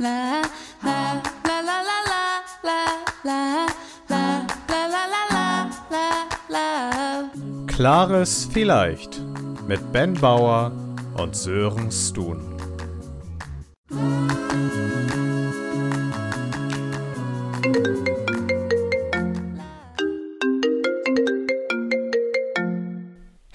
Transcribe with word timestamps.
la 0.00 0.40
la 0.82 1.20
la 1.44 1.60
la 1.68 1.78
la 1.86 2.22
la 2.62 2.80
la 3.22 3.66
la 4.08 4.22
la 4.68 4.86
la 4.88 5.02
la 5.30 5.44
la 5.90 6.06
la 6.48 7.30
Klares 7.66 8.48
Vielleicht 8.50 9.20
mit 9.68 9.92
Ben 9.92 10.14
Bauer 10.14 10.72
und 11.18 11.36
Sören 11.36 11.90
Stun. 11.90 12.49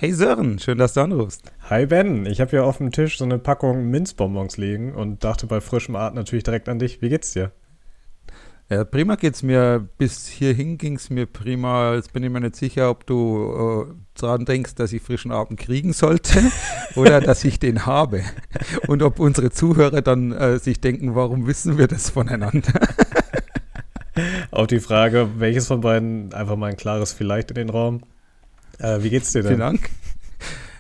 Hey 0.06 0.14
Sören, 0.14 0.60
schön, 0.60 0.78
dass 0.78 0.94
du 0.94 1.02
anrufst. 1.02 1.52
Hi 1.68 1.88
Ben, 1.88 2.28
ich 2.28 2.40
habe 2.40 2.52
hier 2.52 2.64
auf 2.64 2.78
dem 2.78 2.92
Tisch 2.92 3.18
so 3.18 3.26
eine 3.26 3.40
Packung 3.40 3.90
Minzbonbons 3.90 4.56
liegen 4.58 4.94
und 4.94 5.24
dachte 5.24 5.48
bei 5.48 5.62
frischem 5.62 5.96
Atem 5.96 6.18
natürlich 6.18 6.44
direkt 6.44 6.70
an 6.70 6.78
dich. 6.78 7.02
Wie 7.02 7.10
geht's 7.10 7.34
dir? 7.34 7.52
Ja, 8.70 8.84
prima 8.84 9.16
geht's 9.16 9.42
mir. 9.42 9.90
Bis 9.98 10.28
hierhin 10.28 10.78
ging's 10.78 11.10
mir 11.10 11.26
prima. 11.26 11.96
Jetzt 11.96 12.14
bin 12.14 12.22
ich 12.22 12.30
mir 12.30 12.40
nicht 12.40 12.56
sicher, 12.56 12.92
ob 12.92 13.08
du 13.08 13.88
äh, 13.90 13.94
daran 14.22 14.46
denkst, 14.46 14.76
dass 14.76 14.94
ich 14.94 15.02
frischen 15.02 15.32
Atem 15.32 15.56
kriegen 15.56 15.92
sollte 15.92 16.40
oder 16.96 17.20
dass 17.20 17.44
ich 17.44 17.58
den 17.58 17.88
habe. 17.88 18.22
Und 18.86 19.02
ob 19.02 19.20
unsere 19.20 19.50
Zuhörer 19.50 20.04
dann 20.04 20.32
äh, 20.34 20.60
sich 20.60 20.82
denken, 20.82 21.16
warum 21.16 21.48
wissen 21.48 21.80
wir 21.80 21.88
das 21.88 22.12
voneinander? 22.12 22.80
Auf 24.52 24.68
die 24.68 24.82
Frage, 24.82 25.30
welches 25.38 25.66
von 25.66 25.82
beiden, 25.82 26.32
einfach 26.32 26.58
mal 26.58 26.68
ein 26.68 26.78
klares 26.78 27.12
Vielleicht 27.12 27.50
in 27.50 27.56
den 27.56 27.70
Raum. 27.72 28.02
Äh, 28.80 29.02
wie 29.04 29.10
geht's 29.10 29.32
dir 29.32 29.42
denn? 29.42 29.50
Vielen 29.50 29.60
Dank. 29.60 29.90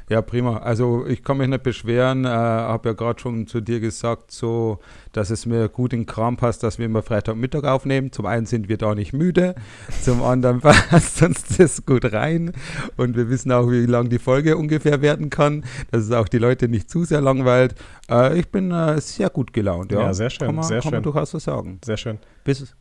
Ja, 0.07 0.21
prima. 0.21 0.57
Also 0.57 1.03
ich 1.07 1.23
kann 1.23 1.37
mich 1.37 1.47
nicht 1.47 1.63
beschweren. 1.63 2.25
Äh, 2.25 2.27
habe 2.27 2.89
ja 2.89 2.93
gerade 2.93 3.19
schon 3.19 3.47
zu 3.47 3.59
dir 3.59 3.79
gesagt, 3.79 4.29
so, 4.29 4.77
dass 5.13 5.31
es 5.31 5.47
mir 5.47 5.67
gut 5.67 5.93
in 5.93 6.01
den 6.01 6.05
Kram 6.05 6.37
passt, 6.37 6.61
dass 6.61 6.77
wir 6.77 6.85
immer 6.85 7.01
Freitagmittag 7.01 7.63
aufnehmen. 7.63 8.11
Zum 8.11 8.27
einen 8.27 8.45
sind 8.45 8.69
wir 8.69 8.77
da 8.77 8.93
nicht 8.93 9.13
müde, 9.13 9.55
zum 10.03 10.21
anderen 10.21 10.59
passt 10.61 11.23
uns 11.23 11.57
das 11.57 11.87
gut 11.87 12.13
rein 12.13 12.51
und 12.97 13.17
wir 13.17 13.29
wissen 13.31 13.51
auch, 13.51 13.71
wie 13.71 13.87
lang 13.87 14.09
die 14.09 14.19
Folge 14.19 14.57
ungefähr 14.57 15.01
werden 15.01 15.31
kann, 15.31 15.65
dass 15.89 16.03
es 16.03 16.11
auch 16.11 16.27
die 16.27 16.37
Leute 16.37 16.67
nicht 16.67 16.87
zu 16.87 17.03
sehr 17.03 17.21
langweilt. 17.21 17.73
Äh, 18.07 18.37
ich 18.39 18.49
bin 18.49 18.69
äh, 18.69 19.01
sehr 19.01 19.31
gut 19.31 19.53
gelaunt. 19.53 19.91
Ja, 19.91 20.01
Ja, 20.01 20.13
sehr 20.13 20.29
schön, 20.29 20.45
Kann 20.45 20.55
man, 20.55 20.65
sehr 20.65 20.81
kann 20.81 20.83
schön. 20.83 20.91
man 20.97 21.03
durchaus 21.03 21.31
so 21.31 21.39
sagen. 21.39 21.79
Sehr 21.83 21.97
schön. 21.97 22.19
Bis, 22.43 22.75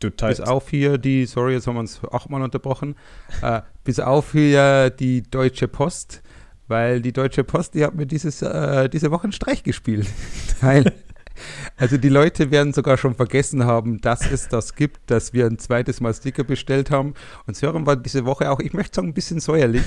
bis 0.00 0.40
auf 0.40 0.70
hier 0.70 0.98
die, 0.98 1.26
sorry, 1.26 1.54
jetzt 1.54 1.66
haben 1.66 1.74
wir 1.74 1.80
uns 1.80 2.00
achtmal 2.10 2.42
unterbrochen, 2.42 2.96
äh, 3.42 3.62
bis 3.84 4.00
auf 4.00 4.32
hier 4.32 4.90
die 4.90 5.22
Deutsche 5.22 5.68
Post, 5.68 6.22
weil 6.68 7.00
die 7.00 7.12
Deutsche 7.12 7.44
Post, 7.44 7.74
die 7.74 7.84
hat 7.84 7.94
mir 7.94 8.06
dieses, 8.06 8.42
äh, 8.42 8.88
diese 8.88 9.10
Woche 9.10 9.24
einen 9.24 9.32
Streich 9.32 9.62
gespielt. 9.62 10.06
weil, 10.60 10.92
also 11.78 11.96
die 11.96 12.08
Leute 12.08 12.50
werden 12.50 12.72
sogar 12.72 12.96
schon 12.96 13.14
vergessen 13.14 13.64
haben, 13.64 14.00
dass 14.00 14.30
es 14.30 14.48
das 14.48 14.74
gibt, 14.74 15.10
dass 15.10 15.32
wir 15.32 15.46
ein 15.46 15.58
zweites 15.58 16.00
Mal 16.00 16.12
Sticker 16.12 16.44
bestellt 16.44 16.90
haben. 16.90 17.14
Und 17.46 17.56
Sören 17.56 17.86
war 17.86 17.96
diese 17.96 18.24
Woche 18.24 18.50
auch, 18.50 18.60
ich 18.60 18.72
möchte 18.72 18.96
sagen, 18.96 19.08
ein 19.08 19.14
bisschen 19.14 19.40
säuerlich. 19.40 19.84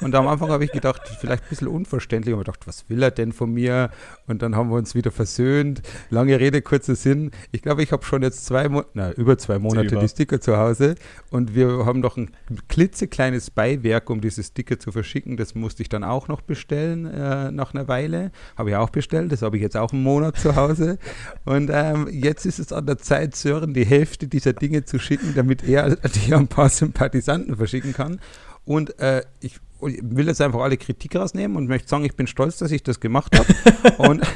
Und 0.00 0.14
am 0.14 0.26
Anfang 0.26 0.50
habe 0.50 0.64
ich 0.64 0.72
gedacht, 0.72 1.02
vielleicht 1.20 1.44
ein 1.44 1.48
bisschen 1.48 1.68
unverständlich. 1.68 2.34
Und 2.34 2.40
ich 2.40 2.46
gedacht, 2.46 2.66
was 2.66 2.88
will 2.88 3.02
er 3.02 3.10
denn 3.10 3.32
von 3.32 3.52
mir? 3.52 3.90
Und 4.26 4.42
dann 4.42 4.56
haben 4.56 4.70
wir 4.70 4.76
uns 4.76 4.94
wieder 4.94 5.10
versöhnt. 5.10 5.82
Lange 6.10 6.38
Rede, 6.40 6.62
kurzer 6.62 6.94
Sinn. 6.94 7.30
Ich 7.52 7.62
glaube, 7.62 7.82
ich 7.82 7.92
habe 7.92 8.04
schon 8.04 8.22
jetzt 8.22 8.44
zwei 8.44 8.68
Monate, 8.68 8.90
na, 8.94 9.12
über 9.12 9.38
zwei 9.38 9.58
Monate 9.58 9.96
die 9.96 10.08
Sticker 10.08 10.40
zu 10.40 10.56
Hause. 10.56 10.96
Und 11.30 11.54
wir 11.54 11.86
haben 11.86 12.00
noch 12.00 12.16
ein 12.16 12.30
klitzekleines 12.68 13.50
Beiwerk, 13.50 14.10
um 14.10 14.20
diese 14.20 14.42
Sticker 14.42 14.78
zu 14.78 14.92
verschicken. 14.92 15.36
Das 15.36 15.54
musste 15.54 15.82
ich 15.82 15.88
dann 15.88 16.04
auch 16.04 16.28
noch 16.28 16.40
bestellen 16.40 17.06
äh, 17.06 17.50
nach 17.50 17.74
einer 17.74 17.86
Weile. 17.88 18.32
Habe 18.56 18.70
ich 18.70 18.76
auch 18.76 18.90
bestellt. 18.90 19.32
Das 19.32 19.42
habe 19.42 19.56
ich 19.56 19.62
jetzt 19.62 19.76
auch 19.76 19.92
einen 19.92 20.02
Monat 20.02 20.36
zu 20.38 20.56
Hause. 20.56 20.98
Und 21.44 21.70
ähm, 21.72 22.08
jetzt 22.10 22.46
ist 22.46 22.58
es 22.58 22.72
an 22.72 22.86
der 22.86 22.98
Zeit, 22.98 23.36
Sören 23.36 23.74
die 23.74 23.86
Hälfte 23.86 24.26
dieser 24.28 24.52
Dinge 24.52 24.84
zu 24.84 24.98
schicken, 24.98 25.34
damit 25.34 25.62
er 25.62 25.84
an 25.96 25.98
ein 26.32 26.48
paar 26.48 26.68
Sympathisanten 26.68 27.56
verschicken 27.56 27.92
kann. 27.92 28.20
Und 28.64 28.98
äh, 28.98 29.22
ich 29.40 29.58
ich 29.86 30.00
will 30.02 30.28
jetzt 30.28 30.40
einfach 30.40 30.60
alle 30.60 30.78
Kritik 30.78 31.14
rausnehmen 31.14 31.58
und 31.58 31.68
möchte 31.68 31.88
sagen, 31.88 32.06
ich 32.06 32.16
bin 32.16 32.26
stolz, 32.26 32.56
dass 32.56 32.70
ich 32.70 32.82
das 32.82 33.00
gemacht 33.00 33.38
habe. 33.38 33.92
und 34.08 34.22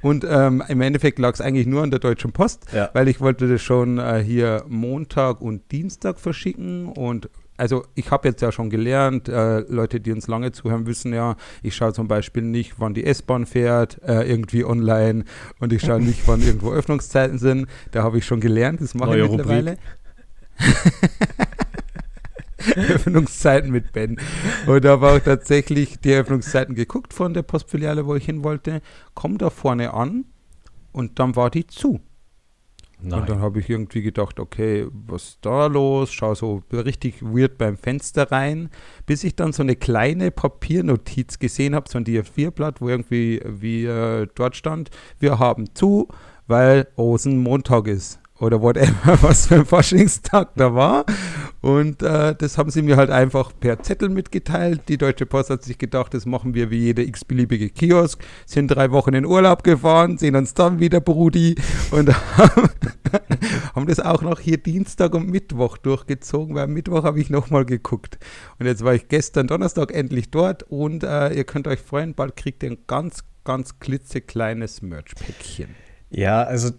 und 0.00 0.24
ähm, 0.28 0.62
im 0.68 0.80
Endeffekt 0.80 1.18
lag 1.18 1.34
es 1.34 1.40
eigentlich 1.40 1.66
nur 1.66 1.82
an 1.82 1.90
der 1.90 2.00
Deutschen 2.00 2.32
Post, 2.32 2.66
Ja. 2.72 2.90
weil 2.92 3.08
ich 3.08 3.20
wollte 3.20 3.48
das 3.48 3.62
schon 3.62 3.98
äh, 3.98 4.22
hier 4.24 4.64
Montag 4.68 5.40
und 5.40 5.70
Dienstag 5.70 6.18
verschicken 6.18 6.88
und 6.88 7.28
also 7.56 7.84
ich 7.94 8.10
habe 8.10 8.28
jetzt 8.28 8.42
ja 8.42 8.52
schon 8.52 8.70
gelernt, 8.70 9.28
äh, 9.28 9.60
Leute, 9.60 10.00
die 10.00 10.12
uns 10.12 10.26
lange 10.26 10.52
zuhören, 10.52 10.86
wissen 10.86 11.12
ja, 11.12 11.36
ich 11.62 11.76
schaue 11.76 11.92
zum 11.92 12.08
Beispiel 12.08 12.42
nicht, 12.42 12.74
wann 12.78 12.94
die 12.94 13.04
S-Bahn 13.04 13.46
fährt, 13.46 14.02
äh, 14.02 14.28
irgendwie 14.28 14.64
online 14.64 15.24
und 15.60 15.72
ich 15.72 15.82
schaue 15.82 16.00
nicht, 16.00 16.26
wann 16.26 16.40
irgendwo 16.40 16.72
Öffnungszeiten 16.72 17.38
sind. 17.38 17.68
Da 17.92 18.02
habe 18.02 18.18
ich 18.18 18.26
schon 18.26 18.40
gelernt, 18.40 18.80
das 18.80 18.94
mache 18.94 19.10
Neue 19.10 19.24
ich 19.24 19.30
mittlerweile. 19.30 19.76
Öffnungszeiten 22.76 23.70
mit 23.70 23.92
Ben. 23.92 24.18
Und 24.66 24.84
habe 24.84 25.08
auch 25.08 25.20
tatsächlich 25.20 26.00
die 26.00 26.14
Öffnungszeiten 26.14 26.74
geguckt 26.74 27.12
von 27.12 27.34
der 27.34 27.42
Postfiliale, 27.42 28.06
wo 28.06 28.14
ich 28.14 28.24
hin 28.24 28.42
wollte. 28.42 28.80
Komm 29.14 29.38
da 29.38 29.50
vorne 29.50 29.92
an 29.92 30.24
und 30.92 31.18
dann 31.18 31.36
war 31.36 31.50
die 31.50 31.66
zu. 31.66 32.00
Und 33.12 33.28
dann 33.28 33.36
Nein. 33.36 33.40
habe 33.40 33.60
ich 33.60 33.68
irgendwie 33.68 34.02
gedacht, 34.02 34.40
okay, 34.40 34.86
was 34.92 35.24
ist 35.24 35.38
da 35.42 35.66
los? 35.66 36.12
Schau 36.12 36.34
so 36.34 36.62
richtig 36.72 37.22
weird 37.22 37.58
beim 37.58 37.76
Fenster 37.76 38.32
rein, 38.32 38.70
bis 39.06 39.24
ich 39.24 39.36
dann 39.36 39.52
so 39.52 39.62
eine 39.62 39.76
kleine 39.76 40.30
Papiernotiz 40.30 41.38
gesehen 41.38 41.74
habe, 41.74 41.88
so 41.88 41.98
ein 41.98 42.04
DA4-Blatt, 42.04 42.80
wo 42.80 42.88
irgendwie 42.88 43.40
wie 43.44 43.84
äh, 43.84 44.26
dort 44.34 44.56
stand, 44.56 44.90
wir 45.18 45.38
haben 45.38 45.74
zu, 45.74 46.08
weil 46.46 46.88
Rosenmontag 46.96 47.88
ist. 47.88 48.20
Oder 48.40 48.60
whatever, 48.60 49.18
was 49.22 49.46
für 49.46 49.56
ein 49.56 49.66
Faschingstag 49.66 50.50
da 50.56 50.74
war. 50.74 51.04
Und 51.60 52.02
äh, 52.02 52.34
das 52.34 52.58
haben 52.58 52.70
sie 52.70 52.82
mir 52.82 52.96
halt 52.96 53.10
einfach 53.10 53.52
per 53.58 53.80
Zettel 53.82 54.08
mitgeteilt. 54.08 54.82
Die 54.88 54.98
Deutsche 54.98 55.24
Post 55.24 55.50
hat 55.50 55.62
sich 55.62 55.78
gedacht, 55.78 56.12
das 56.12 56.26
machen 56.26 56.52
wir 56.52 56.70
wie 56.70 56.78
jeder 56.78 57.04
x-beliebige 57.04 57.70
Kiosk. 57.70 58.22
Sind 58.44 58.68
drei 58.68 58.90
Wochen 58.90 59.14
in 59.14 59.24
Urlaub 59.24 59.62
gefahren, 59.62 60.18
sehen 60.18 60.34
uns 60.34 60.52
dann 60.52 60.80
wieder, 60.80 61.00
Brudi. 61.00 61.54
Und 61.92 62.10
haben, 62.36 62.68
haben 63.74 63.86
das 63.86 64.00
auch 64.00 64.22
noch 64.22 64.40
hier 64.40 64.58
Dienstag 64.58 65.14
und 65.14 65.30
Mittwoch 65.30 65.78
durchgezogen, 65.78 66.56
weil 66.56 66.64
am 66.64 66.72
Mittwoch 66.72 67.04
habe 67.04 67.20
ich 67.20 67.30
nochmal 67.30 67.64
geguckt. 67.64 68.18
Und 68.58 68.66
jetzt 68.66 68.84
war 68.84 68.94
ich 68.94 69.08
gestern 69.08 69.46
Donnerstag 69.46 69.94
endlich 69.94 70.32
dort 70.32 70.64
und 70.64 71.04
äh, 71.04 71.32
ihr 71.32 71.44
könnt 71.44 71.68
euch 71.68 71.80
freuen, 71.80 72.14
bald 72.14 72.36
kriegt 72.36 72.64
ihr 72.64 72.72
ein 72.72 72.78
ganz, 72.88 73.20
ganz 73.44 73.78
klitzekleines 73.78 74.82
Merch-Päckchen. 74.82 75.68
Ja, 76.10 76.42
also 76.42 76.70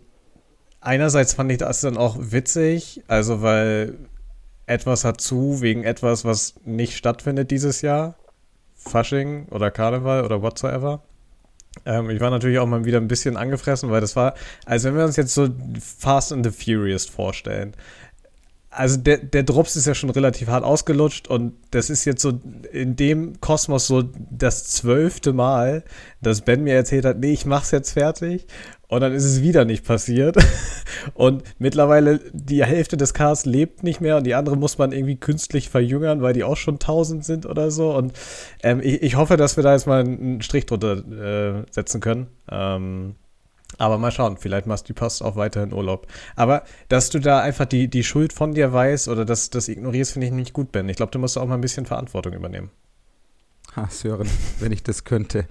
einerseits 0.85 1.33
fand 1.33 1.51
ich 1.51 1.57
das 1.57 1.81
dann 1.81 1.97
auch 1.97 2.17
witzig, 2.19 3.03
also 3.07 3.41
weil 3.41 3.97
etwas 4.65 5.03
hat 5.03 5.21
zu 5.21 5.61
wegen 5.61 5.83
etwas, 5.83 6.25
was 6.25 6.55
nicht 6.65 6.95
stattfindet 6.95 7.51
dieses 7.51 7.81
Jahr. 7.81 8.15
Fasching 8.75 9.47
oder 9.49 9.71
Karneval 9.71 10.23
oder 10.23 10.41
whatsoever. 10.41 11.01
Ähm, 11.85 12.09
ich 12.09 12.19
war 12.19 12.29
natürlich 12.29 12.59
auch 12.59 12.67
mal 12.67 12.85
wieder 12.85 12.99
ein 12.99 13.07
bisschen 13.07 13.35
angefressen, 13.35 13.89
weil 13.91 14.01
das 14.01 14.15
war, 14.15 14.35
also 14.65 14.87
wenn 14.87 14.97
wir 14.97 15.05
uns 15.05 15.15
jetzt 15.15 15.33
so 15.33 15.49
Fast 15.79 16.31
and 16.31 16.45
the 16.45 16.51
Furious 16.51 17.05
vorstellen, 17.05 17.73
also 18.75 18.97
der, 18.97 19.17
der 19.17 19.43
Drops 19.43 19.75
ist 19.75 19.87
ja 19.87 19.95
schon 19.95 20.09
relativ 20.09 20.47
hart 20.47 20.63
ausgelutscht 20.63 21.27
und 21.27 21.53
das 21.71 21.89
ist 21.89 22.05
jetzt 22.05 22.21
so 22.21 22.39
in 22.71 22.95
dem 22.95 23.39
Kosmos 23.39 23.87
so 23.87 24.03
das 24.29 24.65
zwölfte 24.65 25.33
Mal, 25.33 25.83
dass 26.21 26.41
Ben 26.41 26.63
mir 26.63 26.75
erzählt 26.75 27.05
hat, 27.05 27.19
nee, 27.19 27.33
ich 27.33 27.45
mach's 27.45 27.71
jetzt 27.71 27.91
fertig 27.91 28.47
und 28.87 29.01
dann 29.01 29.13
ist 29.13 29.25
es 29.25 29.41
wieder 29.41 29.65
nicht 29.65 29.85
passiert 29.85 30.37
und 31.13 31.43
mittlerweile 31.57 32.19
die 32.33 32.63
Hälfte 32.63 32.97
des 32.97 33.13
Cars 33.13 33.45
lebt 33.45 33.83
nicht 33.83 34.01
mehr 34.01 34.17
und 34.17 34.25
die 34.25 34.35
andere 34.35 34.57
muss 34.57 34.77
man 34.77 34.91
irgendwie 34.91 35.17
künstlich 35.17 35.69
verjüngern, 35.69 36.21
weil 36.21 36.33
die 36.33 36.43
auch 36.43 36.57
schon 36.57 36.79
tausend 36.79 37.25
sind 37.25 37.45
oder 37.45 37.71
so 37.71 37.95
und 37.95 38.13
ähm, 38.63 38.81
ich, 38.83 39.01
ich 39.01 39.15
hoffe, 39.15 39.37
dass 39.37 39.57
wir 39.57 39.63
da 39.63 39.73
jetzt 39.73 39.87
mal 39.87 40.01
einen 40.01 40.41
Strich 40.41 40.65
drunter 40.65 40.97
äh, 40.97 41.63
setzen 41.71 42.01
können. 42.01 42.27
Ähm, 42.51 43.15
aber 43.77 43.97
mal 43.97 44.11
schauen, 44.11 44.37
vielleicht 44.37 44.67
machst 44.67 44.87
du 44.87 44.93
die 44.93 44.99
Post 44.99 45.23
auch 45.23 45.35
weiterhin 45.35 45.73
Urlaub. 45.73 46.07
Aber 46.35 46.63
dass 46.87 47.09
du 47.09 47.19
da 47.19 47.41
einfach 47.41 47.65
die, 47.65 47.89
die 47.89 48.03
Schuld 48.03 48.31
von 48.33 48.53
dir 48.53 48.71
weißt 48.71 49.07
oder 49.09 49.25
das, 49.25 49.49
das 49.49 49.67
ignorierst, 49.67 50.13
finde 50.13 50.27
ich 50.27 50.33
nicht 50.33 50.53
gut, 50.53 50.71
Ben. 50.71 50.87
Ich 50.89 50.97
glaube, 50.97 51.11
du 51.11 51.19
musst 51.19 51.37
auch 51.37 51.47
mal 51.47 51.55
ein 51.55 51.61
bisschen 51.61 51.85
Verantwortung 51.85 52.33
übernehmen. 52.33 52.71
Ha, 53.75 53.89
Sören, 53.89 54.29
wenn 54.59 54.71
ich 54.71 54.83
das 54.83 55.03
könnte. 55.03 55.45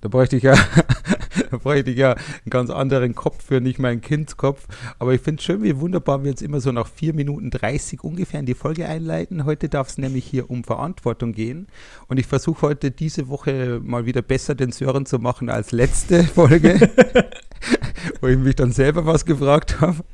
Da 0.00 0.08
bräuchte 0.08 0.36
ich 0.36 0.42
ja, 0.42 0.54
da 1.50 1.56
bräuchte 1.56 1.90
ich 1.90 1.98
ja 1.98 2.12
einen 2.12 2.50
ganz 2.50 2.70
anderen 2.70 3.14
Kopf 3.14 3.44
für, 3.44 3.60
nicht 3.60 3.78
meinen 3.78 4.00
Kindskopf. 4.00 4.66
Aber 4.98 5.14
ich 5.14 5.20
finde 5.20 5.40
es 5.40 5.44
schön, 5.44 5.62
wie 5.62 5.78
wunderbar 5.78 6.22
wir 6.22 6.30
jetzt 6.30 6.42
immer 6.42 6.60
so 6.60 6.70
nach 6.70 6.86
4 6.86 7.14
Minuten 7.14 7.50
30 7.50 8.04
ungefähr 8.04 8.40
in 8.40 8.46
die 8.46 8.54
Folge 8.54 8.86
einleiten. 8.86 9.44
Heute 9.44 9.68
darf 9.68 9.88
es 9.88 9.98
nämlich 9.98 10.26
hier 10.26 10.50
um 10.50 10.64
Verantwortung 10.64 11.32
gehen. 11.32 11.66
Und 12.08 12.18
ich 12.18 12.26
versuche 12.26 12.62
heute 12.62 12.90
diese 12.90 13.28
Woche 13.28 13.80
mal 13.82 14.06
wieder 14.06 14.22
besser 14.22 14.54
den 14.54 14.72
Sören 14.72 15.06
zu 15.06 15.18
machen 15.18 15.48
als 15.48 15.72
letzte 15.72 16.24
Folge, 16.24 16.90
wo 18.20 18.28
ich 18.28 18.38
mich 18.38 18.56
dann 18.56 18.72
selber 18.72 19.06
was 19.06 19.24
gefragt 19.24 19.80
habe. 19.80 20.04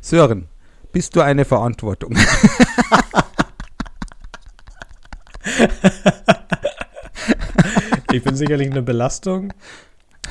Sören, 0.00 0.48
bist 0.92 1.14
du 1.16 1.20
eine 1.20 1.44
Verantwortung? 1.44 2.16
Ich 8.12 8.24
bin 8.24 8.34
sicherlich 8.34 8.70
eine 8.70 8.82
Belastung. 8.82 9.52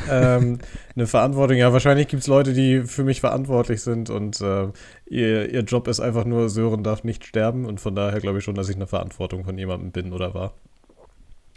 ähm, 0.09 0.59
eine 0.95 1.07
Verantwortung. 1.07 1.57
Ja, 1.57 1.73
wahrscheinlich 1.73 2.07
gibt 2.07 2.21
es 2.21 2.27
Leute, 2.27 2.53
die 2.53 2.81
für 2.83 3.03
mich 3.03 3.21
verantwortlich 3.21 3.81
sind 3.81 4.09
und 4.09 4.39
äh, 4.41 4.67
ihr, 5.05 5.49
ihr 5.49 5.61
Job 5.61 5.87
ist 5.87 5.99
einfach 5.99 6.25
nur, 6.25 6.49
Sören 6.49 6.83
darf 6.83 7.03
nicht 7.03 7.25
sterben 7.25 7.65
und 7.65 7.79
von 7.79 7.95
daher 7.95 8.19
glaube 8.19 8.39
ich 8.39 8.43
schon, 8.43 8.55
dass 8.55 8.69
ich 8.69 8.75
eine 8.75 8.87
Verantwortung 8.87 9.45
von 9.45 9.57
jemandem 9.57 9.91
bin 9.91 10.13
oder 10.13 10.33
war. 10.33 10.53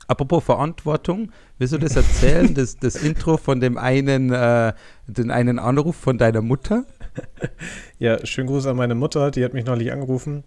Apropos 0.08 0.44
Verantwortung, 0.44 1.31
willst 1.58 1.75
du 1.75 1.78
das 1.78 1.96
erzählen, 1.96 2.54
das, 2.54 2.76
das 2.76 2.96
Intro 2.96 3.37
von 3.37 3.60
dem 3.60 3.78
einen, 3.78 4.32
äh, 4.32 4.72
den 5.06 5.31
einen 5.31 5.58
Anruf 5.58 5.96
von 5.96 6.19
deiner 6.19 6.43
Mutter? 6.43 6.84
Ja, 7.99 8.25
schönen 8.25 8.49
Gruß 8.49 8.66
an 8.66 8.76
meine 8.76 8.94
Mutter, 8.94 9.31
die 9.31 9.44
hat 9.44 9.52
mich 9.52 9.64
neulich 9.64 9.93
angerufen. 9.93 10.44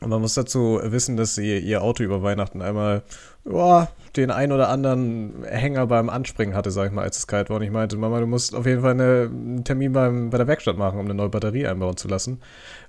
Und 0.00 0.08
man 0.08 0.20
muss 0.20 0.34
dazu 0.34 0.80
wissen, 0.82 1.16
dass 1.16 1.34
sie 1.34 1.58
ihr 1.58 1.82
Auto 1.82 2.02
über 2.02 2.22
Weihnachten 2.22 2.62
einmal 2.62 3.02
ja, 3.44 3.88
den 4.16 4.30
ein 4.30 4.50
oder 4.50 4.68
anderen 4.70 5.44
Hänger 5.44 5.86
beim 5.86 6.08
Anspringen 6.08 6.54
hatte, 6.54 6.70
sag 6.70 6.86
ich 6.86 6.92
mal, 6.92 7.02
als 7.02 7.18
es 7.18 7.26
kalt 7.26 7.50
war. 7.50 7.56
Und 7.56 7.62
ich 7.62 7.70
meinte, 7.70 7.96
Mama, 7.98 8.20
du 8.20 8.26
musst 8.26 8.54
auf 8.54 8.66
jeden 8.66 8.80
Fall 8.80 8.92
eine, 8.92 9.30
einen 9.30 9.64
Termin 9.64 9.92
beim, 9.92 10.30
bei 10.30 10.38
der 10.38 10.46
Werkstatt 10.46 10.78
machen, 10.78 10.98
um 10.98 11.04
eine 11.04 11.14
neue 11.14 11.28
Batterie 11.28 11.66
einbauen 11.66 11.96
zu 11.96 12.08
lassen. 12.08 12.40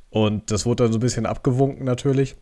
Und 0.10 0.52
das 0.52 0.66
wurde 0.66 0.84
dann 0.84 0.94
so 0.94 1.00
ein 1.00 1.02
bisschen 1.02 1.26
abgewunken 1.26 1.86
natürlich. 1.86 2.36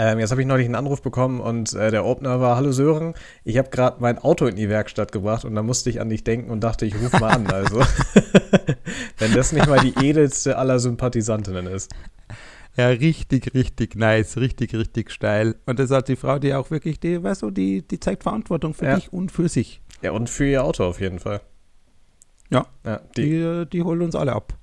Ähm, 0.00 0.20
jetzt 0.20 0.30
habe 0.30 0.40
ich 0.40 0.46
neulich 0.46 0.66
einen 0.66 0.76
Anruf 0.76 1.02
bekommen 1.02 1.40
und 1.40 1.72
äh, 1.74 1.90
der 1.90 2.04
Opener 2.04 2.40
war, 2.40 2.54
hallo 2.54 2.70
Sören, 2.70 3.14
ich 3.42 3.58
habe 3.58 3.68
gerade 3.70 3.96
mein 4.00 4.16
Auto 4.18 4.46
in 4.46 4.54
die 4.54 4.68
Werkstatt 4.68 5.10
gebracht 5.10 5.44
und 5.44 5.56
da 5.56 5.62
musste 5.64 5.90
ich 5.90 6.00
an 6.00 6.08
dich 6.08 6.22
denken 6.22 6.50
und 6.50 6.60
dachte, 6.60 6.86
ich 6.86 6.94
rufe 6.94 7.18
mal 7.18 7.32
an. 7.34 7.50
Also, 7.50 7.80
wenn 9.18 9.34
das 9.34 9.50
nicht 9.50 9.66
mal 9.66 9.80
die 9.80 9.94
edelste 10.06 10.56
aller 10.56 10.78
Sympathisantinnen 10.78 11.66
ist. 11.66 11.90
Ja, 12.76 12.86
richtig, 12.90 13.54
richtig 13.54 13.96
nice, 13.96 14.36
richtig, 14.36 14.72
richtig 14.72 15.10
steil. 15.10 15.56
Und 15.66 15.80
das 15.80 15.90
hat 15.90 16.06
die 16.06 16.14
Frau, 16.14 16.38
die 16.38 16.54
auch 16.54 16.70
wirklich, 16.70 17.00
die, 17.00 17.20
weißt 17.20 17.42
du, 17.42 17.50
die, 17.50 17.82
die 17.82 17.98
zeigt 17.98 18.22
Verantwortung 18.22 18.74
für 18.74 18.84
Ja. 18.84 18.94
dich 18.94 19.12
und 19.12 19.32
für 19.32 19.48
sich. 19.48 19.82
Ja, 20.00 20.12
und 20.12 20.30
für 20.30 20.46
ihr 20.46 20.62
Auto 20.62 20.84
auf 20.84 21.00
jeden 21.00 21.18
Fall. 21.18 21.40
Ja, 22.50 22.66
Ja, 22.86 23.00
die, 23.16 23.22
die, 23.30 23.66
die 23.72 23.82
holen 23.82 24.02
uns 24.02 24.14
alle 24.14 24.32
ab. 24.32 24.52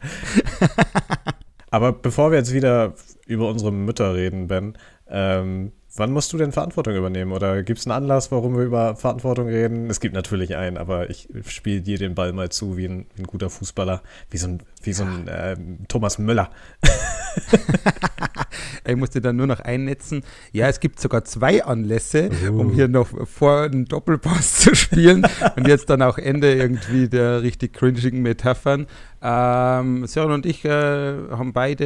aber 1.70 1.92
bevor 1.92 2.30
wir 2.30 2.38
jetzt 2.38 2.52
wieder 2.52 2.94
über 3.26 3.48
unsere 3.48 3.72
Mütter 3.72 4.14
reden, 4.14 4.48
Ben, 4.48 4.74
ähm, 5.08 5.72
wann 5.96 6.12
musst 6.12 6.32
du 6.32 6.38
denn 6.38 6.52
Verantwortung 6.52 6.94
übernehmen? 6.94 7.32
Oder 7.32 7.62
gibt 7.62 7.80
es 7.80 7.86
einen 7.86 7.96
Anlass, 8.04 8.30
warum 8.30 8.56
wir 8.56 8.64
über 8.64 8.96
Verantwortung 8.96 9.48
reden? 9.48 9.90
Es 9.90 10.00
gibt 10.00 10.14
natürlich 10.14 10.56
einen, 10.56 10.76
aber 10.76 11.10
ich 11.10 11.28
spiele 11.46 11.80
dir 11.80 11.98
den 11.98 12.14
Ball 12.14 12.32
mal 12.32 12.48
zu 12.48 12.76
wie 12.76 12.86
ein, 12.86 13.06
wie 13.14 13.22
ein 13.22 13.26
guter 13.26 13.50
Fußballer, 13.50 14.02
wie 14.30 14.38
so 14.38 14.48
ein, 14.48 14.62
wie 14.82 14.92
so 14.92 15.04
ein 15.04 15.28
ähm, 15.30 15.78
Thomas 15.88 16.18
Müller. 16.18 16.50
Ich 18.88 18.96
musste 18.96 19.20
dann 19.20 19.36
nur 19.36 19.46
noch 19.46 19.60
einnetzen. 19.60 20.22
Ja, 20.52 20.68
es 20.68 20.80
gibt 20.80 20.98
sogar 21.00 21.24
zwei 21.24 21.62
Anlässe, 21.64 22.30
um 22.50 22.72
hier 22.72 22.88
noch 22.88 23.08
vor 23.28 23.62
einen 23.62 23.84
Doppelpass 23.84 24.60
zu 24.60 24.74
spielen 24.74 25.26
und 25.56 25.68
jetzt 25.68 25.90
dann 25.90 26.02
auch 26.02 26.18
Ende 26.18 26.54
irgendwie 26.54 27.08
der 27.08 27.42
richtig 27.42 27.74
cringigen 27.74 28.22
Metaphern. 28.22 28.86
Ähm, 29.20 30.06
Sören 30.06 30.30
und 30.30 30.46
ich 30.46 30.64
äh, 30.64 30.68
haben 30.68 31.52
beide, 31.52 31.84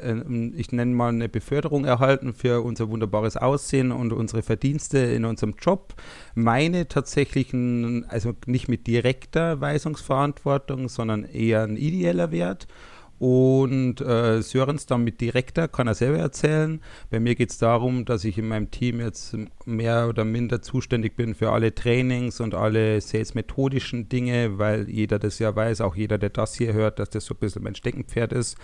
äh, 0.00 0.50
ich 0.56 0.70
nenne 0.70 0.94
mal 0.94 1.08
eine 1.08 1.28
Beförderung 1.28 1.84
erhalten 1.84 2.32
für 2.32 2.62
unser 2.62 2.88
wunderbares 2.88 3.36
Aussehen 3.36 3.90
und 3.90 4.12
unsere 4.12 4.42
Verdienste 4.42 4.98
in 4.98 5.24
unserem 5.24 5.56
Job. 5.60 5.94
Meine 6.34 6.86
tatsächlich, 6.86 7.52
ein, 7.52 8.04
also 8.08 8.34
nicht 8.46 8.68
mit 8.68 8.86
direkter 8.86 9.60
Weisungsverantwortung, 9.60 10.88
sondern 10.88 11.24
eher 11.24 11.64
ein 11.64 11.76
ideeller 11.76 12.30
Wert. 12.30 12.68
Und 13.18 14.00
äh, 14.00 14.40
Sörens 14.42 14.86
dann 14.86 15.02
mit 15.02 15.20
direkter, 15.20 15.66
kann 15.68 15.88
er 15.88 15.94
selber 15.94 16.18
erzählen. 16.18 16.80
Bei 17.10 17.18
mir 17.18 17.34
geht 17.34 17.50
es 17.50 17.58
darum, 17.58 18.04
dass 18.04 18.24
ich 18.24 18.38
in 18.38 18.46
meinem 18.48 18.70
Team 18.70 19.00
jetzt 19.00 19.36
mehr 19.66 20.08
oder 20.08 20.24
minder 20.24 20.62
zuständig 20.62 21.16
bin 21.16 21.34
für 21.34 21.50
alle 21.50 21.74
Trainings 21.74 22.40
und 22.40 22.54
alle 22.54 23.00
sales-methodischen 23.00 24.08
Dinge, 24.08 24.58
weil 24.58 24.88
jeder 24.88 25.18
das 25.18 25.38
ja 25.40 25.54
weiß, 25.54 25.80
auch 25.80 25.96
jeder, 25.96 26.18
der 26.18 26.30
das 26.30 26.54
hier 26.54 26.72
hört, 26.72 26.98
dass 27.00 27.10
das 27.10 27.24
so 27.24 27.34
ein 27.34 27.38
bisschen 27.40 27.62
mein 27.64 27.74
Steckenpferd 27.74 28.32
ist. 28.32 28.56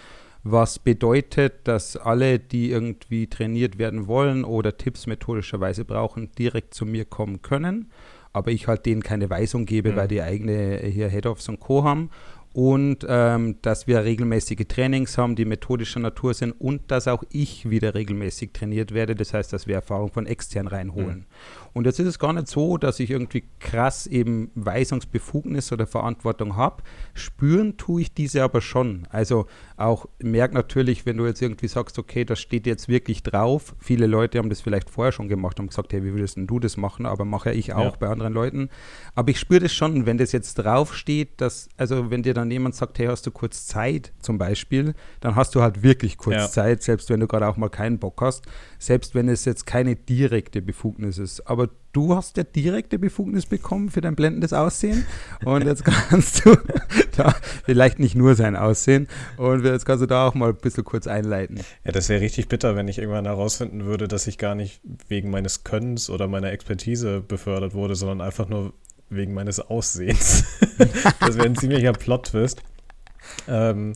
Was 0.47 0.79
bedeutet, 0.79 1.67
dass 1.67 1.97
alle, 1.97 2.39
die 2.39 2.71
irgendwie 2.71 3.27
trainiert 3.27 3.79
werden 3.79 4.07
wollen 4.07 4.45
oder 4.45 4.77
Tipps 4.77 5.07
methodischerweise 5.07 5.85
brauchen, 5.87 6.31
direkt 6.39 6.75
zu 6.75 6.85
mir 6.85 7.07
kommen 7.07 7.41
können. 7.41 7.91
Aber 8.35 8.51
ich 8.51 8.67
halt 8.69 8.85
denen 8.85 9.03
keine 9.03 9.31
Weisung 9.31 9.65
gebe, 9.65 9.93
Mhm. 9.93 9.97
weil 9.97 10.09
die 10.09 10.21
eigene 10.21 10.79
hier 10.85 11.09
Head-Offs 11.09 11.49
und 11.49 11.61
Co. 11.61 11.85
haben 11.85 12.11
und 12.55 13.05
ähm, 13.09 13.57
dass 13.63 13.89
wir 13.89 14.05
regelmäßige 14.05 14.65
Trainings 14.69 15.19
haben, 15.19 15.35
die 15.35 15.45
methodischer 15.45 15.99
Natur 15.99 16.35
sind 16.35 16.53
und 16.53 16.89
dass 16.89 17.09
auch 17.09 17.25
ich 17.31 17.69
wieder 17.69 17.95
regelmäßig 17.95 18.53
trainiert 18.53 18.95
werde. 18.95 19.17
Das 19.17 19.35
heißt, 19.35 19.53
dass 19.53 19.67
wir 19.67 19.75
Erfahrung 19.75 20.13
von 20.13 20.27
extern 20.27 20.69
reinholen. 20.69 21.27
Und 21.75 21.87
jetzt 21.87 21.99
ist 21.99 22.07
es 22.07 22.19
gar 22.19 22.33
nicht 22.33 22.49
so, 22.49 22.79
dass 22.79 23.01
ich 23.01 23.11
irgendwie 23.11 23.45
krass 23.61 24.07
eben 24.07 24.51
Weisungsbefugnis 24.55 25.73
oder 25.73 25.87
Verantwortung 25.87 26.57
habe. 26.57 26.83
Spüren 27.15 27.77
tue 27.77 28.03
ich 28.03 28.15
diese 28.15 28.43
aber 28.45 28.61
schon. 28.61 29.07
Also 29.11 29.47
auch 29.77 30.07
merk 30.21 30.55
natürlich, 30.55 31.05
wenn 31.05 31.17
du 31.17 31.27
jetzt 31.27 31.43
irgendwie 31.43 31.67
sagst, 31.69 31.99
okay, 31.99 32.25
das 32.25 32.39
steht 32.41 32.67
jetzt 32.67 32.89
wirklich 32.89 33.23
drauf. 33.25 33.75
Viele 33.81 34.07
Leute 34.07 34.39
haben 34.39 34.51
das 34.51 34.61
vielleicht 34.61 34.89
vorher 34.89 35.11
schon 35.13 35.29
gemacht 35.29 35.59
und 35.59 35.67
gesagt, 35.67 35.93
hey, 35.93 36.05
wie 36.05 36.13
würdest 36.13 36.37
denn 36.37 36.47
du 36.47 36.61
das 36.61 36.77
machen? 36.77 37.07
Aber 37.07 37.25
mache 37.25 37.51
ja 37.51 37.57
ich 37.57 37.73
auch 37.73 37.93
Ja. 37.95 37.99
bei 37.99 38.09
anderen 38.09 38.33
Leuten. 38.33 38.69
Aber 39.17 39.31
ich 39.31 39.41
spüre 39.41 39.61
das 39.61 39.73
schon, 39.73 40.07
wenn 40.07 40.17
das 40.19 40.31
jetzt 40.33 40.55
draufsteht, 40.55 41.41
dass, 41.41 41.69
also 41.77 42.11
wenn 42.11 42.23
dir 42.23 42.35
dann 42.35 42.51
jemand 42.51 42.77
sagt, 42.77 42.99
hey, 43.01 43.07
hast 43.07 43.27
du 43.27 43.31
kurz 43.33 43.67
Zeit 43.67 44.13
zum 44.21 44.39
Beispiel, 44.39 44.95
dann 45.21 45.35
hast 45.35 45.55
du 45.57 45.61
halt 45.63 45.83
wirklich 45.83 46.19
kurz 46.19 46.37
Ja. 46.37 46.49
Zeit, 46.49 46.83
selbst 46.85 47.11
wenn 47.11 47.19
du 47.21 47.27
gerade 47.27 47.49
auch 47.49 47.57
mal 47.57 47.69
keinen 47.69 47.99
Bock 47.99 48.21
hast, 48.21 48.47
selbst 48.87 49.15
wenn 49.15 49.29
es 49.29 49.45
jetzt 49.45 49.67
keine 49.67 49.97
direkte 49.97 50.63
Befugnis 50.63 51.19
ist. 51.19 51.49
Aber 51.49 51.69
du 51.93 52.15
hast 52.15 52.37
ja 52.37 52.43
direkte 52.43 52.99
Befugnis 52.99 53.47
bekommen 53.47 53.89
für 53.89 54.01
dein 54.01 54.15
blendendes 54.15 54.53
Aussehen 54.53 55.07
und 55.45 55.65
jetzt 55.65 55.85
kannst 56.11 56.45
du 56.45 56.57
da 57.17 57.35
vielleicht 57.65 57.99
nicht 57.99 58.15
nur 58.15 58.35
sein 58.35 58.57
Aussehen 58.57 59.09
und 59.37 59.65
jetzt 59.65 59.87
kannst 59.87 60.03
du 60.03 60.07
da 60.07 60.27
auch 60.27 60.35
mal 60.35 60.51
ein 60.51 60.57
bisschen 60.57 60.85
kurz 60.85 61.07
einleiten. 61.07 61.61
Ja, 61.85 61.93
das 61.93 62.09
wäre 62.09 62.21
richtig 62.21 62.49
bitter, 62.49 62.77
wenn 62.77 62.89
ich 62.89 62.99
irgendwann 62.99 63.25
herausfinden 63.25 63.85
würde, 63.85 64.09
dass 64.09 64.27
ich 64.27 64.39
gar 64.39 64.55
nicht 64.55 64.81
wegen 65.09 65.31
meines 65.31 65.65
Könnens 65.65 66.11
oder 66.11 66.29
meiner 66.29 66.53
Expertise 66.53 67.21
befördert 67.21 67.75
wurde, 67.75 67.95
sondern 67.95 68.21
einfach 68.21 68.49
nur 68.49 68.75
wegen 69.09 69.35
meines 69.35 69.61
Aussehens. 69.61 70.45
das 71.21 71.37
wäre 71.37 71.47
ein 71.47 71.57
ziemlicher 71.57 71.93
Plot-Twist. 71.93 72.63
Ähm, 73.49 73.95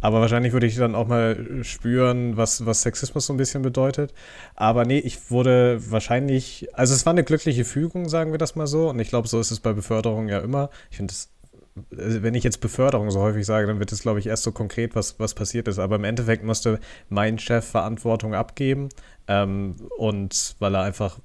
aber 0.00 0.20
wahrscheinlich 0.20 0.52
würde 0.52 0.66
ich 0.66 0.76
dann 0.76 0.94
auch 0.94 1.08
mal 1.08 1.62
spüren, 1.62 2.36
was, 2.36 2.66
was 2.66 2.82
Sexismus 2.82 3.26
so 3.26 3.32
ein 3.32 3.36
bisschen 3.36 3.62
bedeutet. 3.62 4.14
Aber 4.54 4.84
nee, 4.84 4.98
ich 4.98 5.30
wurde 5.30 5.80
wahrscheinlich, 5.90 6.68
also 6.72 6.94
es 6.94 7.04
war 7.06 7.12
eine 7.12 7.24
glückliche 7.24 7.64
Fügung, 7.64 8.08
sagen 8.08 8.30
wir 8.30 8.38
das 8.38 8.54
mal 8.54 8.66
so. 8.66 8.90
Und 8.90 9.00
ich 9.00 9.08
glaube, 9.08 9.28
so 9.28 9.40
ist 9.40 9.50
es 9.50 9.60
bei 9.60 9.72
Beförderung 9.72 10.28
ja 10.28 10.38
immer. 10.38 10.70
Ich 10.90 10.98
finde 10.98 11.12
es 11.12 11.30
also 11.96 12.22
wenn 12.22 12.34
ich 12.34 12.44
jetzt 12.44 12.60
Beförderung 12.60 13.10
so 13.10 13.20
häufig 13.20 13.46
sage, 13.46 13.66
dann 13.66 13.78
wird 13.78 13.92
es, 13.92 14.02
glaube 14.02 14.18
ich, 14.18 14.26
erst 14.26 14.42
so 14.42 14.52
konkret, 14.52 14.94
was, 14.94 15.18
was 15.20 15.34
passiert 15.34 15.68
ist. 15.68 15.78
Aber 15.78 15.96
im 15.96 16.04
Endeffekt 16.04 16.44
musste 16.44 16.80
mein 17.08 17.38
Chef 17.38 17.64
Verantwortung 17.64 18.34
abgeben 18.34 18.88
ähm, 19.28 19.76
und 19.96 20.56
weil 20.58 20.74
er 20.74 20.82
einfach 20.82 21.18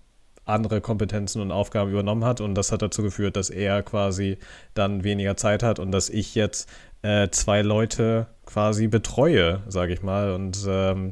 andere 0.46 0.82
Kompetenzen 0.82 1.42
und 1.42 1.52
Aufgaben 1.52 1.92
übernommen 1.92 2.26
hat 2.26 2.42
und 2.42 2.56
das 2.56 2.72
hat 2.72 2.82
dazu 2.82 3.02
geführt, 3.02 3.38
dass 3.38 3.50
er 3.50 3.82
quasi 3.82 4.38
dann 4.74 5.04
weniger 5.04 5.38
Zeit 5.38 5.64
hat 5.64 5.80
und 5.80 5.92
dass 5.92 6.10
ich 6.10 6.36
jetzt 6.36 6.70
äh, 7.04 7.30
zwei 7.30 7.62
Leute 7.62 8.28
quasi 8.46 8.88
betreue, 8.88 9.62
sage 9.68 9.94
ich 9.94 10.02
mal, 10.02 10.34
und 10.34 10.66
ähm, 10.68 11.12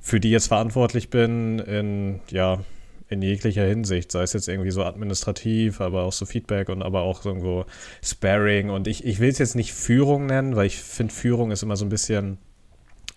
für 0.00 0.20
die 0.20 0.30
jetzt 0.30 0.48
verantwortlich 0.48 1.10
bin 1.10 1.58
in, 1.58 2.20
ja, 2.30 2.60
in 3.08 3.22
jeglicher 3.22 3.64
Hinsicht, 3.64 4.10
sei 4.10 4.22
es 4.22 4.32
jetzt 4.32 4.48
irgendwie 4.48 4.70
so 4.70 4.82
administrativ, 4.84 5.80
aber 5.80 6.02
auch 6.02 6.12
so 6.12 6.26
Feedback 6.26 6.68
und 6.68 6.82
aber 6.82 7.02
auch 7.02 7.24
irgendwo 7.24 7.64
Sparring. 8.02 8.70
Und 8.70 8.86
ich, 8.86 9.04
ich 9.04 9.20
will 9.20 9.30
es 9.30 9.38
jetzt 9.38 9.54
nicht 9.54 9.72
Führung 9.72 10.26
nennen, 10.26 10.56
weil 10.56 10.66
ich 10.66 10.78
finde, 10.78 11.12
Führung 11.12 11.50
ist 11.50 11.62
immer 11.62 11.76
so 11.76 11.84
ein 11.84 11.90
bisschen, 11.90 12.38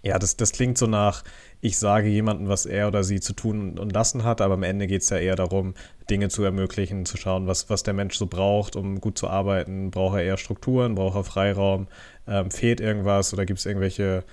ja, 0.04 0.20
das, 0.20 0.38
das 0.38 0.52
klingt 0.52 0.78
so 0.78 0.88
nach, 0.88 1.24
ich 1.60 1.78
sage 1.78 2.08
jemandem, 2.08 2.48
was 2.48 2.66
er 2.66 2.88
oder 2.88 3.04
sie 3.04 3.20
zu 3.20 3.34
tun 3.34 3.80
und 3.80 3.92
lassen 3.92 4.24
hat, 4.24 4.42
aber 4.42 4.54
am 4.54 4.64
Ende 4.64 4.88
geht 4.88 5.02
es 5.02 5.10
ja 5.10 5.18
eher 5.18 5.36
darum, 5.36 5.74
Dinge 6.10 6.30
zu 6.30 6.44
ermöglichen, 6.44 7.06
zu 7.06 7.18
schauen, 7.18 7.48
was, 7.48 7.70
was 7.70 7.84
der 7.84 7.94
Mensch 7.94 8.16
so 8.16 8.28
braucht, 8.28 8.76
um 8.76 9.02
gut 9.02 9.18
zu 9.18 9.28
arbeiten. 9.28 9.92
Braucht 9.92 10.18
er 10.18 10.24
eher 10.24 10.38
Strukturen, 10.38 10.96
braucht 10.96 11.16
er 11.16 11.24
Freiraum, 11.24 11.88
ähm, 12.28 12.52
fehlt 12.52 12.80
irgendwas 12.80 13.34
oder 13.34 13.46
gibt 13.46 13.60
es 13.60 13.66
irgendwelche, 13.66 14.24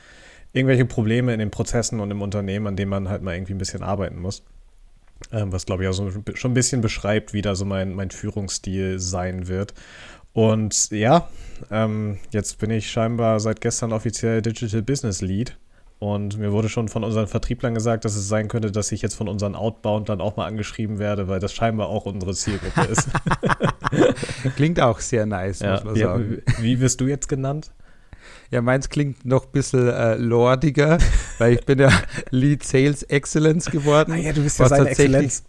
irgendwelche 0.53 0.85
Probleme 0.85 1.33
in 1.33 1.39
den 1.39 1.51
Prozessen 1.51 2.01
und 2.01 2.11
im 2.11 2.21
Unternehmen, 2.21 2.67
an 2.67 2.77
denen 2.77 2.91
man 2.91 3.09
halt 3.09 3.23
mal 3.23 3.35
irgendwie 3.35 3.55
ein 3.55 3.59
bisschen 3.59 3.83
arbeiten 3.83 4.21
muss. 4.21 4.43
Ähm, 5.33 5.53
was, 5.53 5.65
glaube 5.65 5.85
ich, 5.85 5.89
auch 5.89 5.95
so 5.95 6.11
schon 6.35 6.51
ein 6.51 6.55
bisschen 6.55 6.83
beschreibt, 6.83 7.33
wie 7.33 7.43
da 7.43 7.55
so 7.55 7.65
mein, 7.65 7.95
mein 7.95 8.11
Führungsstil 8.11 8.99
sein 8.99 9.49
wird. 9.49 9.73
Und 10.35 10.91
ja, 10.91 11.29
ähm, 11.71 12.19
jetzt 12.31 12.59
bin 12.59 12.71
ich 12.71 12.91
scheinbar 12.91 13.41
seit 13.41 13.61
gestern 13.61 13.93
offiziell 13.93 14.43
Digital 14.43 14.83
Business 14.83 15.23
Lead. 15.23 15.57
Und 15.99 16.39
mir 16.39 16.53
wurde 16.53 16.69
schon 16.69 16.89
von 16.89 17.03
unseren 17.05 17.27
Vertrieblern 17.27 17.75
gesagt, 17.75 18.05
dass 18.05 18.15
es 18.15 18.29
sein 18.29 18.49
könnte, 18.49 18.71
dass 18.71 18.93
ich 18.93 19.01
jetzt 19.01 19.15
von 19.15 19.29
unseren 19.29 19.55
Outbound 19.55 20.09
dann 20.09 20.21
auch 20.21 20.37
mal 20.37 20.47
angeschrieben 20.47 20.99
werde, 20.99 21.29
weil 21.29 21.41
das 21.41 21.55
scheinbar 21.55 21.89
auch 21.89 22.05
unsere 22.05 22.35
Zielgruppe 22.35 22.83
ist. 22.91 23.09
Klingt 24.57 24.81
auch 24.81 25.01
sehr 25.01 25.25
nice, 25.25 25.61
ja, 25.61 25.73
muss 25.73 25.85
man 25.85 25.97
ja, 25.97 26.07
sagen. 26.09 26.43
wie 26.59 26.81
wirst 26.81 27.01
du 27.01 27.07
jetzt 27.07 27.29
genannt? 27.29 27.71
Ja, 28.51 28.61
meins 28.61 28.89
klingt 28.89 29.25
noch 29.25 29.47
ein 29.47 29.53
bisschen 29.53 29.89
äh, 29.89 30.17
lordiger, 30.17 30.99
weil 31.39 31.55
ich 31.55 31.65
bin 31.65 31.79
ja 31.79 31.91
Lead 32.31 32.63
Sales 32.63 33.03
Excellence 33.05 33.71
geworden. 33.71 34.13
Ah 34.13 34.17
ja, 34.17 34.33
du 34.33 34.43
bist 34.43 34.59
ja 34.59 34.69
seine 34.69 34.91
Exzellenz. 34.91 35.45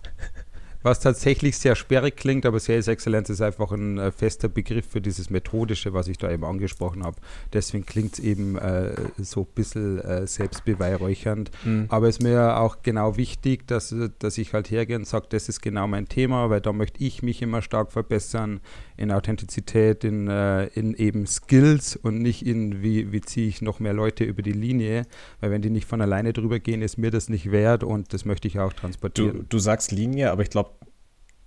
Was 0.86 1.00
tatsächlich 1.00 1.58
sehr 1.58 1.76
sperrig 1.76 2.16
klingt, 2.16 2.46
aber 2.46 2.60
Sales 2.60 2.88
Excellence 2.88 3.32
ist 3.32 3.42
einfach 3.42 3.72
ein 3.72 3.98
äh, 3.98 4.12
fester 4.12 4.50
Begriff 4.50 4.86
für 4.88 5.02
dieses 5.02 5.32
Methodische, 5.32 5.94
was 5.94 6.08
ich 6.08 6.20
da 6.20 6.32
eben 6.32 6.46
angesprochen 6.46 7.04
habe. 7.04 7.18
Deswegen 7.52 7.88
klingt 7.88 8.14
es 8.14 8.20
eben 8.20 8.56
äh, 8.56 8.94
so 9.18 9.42
ein 9.42 9.48
bisschen 9.56 10.00
äh, 10.00 10.28
selbstbeweihräuchernd. 10.28 11.50
Mhm. 11.64 11.88
Aber 11.90 12.08
es 12.08 12.18
ist 12.18 12.22
mir 12.22 12.60
auch 12.60 12.84
genau 12.84 13.18
wichtig, 13.18 13.68
dass, 13.68 13.96
dass 14.20 14.38
ich 14.38 14.54
halt 14.54 14.70
hergehe 14.70 14.96
und 14.96 15.08
sage, 15.08 15.26
das 15.30 15.50
ist 15.50 15.62
genau 15.62 15.88
mein 15.88 16.08
Thema, 16.08 16.52
weil 16.52 16.62
da 16.62 16.72
möchte 16.72 17.04
ich 17.04 17.24
mich 17.24 17.42
immer 17.42 17.64
stark 17.64 17.92
verbessern 17.92 18.62
in 18.96 19.12
Authentizität, 19.12 20.04
in, 20.04 20.28
äh, 20.28 20.68
in 20.68 20.94
eben 20.94 21.26
Skills 21.26 21.96
und 21.96 22.20
nicht 22.20 22.46
in, 22.46 22.84
wie, 22.84 23.12
wie 23.12 23.22
ziehe 23.22 23.48
ich 23.48 23.64
noch 23.64 23.80
mehr 23.80 23.94
Leute 23.94 24.24
über 24.24 24.44
die 24.44 24.52
Linie, 24.52 25.08
weil 25.42 25.50
wenn 25.50 25.64
die 25.64 25.72
nicht 25.72 25.88
von 25.88 26.00
alleine 26.00 26.32
drüber 26.32 26.60
gehen, 26.60 26.84
ist 26.84 26.98
mir 26.98 27.10
das 27.10 27.28
nicht 27.28 27.52
wert 27.52 27.84
und 27.84 28.14
das 28.14 28.24
möchte 28.24 28.48
ich 28.48 28.60
auch 28.60 28.72
transportieren. 28.72 29.40
Du, 29.40 29.44
du 29.50 29.60
sagst 29.60 29.92
Linie, 29.92 30.32
aber 30.32 30.44
ich 30.44 30.52
glaube, 30.52 30.75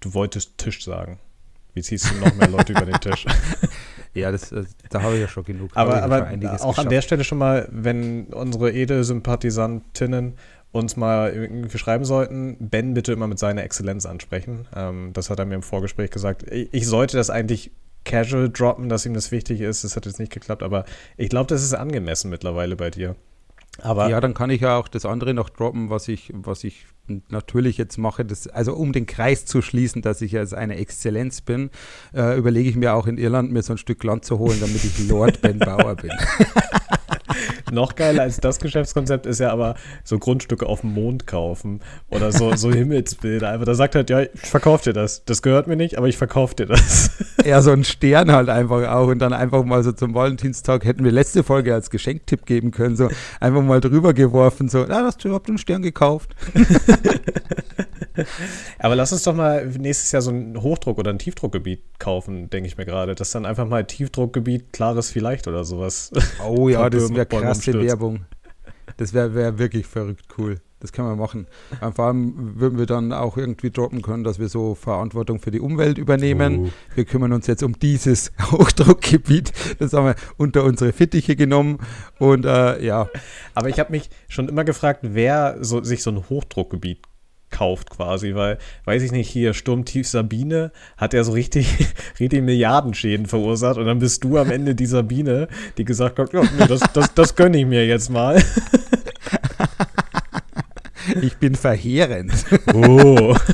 du 0.01 0.15
wolltest 0.15 0.59
Tisch 0.59 0.85
sagen. 0.85 1.19
Wie 1.75 1.83
ziehst 1.83 2.11
du 2.11 2.15
noch 2.17 2.35
mehr 2.35 2.49
Leute 2.49 2.73
über 2.73 2.87
den 2.87 3.01
Tisch? 3.01 3.27
Ja, 4.15 4.33
das, 4.33 4.49
das, 4.49 4.67
da 4.91 5.03
habe 5.03 5.15
ich 5.15 5.21
ja 5.21 5.29
schon 5.29 5.45
genug. 5.45 5.71
Aber, 5.75 6.03
aber 6.03 6.27
auch 6.27 6.31
geschafft. 6.31 6.79
an 6.79 6.89
der 6.89 7.03
Stelle 7.03 7.25
schon 7.25 7.39
mal, 7.39 7.69
wenn 7.71 8.25
unsere 8.27 8.73
Edel-Sympathisantinnen 8.73 10.35
uns 10.73 10.97
mal 10.97 11.33
irgendwie 11.33 11.79
schreiben 11.79 12.05
sollten, 12.05 12.57
Ben 12.59 12.95
bitte 12.95 13.13
immer 13.13 13.27
mit 13.27 13.39
seiner 13.39 13.63
Exzellenz 13.63 14.07
ansprechen. 14.07 14.67
Ähm, 14.75 15.11
das 15.13 15.31
hat 15.31 15.39
er 15.39 15.45
mir 15.45 15.55
im 15.55 15.63
Vorgespräch 15.63 16.11
gesagt. 16.11 16.51
Ich, 16.51 16.69
ich, 16.73 16.87
sollte 16.87 17.17
das 17.17 17.31
eigentlich 17.31 17.71
casual 18.05 18.49
droppen, 18.51 18.89
dass 18.89 19.07
ihm 19.07 19.15
das 19.15 19.31
wichtig 19.31 19.61
ist. 19.61 19.85
Das 19.85 19.97
hat 19.97 20.07
jetzt 20.07 20.19
nicht 20.19 20.33
geklappt, 20.33 20.63
aber 20.63 20.85
ich 21.17 21.29
glaube, 21.29 21.47
das 21.47 21.63
ist 21.63 21.75
angemessen 21.75 22.31
mittlerweile 22.31 22.77
bei 22.77 22.91
dir. 22.91 23.17
Aber 23.81 24.09
ja, 24.09 24.21
dann 24.21 24.35
kann 24.35 24.51
ich 24.51 24.61
ja 24.61 24.77
auch 24.77 24.89
das 24.89 25.07
andere 25.07 25.35
noch 25.35 25.51
droppen, 25.51 25.91
was 25.91 26.09
ich, 26.09 26.33
was 26.35 26.65
ich 26.65 26.87
natürlich 27.29 27.79
jetzt 27.79 27.97
mache. 27.97 28.25
Das, 28.25 28.49
also 28.49 28.75
um 28.75 28.93
den 28.93 29.07
Kreis 29.07 29.47
zu 29.47 29.63
schließen, 29.63 30.03
dass 30.03 30.21
ich 30.21 30.37
als 30.37 30.53
eine 30.53 30.77
Exzellenz 30.77 31.41
bin, 31.41 31.71
äh, 32.15 32.37
überlege 32.37 32.69
ich 32.69 32.77
mir 32.77 32.95
auch 32.95 33.07
in 33.07 33.19
Irland 33.19 33.53
mir 33.53 33.63
so 33.63 33.75
ein 33.75 33.79
Stück 33.79 34.03
Land 34.05 34.25
zu 34.25 34.39
holen, 34.39 34.59
damit 34.61 34.85
ich 34.85 35.09
Lord 35.09 35.41
Ben 35.41 35.59
Bauer 35.59 35.95
bin. 35.95 36.11
Noch 37.71 37.95
geiler 37.95 38.23
als 38.23 38.39
das 38.39 38.59
Geschäftskonzept 38.59 39.27
ist 39.27 39.41
ja 39.41 39.51
aber 39.51 39.75
so 40.05 40.19
Grundstücke 40.19 40.67
auf 40.67 40.81
dem 40.83 40.95
Mond 40.95 41.27
kaufen 41.27 41.81
oder 42.11 42.33
so, 42.33 42.55
so 42.57 42.73
Himmelsbilder. 42.73 43.51
Einfach, 43.51 43.67
da 43.67 43.75
sagt 43.75 43.95
halt, 43.95 44.11
ja, 44.11 44.23
ich 44.23 44.31
verkaufe 44.43 44.85
dir 44.85 44.93
das. 44.93 45.25
Das 45.25 45.43
gehört 45.43 45.67
mir 45.67 45.77
nicht, 45.77 45.99
aber 45.99 46.09
ich 46.09 46.17
verkaufe 46.17 46.55
dir 46.55 46.67
das. 46.67 47.11
Ja, 47.45 47.63
so 47.63 47.71
ein 47.71 47.85
Stern 47.85 48.33
halt 48.33 48.49
einfach 48.49 48.89
auch 48.89 49.09
und 49.09 49.21
dann 49.21 49.33
einfach 49.33 49.65
mal 49.65 49.83
so 49.83 49.93
zum 49.93 50.15
Valentinstag 50.15 50.85
hätten 50.85 51.05
wir 51.05 51.13
letzte 51.13 51.45
Folge 51.45 51.73
als 51.73 51.91
Geschenktipp 51.91 52.47
geben 52.47 52.71
können, 52.71 52.97
so 52.97 53.09
einfach 53.41 53.63
mal 53.63 53.81
drüber 53.81 54.13
geworfen, 54.13 54.69
so, 54.69 54.85
na, 54.89 55.05
hast 55.05 55.25
du 55.25 55.29
überhaupt 55.29 55.49
einen 55.49 55.59
Stern 55.59 55.83
gekauft? 55.83 56.35
Aber 58.79 58.97
lass 58.97 59.13
uns 59.13 59.23
doch 59.23 59.35
mal 59.35 59.67
nächstes 59.67 60.13
Jahr 60.13 60.23
so 60.23 60.31
ein 60.31 60.57
Hochdruck- 60.57 60.99
oder 60.99 61.11
ein 61.11 61.19
Tiefdruckgebiet 61.19 61.83
kaufen, 61.99 62.51
denke 62.51 62.69
ich 62.69 62.77
mir 62.77 62.85
gerade. 62.85 63.15
Das 63.15 63.29
ist 63.29 63.35
dann 63.35 63.47
einfach 63.47 63.67
mal 63.67 63.85
Tiefdruckgebiet, 63.85 64.73
klares 64.73 65.11
vielleicht 65.11 65.49
oder 65.49 65.65
sowas. 65.65 66.11
Oh 66.47 66.69
ja, 66.69 66.89
das 66.89 67.13
wäre 67.13 67.27
krasse 67.27 67.75
Werbung. 67.75 68.21
Das 68.97 69.13
wäre 69.13 69.35
wär 69.35 69.59
wirklich 69.59 69.87
verrückt 69.87 70.27
cool. 70.39 70.61
Das 70.81 70.93
können 70.93 71.09
wir 71.09 71.17
machen. 71.17 71.49
vor 71.95 72.05
allem 72.05 72.61
würden 72.61 72.79
wir 72.79 72.87
dann 72.87 73.13
auch 73.13 73.37
irgendwie 73.37 73.71
droppen 73.71 74.01
können, 74.01 74.23
dass 74.23 74.39
wir 74.39 74.49
so 74.49 74.77
Verantwortung 74.77 75.41
für 75.41 75.51
die 75.51 75.59
Umwelt 75.59 75.99
übernehmen. 75.99 76.59
Uh. 76.59 76.71
Wir 76.95 77.05
kümmern 77.05 77.33
uns 77.33 77.49
jetzt 77.49 77.65
um 77.65 77.77
dieses 77.79 78.31
Hochdruckgebiet. 78.53 79.53
Das 79.81 79.93
haben 79.93 80.07
wir 80.07 80.15
unter 80.37 80.63
unsere 80.63 80.93
Fittiche 80.93 81.35
genommen. 81.35 81.79
Und 82.21 82.45
äh, 82.45 82.85
ja. 82.85 83.09
Aber 83.55 83.69
ich 83.69 83.81
habe 83.81 83.91
mich 83.91 84.09
schon 84.29 84.49
immer 84.49 84.63
gefragt, 84.63 85.01
wer 85.03 85.57
so, 85.61 85.83
sich 85.83 86.03
so 86.03 86.11
ein 86.11 86.29
Hochdruckgebiet 86.29 87.01
kauft 87.51 87.91
quasi, 87.91 88.35
weil, 88.35 88.59
weiß 88.85 89.03
ich 89.03 89.13
nicht, 89.13 89.29
hier 89.29 89.55
Sturmtief 89.55 90.07
Sabine 90.09 90.73
hat 90.97 91.15
ja 91.15 91.25
so 91.25 91.33
richtig, 91.33 91.69
richtig 92.21 92.43
Milliardenschäden 92.43 93.27
verursacht 93.27 93.79
und 93.79 93.87
dann 93.87 93.99
bist 93.99 94.25
du 94.25 94.39
am 94.39 94.51
Ende 94.51 94.75
die 94.75 94.87
Sabine, 94.87 95.49
die 95.77 95.85
gesagt 95.85 96.19
hat, 96.19 96.33
ja, 96.33 96.43
nee, 96.43 96.67
das, 96.67 96.81
das, 96.93 97.15
das 97.15 97.35
gönne 97.35 97.59
ich 97.59 97.67
mir 97.67 97.87
jetzt 97.87 98.11
mal. 98.11 98.43
Ich 101.23 101.39
bin 101.39 101.55
verheerend. 101.55 102.33
Oh. 102.75 103.35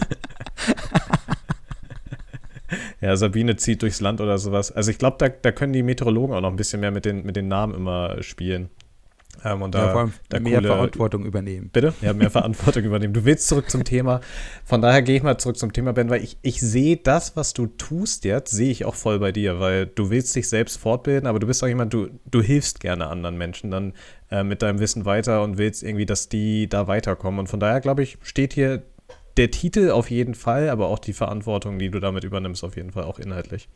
Ja, 3.00 3.16
Sabine 3.16 3.56
zieht 3.56 3.82
durchs 3.82 4.00
Land 4.00 4.22
oder 4.22 4.38
sowas. 4.38 4.72
Also 4.72 4.90
ich 4.90 4.96
glaube, 4.96 5.16
da, 5.18 5.28
da 5.28 5.52
können 5.52 5.74
die 5.74 5.82
Meteorologen 5.82 6.34
auch 6.34 6.40
noch 6.40 6.48
ein 6.48 6.56
bisschen 6.56 6.80
mehr 6.80 6.90
mit 6.90 7.04
den, 7.04 7.22
mit 7.26 7.36
den 7.36 7.48
Namen 7.48 7.74
immer 7.74 8.22
spielen. 8.22 8.70
Ähm, 9.44 9.60
und 9.62 9.74
da, 9.74 9.86
ja, 9.86 9.92
vor 9.92 10.00
allem 10.00 10.12
da 10.30 10.40
mehr 10.40 10.58
coole, 10.58 10.68
Verantwortung 10.68 11.24
übernehmen. 11.24 11.68
Bitte? 11.72 11.92
Ja, 12.00 12.14
mehr 12.14 12.30
Verantwortung 12.30 12.84
übernehmen. 12.84 13.12
Du 13.12 13.24
willst 13.24 13.46
zurück 13.46 13.68
zum 13.70 13.84
Thema. 13.84 14.20
Von 14.64 14.80
daher 14.80 15.02
gehe 15.02 15.16
ich 15.16 15.22
mal 15.22 15.36
zurück 15.36 15.58
zum 15.58 15.72
Thema, 15.72 15.92
Ben, 15.92 16.08
weil 16.08 16.24
ich, 16.24 16.38
ich 16.42 16.60
sehe 16.60 16.96
das, 16.96 17.36
was 17.36 17.52
du 17.52 17.66
tust 17.66 18.24
jetzt, 18.24 18.50
sehe 18.50 18.70
ich 18.70 18.84
auch 18.84 18.94
voll 18.94 19.18
bei 19.18 19.32
dir, 19.32 19.60
weil 19.60 19.86
du 19.86 20.10
willst 20.10 20.34
dich 20.34 20.48
selbst 20.48 20.78
fortbilden, 20.78 21.26
aber 21.26 21.38
du 21.38 21.46
bist 21.46 21.62
auch 21.62 21.68
jemand, 21.68 21.92
du, 21.92 22.08
du 22.30 22.40
hilfst 22.40 22.80
gerne 22.80 23.08
anderen 23.08 23.36
Menschen 23.36 23.70
dann 23.70 23.92
äh, 24.30 24.42
mit 24.42 24.62
deinem 24.62 24.80
Wissen 24.80 25.04
weiter 25.04 25.42
und 25.42 25.58
willst 25.58 25.82
irgendwie, 25.82 26.06
dass 26.06 26.28
die 26.28 26.68
da 26.68 26.86
weiterkommen. 26.86 27.40
Und 27.40 27.48
von 27.48 27.60
daher, 27.60 27.80
glaube 27.80 28.02
ich, 28.02 28.16
steht 28.22 28.54
hier 28.54 28.82
der 29.36 29.50
Titel 29.50 29.90
auf 29.90 30.10
jeden 30.10 30.34
Fall, 30.34 30.70
aber 30.70 30.86
auch 30.86 30.98
die 30.98 31.12
Verantwortung, 31.12 31.78
die 31.78 31.90
du 31.90 32.00
damit 32.00 32.24
übernimmst, 32.24 32.64
auf 32.64 32.76
jeden 32.76 32.92
Fall 32.92 33.04
auch 33.04 33.18
inhaltlich. 33.18 33.68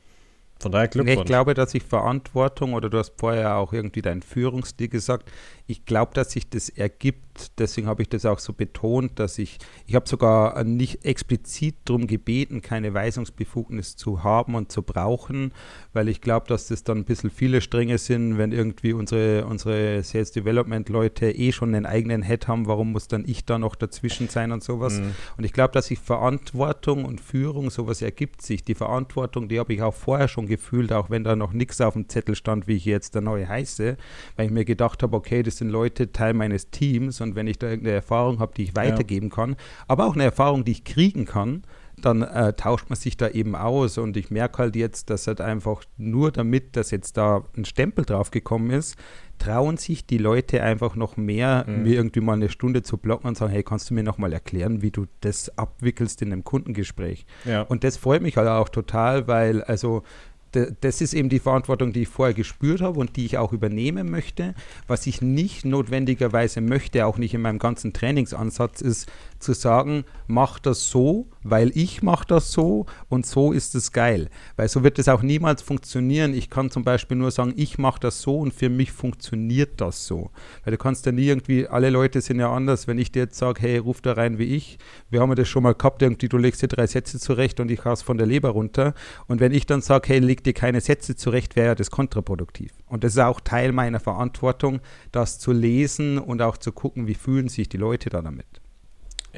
Von 0.61 0.73
daher 0.73 0.89
Glückwunsch. 0.89 1.21
Ich 1.21 1.27
glaube, 1.27 1.55
dass 1.55 1.73
ich 1.75 1.85
Verantwortung, 1.85 2.75
oder 2.75 2.91
du 2.91 2.99
hast 2.99 3.13
vorher 3.17 3.57
auch 3.57 3.73
irgendwie 3.73 4.03
deinen 4.03 4.23
Führungsstil 4.23 4.89
gesagt, 4.89 5.31
ich 5.71 5.85
glaube, 5.85 6.15
dass 6.15 6.31
sich 6.31 6.49
das 6.49 6.71
ergibt. 6.71 7.53
Deswegen 7.59 7.87
habe 7.87 8.01
ich 8.01 8.09
das 8.09 8.25
auch 8.25 8.39
so 8.39 8.55
betont, 8.55 9.19
dass 9.19 9.39
ich, 9.39 9.59
ich 9.87 9.95
habe 9.95 10.09
sogar 10.09 10.65
nicht 10.65 11.05
explizit 11.05 11.77
darum 11.85 12.07
gebeten, 12.07 12.63
keine 12.63 12.95
Weisungsbefugnis 12.95 13.95
zu 13.95 14.25
haben 14.25 14.55
und 14.55 14.73
zu 14.73 14.83
brauchen, 14.83 15.53
weil 15.93 16.09
ich 16.09 16.23
glaube, 16.23 16.47
dass 16.49 16.69
das 16.69 16.85
dann 16.85 16.99
ein 16.99 17.05
bisschen 17.05 17.31
viele 17.31 17.61
Stränge 17.61 17.99
sind, 17.99 18.39
wenn 18.39 18.51
irgendwie 18.51 18.95
unsere, 18.95 19.45
unsere 19.45 20.03
Sales 20.03 20.33
Development 20.33 20.89
Leute 20.89 21.31
eh 21.31 21.53
schon 21.53 21.75
einen 21.75 21.85
eigenen 21.85 22.23
Head 22.23 22.49
haben, 22.49 22.67
warum 22.67 22.93
muss 22.93 23.07
dann 23.07 23.25
ich 23.27 23.45
da 23.45 23.59
noch 23.59 23.77
dazwischen 23.77 24.31
sein 24.31 24.53
und 24.53 24.65
sowas. 24.65 24.99
Mhm. 24.99 25.15
Und 25.37 25.45
ich 25.45 25.53
glaube, 25.53 25.75
dass 25.75 25.89
sich 25.89 25.99
Verantwortung 25.99 27.05
und 27.05 27.21
Führung, 27.21 27.71
sowas 27.71 28.01
ergibt 28.01 28.41
sich. 28.41 28.65
Die 28.65 28.75
Verantwortung, 28.75 29.49
die 29.49 29.59
habe 29.59 29.75
ich 29.75 29.83
auch 29.83 29.95
vorher 29.95 30.29
schon 30.29 30.47
gefühlt, 30.47 30.95
auch 30.95 31.11
wenn 31.11 31.25
da 31.25 31.37
noch 31.37 31.53
nichts 31.53 31.83
auf 31.83 31.93
dem 31.93 32.09
Zettel 32.09 32.37
stand, 32.37 32.67
wie 32.69 32.77
ich 32.77 32.87
jetzt 32.87 33.15
der 33.15 33.23
neue 33.23 33.47
heiße, 33.47 33.99
weil 34.37 34.47
ich 34.47 34.53
mir 34.53 34.65
gedacht 34.65 35.03
habe, 35.03 35.15
okay, 35.15 35.43
das 35.43 35.58
sind 35.59 35.69
Leute 35.69 36.13
Teil 36.13 36.35
meines 36.35 36.71
Teams 36.71 37.21
und 37.21 37.35
wenn 37.35 37.47
ich 37.47 37.59
da 37.59 37.69
irgendeine 37.69 37.97
Erfahrung 37.97 38.39
habe, 38.39 38.53
die 38.57 38.65
ich 38.65 38.77
weitergeben 38.77 39.29
ja. 39.29 39.35
kann, 39.35 39.57
aber 39.87 40.07
auch 40.07 40.15
eine 40.15 40.25
Erfahrung, 40.25 40.65
die 40.65 40.73
ich 40.73 40.85
kriegen 40.85 41.25
kann, 41.25 41.63
dann 42.01 42.23
äh, 42.23 42.53
tauscht 42.53 42.89
man 42.91 42.97
sich 42.97 43.17
da 43.17 43.29
eben 43.29 43.55
aus 43.55 43.99
und 43.99 44.17
ich 44.17 44.31
merke 44.31 44.59
halt 44.59 44.77
jetzt, 44.77 45.11
dass 45.11 45.27
halt 45.27 45.41
einfach 45.41 45.83
nur 45.97 46.31
damit, 46.31 46.77
dass 46.77 46.91
jetzt 46.91 47.17
da 47.17 47.45
ein 47.57 47.65
Stempel 47.65 48.05
drauf 48.05 48.31
gekommen 48.31 48.71
ist, 48.71 48.97
trauen 49.39 49.77
sich 49.77 50.07
die 50.07 50.19
Leute 50.19 50.63
einfach 50.63 50.97
noch 50.97 51.17
mehr, 51.17 51.65
mhm. 51.67 51.83
mir 51.85 51.95
irgendwie 51.95 52.21
mal 52.21 52.35
eine 52.35 52.49
Stunde 52.49 52.83
zu 52.83 52.99
blocken 52.99 53.29
und 53.29 53.37
sagen, 53.37 53.53
hey, 53.53 53.63
kannst 53.63 53.91
du 53.91 53.95
mir 53.95 54.03
noch 54.03 54.19
mal 54.19 54.33
erklären, 54.33 54.83
wie 54.83 54.91
du 54.91 55.07
das 55.21 55.57
abwickelst 55.57 56.23
in 56.23 56.33
einem 56.33 56.45
Kundengespräch? 56.45 57.25
Ja. 57.45 57.63
Und 57.63 57.85
das 57.85 57.97
freut 57.97 58.23
mich 58.23 58.37
halt 58.37 58.49
auch 58.49 58.69
total, 58.69 59.29
weil 59.29 59.63
also 59.63 60.03
das 60.53 61.01
ist 61.01 61.15
eben 61.15 61.29
die 61.29 61.39
Verantwortung, 61.39 61.93
die 61.93 62.03
ich 62.03 62.09
vorher 62.09 62.35
gespürt 62.35 62.81
habe 62.81 62.99
und 62.99 63.17
die 63.17 63.27
ich 63.27 63.39
auch 63.39 63.53
übernehmen 63.53 64.11
möchte. 64.11 64.55
Was 64.87 65.07
ich 65.07 65.21
nicht 65.21 65.65
notwendigerweise 65.65 66.61
möchte, 66.61 67.07
auch 67.07 67.19
nicht 67.19 67.35
in 67.35 67.43
meinem 67.43 67.59
ganzen 67.59 67.93
Trainingsansatz, 67.93 68.81
ist 68.81 69.11
zu 69.39 69.53
sagen, 69.53 70.05
mach 70.27 70.59
das 70.59 70.91
so, 70.91 71.27
weil 71.43 71.71
ich 71.75 72.03
mache 72.03 72.27
das 72.27 72.53
so 72.53 72.87
und 73.09 73.27
so 73.27 73.53
ist 73.53 73.75
es 73.75 73.93
geil. 73.93 74.29
Weil 74.57 74.69
so 74.69 74.83
wird 74.83 74.99
es 74.99 75.09
auch 75.09 75.23
niemals 75.23 75.63
funktionieren. 75.63 76.35
Ich 76.35 76.51
kann 76.51 76.71
zum 76.71 76.85
Beispiel 76.85 77.17
nur 77.17 77.31
sagen, 77.31 77.55
ich 77.57 77.79
mache 77.79 78.01
das 78.01 78.21
so 78.21 78.39
und 78.39 78.53
für 78.53 78.69
mich 78.69 78.93
funktioniert 78.93 79.81
das 79.81 80.07
so. 80.07 80.31
Weil 80.65 80.73
du 80.73 80.79
kannst 80.79 81.07
ja 81.07 81.13
nie 81.13 81.27
irgendwie, 81.27 81.67
alle 81.67 81.91
Leute 81.91 82.21
sind 82.21 82.41
ja 82.41 82.53
anders. 82.53 82.87
Wenn 82.87 82.99
ich 82.99 83.13
dir 83.13 83.21
jetzt 83.25 83.39
sage, 83.39 83.61
hey, 83.63 83.79
ruf 83.79 84.01
da 84.01 84.13
rein 84.13 84.39
wie 84.39 84.57
ich, 84.57 84.79
wir 85.11 85.21
haben 85.21 85.31
ja 85.31 85.37
das 85.37 85.49
schon 85.49 85.63
mal 85.63 85.75
gehabt, 85.75 86.03
irgendwie, 86.03 86.29
du 86.29 86.37
legst 86.37 86.63
dir 86.63 86.69
drei 86.69 86.87
Sätze 86.87 87.19
zurecht 87.19 87.61
und 87.61 87.71
ich 87.71 87.85
haus 87.85 88.03
von 88.03 88.19
der 88.19 88.27
Leber 88.27 88.51
runter. 88.51 88.95
Und 89.27 89.41
wenn 89.41 89.53
ich 89.53 89.67
dann 89.67 89.81
sage, 89.81 90.09
hey, 90.09 90.19
leg 90.19 90.45
dir 90.45 90.53
keine 90.53 90.81
Sätze 90.81 91.17
zurecht, 91.17 91.57
wäre 91.57 91.69
ja 91.69 91.75
das 91.75 91.91
kontraproduktiv. 91.91 92.73
Und 92.87 93.05
das 93.05 93.13
ist 93.13 93.21
auch 93.21 93.41
Teil 93.41 93.73
meiner 93.73 94.01
Verantwortung, 94.01 94.81
das 95.13 95.39
zu 95.39 95.53
lesen 95.53 96.19
und 96.19 96.43
auch 96.43 96.57
zu 96.57 96.73
gucken, 96.73 97.07
wie 97.07 97.15
fühlen 97.15 97.49
sich 97.49 97.69
die 97.69 97.77
Leute 97.77 98.11
da 98.11 98.23
damit. 98.23 98.58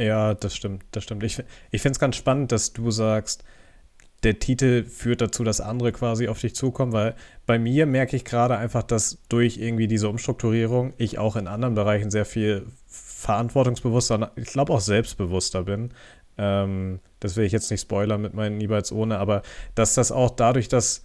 Ja, 0.01 0.33
das 0.33 0.57
stimmt, 0.57 0.83
das 0.93 1.05
stimmt. 1.05 1.23
Ich, 1.25 1.43
ich 1.71 1.83
finde 1.83 1.93
es 1.93 2.01
ganz 2.01 2.17
spannend, 2.17 2.53
dass 2.53 2.73
du 2.73 2.91
sagst, 2.91 3.45
der 4.23 4.39
Titel 4.39 4.85
führt 4.85 5.21
dazu, 5.21 5.45
dass 5.45 5.61
andere 5.61 5.93
quasi 5.93 6.27
auf 6.29 6.41
dich 6.41 6.55
zukommen, 6.55 6.93
weil 6.93 7.15
bei 7.45 7.59
mir 7.59 7.85
merke 7.85 8.17
ich 8.17 8.25
gerade 8.25 8.57
einfach, 8.57 8.83
dass 8.83 9.19
durch 9.29 9.59
irgendwie 9.59 9.89
diese 9.89 10.09
Umstrukturierung 10.09 10.95
ich 10.97 11.19
auch 11.19 11.37
in 11.37 11.47
anderen 11.47 11.75
Bereichen 11.75 12.11
sehr 12.11 12.25
viel 12.25 12.67
verantwortungsbewusster, 12.89 14.33
ich 14.37 14.49
glaube 14.49 14.73
auch 14.73 14.81
selbstbewusster 14.81 15.65
bin. 15.65 15.93
Ähm, 16.39 17.01
das 17.19 17.37
will 17.37 17.45
ich 17.45 17.53
jetzt 17.53 17.71
nicht 17.71 17.83
spoilern 17.83 18.23
mit 18.23 18.33
meinen 18.33 18.59
E-Bytes 18.59 18.93
ohne, 18.93 19.19
aber 19.19 19.43
dass 19.75 19.93
das 19.93 20.13
auch 20.13 20.31
dadurch, 20.31 20.69
dass 20.69 21.05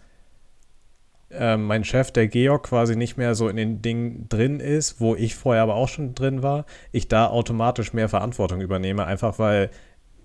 äh, 1.38 1.58
mein 1.58 1.84
Chef, 1.84 2.12
der 2.12 2.28
Georg, 2.28 2.64
quasi 2.64 2.96
nicht 2.96 3.18
mehr 3.18 3.36
so 3.36 3.50
in 3.50 3.56
den 3.56 3.82
Dingen 3.82 4.28
drin 4.30 4.60
ist, 4.60 5.00
wo 5.00 5.16
ich 5.16 5.36
vorher 5.36 5.64
aber 5.64 5.76
auch 5.76 5.90
schon 5.90 6.16
drin 6.16 6.44
war, 6.44 6.66
ich 6.92 7.08
da 7.08 7.28
automatisch 7.28 7.94
mehr 7.94 8.10
Verantwortung 8.10 8.62
übernehme, 8.62 9.06
einfach 9.06 9.40
weil 9.40 9.70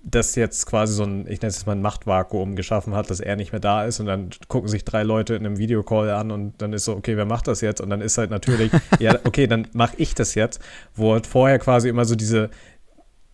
das 0.02 0.34
jetzt 0.34 0.66
quasi 0.66 0.94
so 0.94 1.04
ein, 1.04 1.20
ich 1.22 1.40
nenne 1.40 1.48
es 1.48 1.56
jetzt 1.56 1.66
mal 1.66 1.72
ein 1.72 1.82
Machtvakuum 1.82 2.56
geschaffen 2.56 2.94
hat, 2.94 3.10
dass 3.10 3.20
er 3.20 3.36
nicht 3.36 3.52
mehr 3.52 3.60
da 3.60 3.84
ist 3.84 4.00
und 4.00 4.06
dann 4.06 4.30
gucken 4.48 4.68
sich 4.68 4.84
drei 4.84 5.02
Leute 5.02 5.34
in 5.34 5.44
einem 5.44 5.58
Videocall 5.58 6.10
an 6.10 6.30
und 6.30 6.54
dann 6.62 6.72
ist 6.72 6.86
so, 6.86 6.96
okay, 6.96 7.16
wer 7.16 7.26
macht 7.26 7.48
das 7.48 7.60
jetzt? 7.60 7.80
Und 7.80 7.90
dann 7.90 8.00
ist 8.00 8.16
halt 8.16 8.30
natürlich, 8.30 8.72
ja, 8.98 9.18
okay, 9.24 9.46
dann 9.46 9.68
mache 9.72 9.94
ich 9.98 10.14
das 10.14 10.34
jetzt, 10.34 10.60
wo 10.94 11.12
halt 11.12 11.26
vorher 11.26 11.58
quasi 11.58 11.88
immer 11.88 12.04
so 12.04 12.14
diese, 12.14 12.50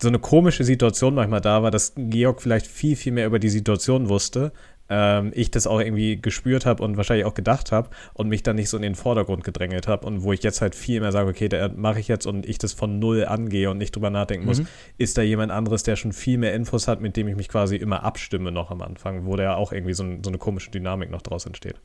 so 0.01 0.09
eine 0.09 0.19
komische 0.19 0.63
Situation 0.63 1.15
manchmal 1.15 1.41
da 1.41 1.63
war, 1.63 1.71
dass 1.71 1.93
Georg 1.95 2.41
vielleicht 2.41 2.67
viel, 2.67 2.95
viel 2.95 3.13
mehr 3.13 3.27
über 3.27 3.39
die 3.39 3.49
Situation 3.49 4.09
wusste, 4.09 4.51
ähm, 4.89 5.31
ich 5.35 5.51
das 5.51 5.67
auch 5.67 5.79
irgendwie 5.79 6.21
gespürt 6.21 6.65
habe 6.65 6.83
und 6.83 6.97
wahrscheinlich 6.97 7.25
auch 7.25 7.33
gedacht 7.33 7.71
habe 7.71 7.89
und 8.13 8.29
mich 8.29 8.43
dann 8.43 8.55
nicht 8.55 8.69
so 8.69 8.77
in 8.77 8.83
den 8.83 8.95
Vordergrund 8.95 9.43
gedrängelt 9.43 9.87
habe 9.87 10.07
und 10.07 10.23
wo 10.23 10.33
ich 10.33 10.43
jetzt 10.43 10.61
halt 10.61 10.75
viel 10.75 11.01
mehr 11.01 11.11
sage, 11.11 11.29
okay, 11.29 11.49
da 11.49 11.69
mache 11.69 11.99
ich 11.99 12.07
jetzt 12.07 12.25
und 12.25 12.47
ich 12.47 12.57
das 12.57 12.73
von 12.73 12.99
null 12.99 13.25
angehe 13.25 13.69
und 13.69 13.77
nicht 13.77 13.95
drüber 13.95 14.09
nachdenken 14.09 14.45
muss, 14.45 14.59
Mhm. 14.59 14.67
ist 14.97 15.17
da 15.17 15.21
jemand 15.21 15.51
anderes, 15.51 15.83
der 15.83 15.95
schon 15.95 16.13
viel 16.13 16.37
mehr 16.37 16.53
Infos 16.53 16.87
hat, 16.87 17.01
mit 17.01 17.17
dem 17.17 17.27
ich 17.27 17.35
mich 17.35 17.49
quasi 17.49 17.75
immer 17.75 18.03
abstimme 18.03 18.51
noch 18.51 18.71
am 18.71 18.81
Anfang, 18.81 19.25
wo 19.25 19.35
da 19.35 19.55
auch 19.55 19.71
irgendwie 19.71 19.93
so, 19.93 20.03
ein, 20.03 20.23
so 20.23 20.29
eine 20.29 20.37
komische 20.37 20.71
Dynamik 20.71 21.09
noch 21.09 21.21
draus 21.21 21.45
entsteht. 21.45 21.75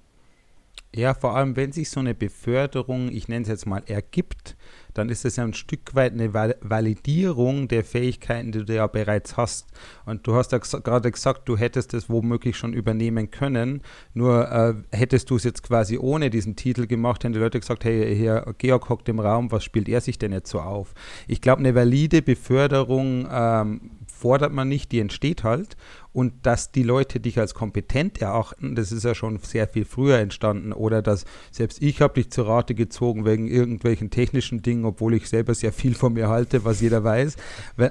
Ja, 0.95 1.15
vor 1.15 1.37
allem, 1.37 1.57
wenn 1.57 1.73
sich 1.73 1.89
so 1.89 2.01
eine 2.01 2.15
Beförderung, 2.15 3.11
ich 3.11 3.27
nenne 3.29 3.43
es 3.43 3.49
jetzt 3.49 3.67
mal, 3.67 3.83
ergibt, 3.87 4.57
dann 4.95 5.09
ist 5.09 5.25
es 5.25 5.37
ja 5.37 5.45
ein 5.45 5.55
Stück 5.55 5.95
weit 5.95 6.13
eine 6.13 6.35
Val 6.35 6.57
Validierung 6.61 7.69
der 7.69 7.85
Fähigkeiten, 7.85 8.53
die 8.53 8.65
du 8.65 8.75
ja 8.75 8.87
bereits 8.87 9.37
hast. 9.37 9.69
Und 10.05 10.27
du 10.27 10.35
hast 10.35 10.53
ja 10.53 10.59
gerade 10.59 11.11
gesagt, 11.11 11.49
du 11.49 11.57
hättest 11.57 11.95
es 11.95 12.09
womöglich 12.09 12.57
schon 12.57 12.73
übernehmen 12.73 13.31
können. 13.31 13.83
Nur 14.15 14.51
äh, 14.51 14.75
hättest 14.97 15.31
du 15.31 15.37
es 15.37 15.45
jetzt 15.45 15.63
quasi 15.63 15.99
ohne 15.99 16.31
diesen 16.31 16.57
Titel 16.57 16.87
gemacht, 16.87 17.25
hätten 17.25 17.33
die 17.33 17.39
Leute 17.39 17.61
gesagt, 17.61 17.85
hey, 17.85 18.15
hier, 18.17 18.55
Georg 18.59 18.89
hockt 18.89 19.09
im 19.09 19.21
Raum, 19.21 19.51
was 19.51 19.65
spielt 19.65 19.89
er 19.89 20.01
sich 20.01 20.19
denn 20.19 20.33
jetzt 20.33 20.51
so 20.51 20.61
auf? 20.61 20.95
Ich 21.27 21.41
glaube, 21.41 21.61
eine 21.61 21.75
valide 21.75 22.23
Beförderung 22.23 23.27
ähm, 23.31 23.91
fordert 24.23 24.53
man 24.53 24.69
nicht, 24.69 24.93
die 24.93 25.01
entsteht 25.01 25.43
halt. 25.43 25.77
Und 26.13 26.47
dass 26.47 26.71
die 26.71 26.83
Leute 26.83 27.21
dich 27.21 27.39
als 27.39 27.55
kompetent 27.55 28.21
erachten, 28.21 28.75
das 28.75 28.93
ist 28.93 29.05
ja 29.05 29.15
schon 29.15 29.39
sehr 29.39 29.67
viel 29.67 29.85
früher 29.85 30.19
entstanden. 30.19 30.73
Oder 30.73 31.03
dass 31.03 31.25
selbst 31.51 31.83
ich 31.83 32.01
habe 32.01 32.15
dich 32.15 32.31
zur 32.31 32.47
Rate 32.47 32.75
gezogen 32.75 33.25
wegen 33.25 33.49
irgendwelchen 33.49 34.11
technischen 34.11 34.63
Dingen, 34.63 34.82
obwohl 34.85 35.15
ich 35.15 35.29
selber 35.29 35.55
sehr 35.55 35.73
viel 35.73 35.95
von 35.95 36.13
mir 36.13 36.29
halte, 36.29 36.65
was 36.65 36.81
jeder 36.81 37.05
weiß. 37.05 37.37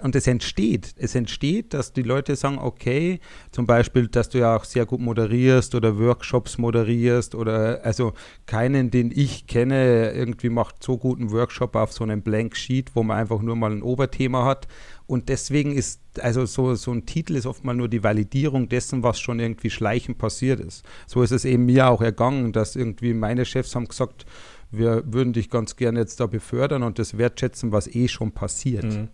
Und 0.03 0.15
es 0.15 0.27
entsteht. 0.27 0.93
Es 0.97 1.15
entsteht, 1.15 1.73
dass 1.73 1.93
die 1.93 2.03
Leute 2.03 2.35
sagen, 2.35 2.59
okay, 2.59 3.19
zum 3.51 3.65
Beispiel, 3.65 4.07
dass 4.07 4.29
du 4.29 4.39
ja 4.39 4.55
auch 4.55 4.63
sehr 4.63 4.85
gut 4.85 4.99
moderierst 4.99 5.75
oder 5.75 5.97
Workshops 5.97 6.57
moderierst 6.57 7.35
oder 7.35 7.83
also 7.83 8.13
keinen, 8.45 8.91
den 8.91 9.11
ich 9.13 9.47
kenne, 9.47 10.11
irgendwie 10.11 10.49
macht 10.49 10.83
so 10.83 10.97
guten 10.97 11.31
Workshop 11.31 11.75
auf 11.75 11.93
so 11.93 12.03
einem 12.03 12.21
Blank 12.21 12.55
Sheet, 12.55 12.95
wo 12.95 13.03
man 13.03 13.17
einfach 13.17 13.41
nur 13.41 13.55
mal 13.55 13.71
ein 13.71 13.83
Oberthema 13.83 14.45
hat. 14.45 14.67
Und 15.11 15.27
deswegen 15.27 15.73
ist, 15.73 15.99
also 16.21 16.45
so, 16.45 16.73
so 16.75 16.91
ein 16.93 17.05
Titel 17.05 17.35
ist 17.35 17.45
oft 17.45 17.65
mal 17.65 17.73
nur 17.73 17.89
die 17.89 18.01
Validierung 18.01 18.69
dessen, 18.69 19.03
was 19.03 19.19
schon 19.19 19.41
irgendwie 19.41 19.69
schleichend 19.69 20.17
passiert 20.17 20.61
ist. 20.61 20.85
So 21.05 21.21
ist 21.21 21.31
es 21.31 21.43
eben 21.43 21.65
mir 21.65 21.89
auch 21.89 22.01
ergangen, 22.01 22.53
dass 22.53 22.77
irgendwie 22.77 23.13
meine 23.13 23.43
Chefs 23.43 23.75
haben 23.75 23.89
gesagt, 23.89 24.25
wir 24.71 25.03
würden 25.05 25.33
dich 25.33 25.49
ganz 25.49 25.75
gerne 25.75 25.99
jetzt 25.99 26.19
da 26.19 26.27
befördern 26.27 26.83
und 26.83 26.97
das 26.97 27.17
wertschätzen, 27.17 27.71
was 27.71 27.87
eh 27.87 28.07
schon 28.07 28.31
passiert. 28.31 28.85
Mhm. 28.85 29.09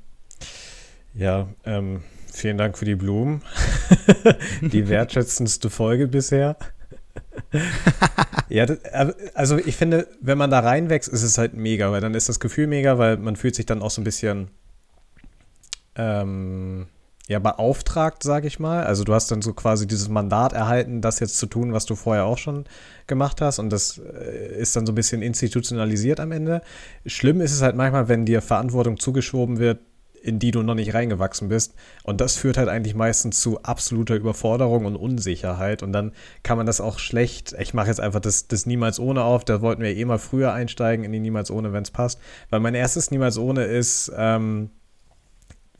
Ja, 1.13 1.47
ähm, 1.65 2.01
vielen 2.31 2.57
Dank 2.57 2.77
für 2.77 2.85
die 2.85 2.95
Blumen. 2.95 3.41
die 4.61 4.87
wertschätzendste 4.87 5.69
Folge 5.69 6.07
bisher. 6.07 6.57
ja, 8.49 8.65
das, 8.67 8.79
also 9.33 9.57
ich 9.57 9.75
finde, 9.75 10.07
wenn 10.21 10.37
man 10.37 10.51
da 10.51 10.59
reinwächst, 10.59 11.09
ist 11.09 11.23
es 11.23 11.37
halt 11.37 11.55
mega, 11.55 11.91
weil 11.91 12.01
dann 12.01 12.13
ist 12.13 12.29
das 12.29 12.39
Gefühl 12.39 12.67
mega, 12.67 12.99
weil 12.99 13.17
man 13.17 13.35
fühlt 13.35 13.55
sich 13.55 13.65
dann 13.65 13.81
auch 13.81 13.89
so 13.89 14.01
ein 14.01 14.03
bisschen 14.03 14.49
ähm, 15.95 16.87
ja, 17.27 17.39
beauftragt, 17.39 18.24
sage 18.24 18.48
ich 18.48 18.60
mal. 18.60 18.84
Also 18.84 19.03
du 19.03 19.13
hast 19.13 19.29
dann 19.31 19.41
so 19.41 19.53
quasi 19.53 19.86
dieses 19.86 20.07
Mandat 20.07 20.53
erhalten, 20.53 21.01
das 21.01 21.19
jetzt 21.19 21.38
zu 21.38 21.46
tun, 21.46 21.74
was 21.74 21.86
du 21.86 21.96
vorher 21.96 22.25
auch 22.25 22.38
schon 22.38 22.65
gemacht 23.05 23.41
hast 23.41 23.60
und 23.60 23.69
das 23.69 23.97
äh, 23.99 24.60
ist 24.60 24.75
dann 24.75 24.86
so 24.86 24.93
ein 24.93 24.95
bisschen 24.95 25.21
institutionalisiert 25.21 26.19
am 26.19 26.32
Ende. 26.32 26.62
Schlimm 27.06 27.41
ist 27.41 27.51
es 27.51 27.62
halt 27.62 27.75
manchmal, 27.75 28.08
wenn 28.08 28.25
dir 28.25 28.41
Verantwortung 28.41 28.97
zugeschoben 28.97 29.60
wird, 29.60 29.80
in 30.21 30.39
die 30.39 30.51
du 30.51 30.63
noch 30.63 30.75
nicht 30.75 30.93
reingewachsen 30.93 31.47
bist. 31.47 31.73
Und 32.04 32.21
das 32.21 32.36
führt 32.36 32.58
halt 32.58 32.69
eigentlich 32.69 32.95
meistens 32.95 33.39
zu 33.39 33.62
absoluter 33.63 34.15
Überforderung 34.15 34.86
und 34.86 34.95
Unsicherheit. 34.95 35.84
Und 35.84 35.93
dann 35.93 36.12
kann 36.43 36.58
man 36.58 36.65
das 36.65 36.82
auch 36.82 36.99
schlecht, 36.99 37.56
ich 37.60 37.73
mache 37.73 37.88
jetzt 37.88 38.01
einfach 38.01 38.19
das, 38.19 38.47
das 38.47 38.65
Niemals 38.65 38.99
ohne 38.99 39.23
auf, 39.23 39.45
da 39.45 39.62
wollten 39.62 39.84
wir 39.84 39.95
eh 39.95 40.06
mal 40.06 40.17
früher 40.17 40.54
einsteigen 40.54 41.06
in 41.06 41.12
die 41.12 41.19
Niemals 41.19 41.51
ohne, 41.51 41.71
wenn 41.71 41.84
es 41.84 41.91
passt. 41.91 42.19
Weil 42.49 42.60
mein 42.60 42.75
erstes 42.75 43.12
Niemals 43.12 43.38
ohne 43.38 43.65
ist, 43.65 44.12
ähm, 44.17 44.69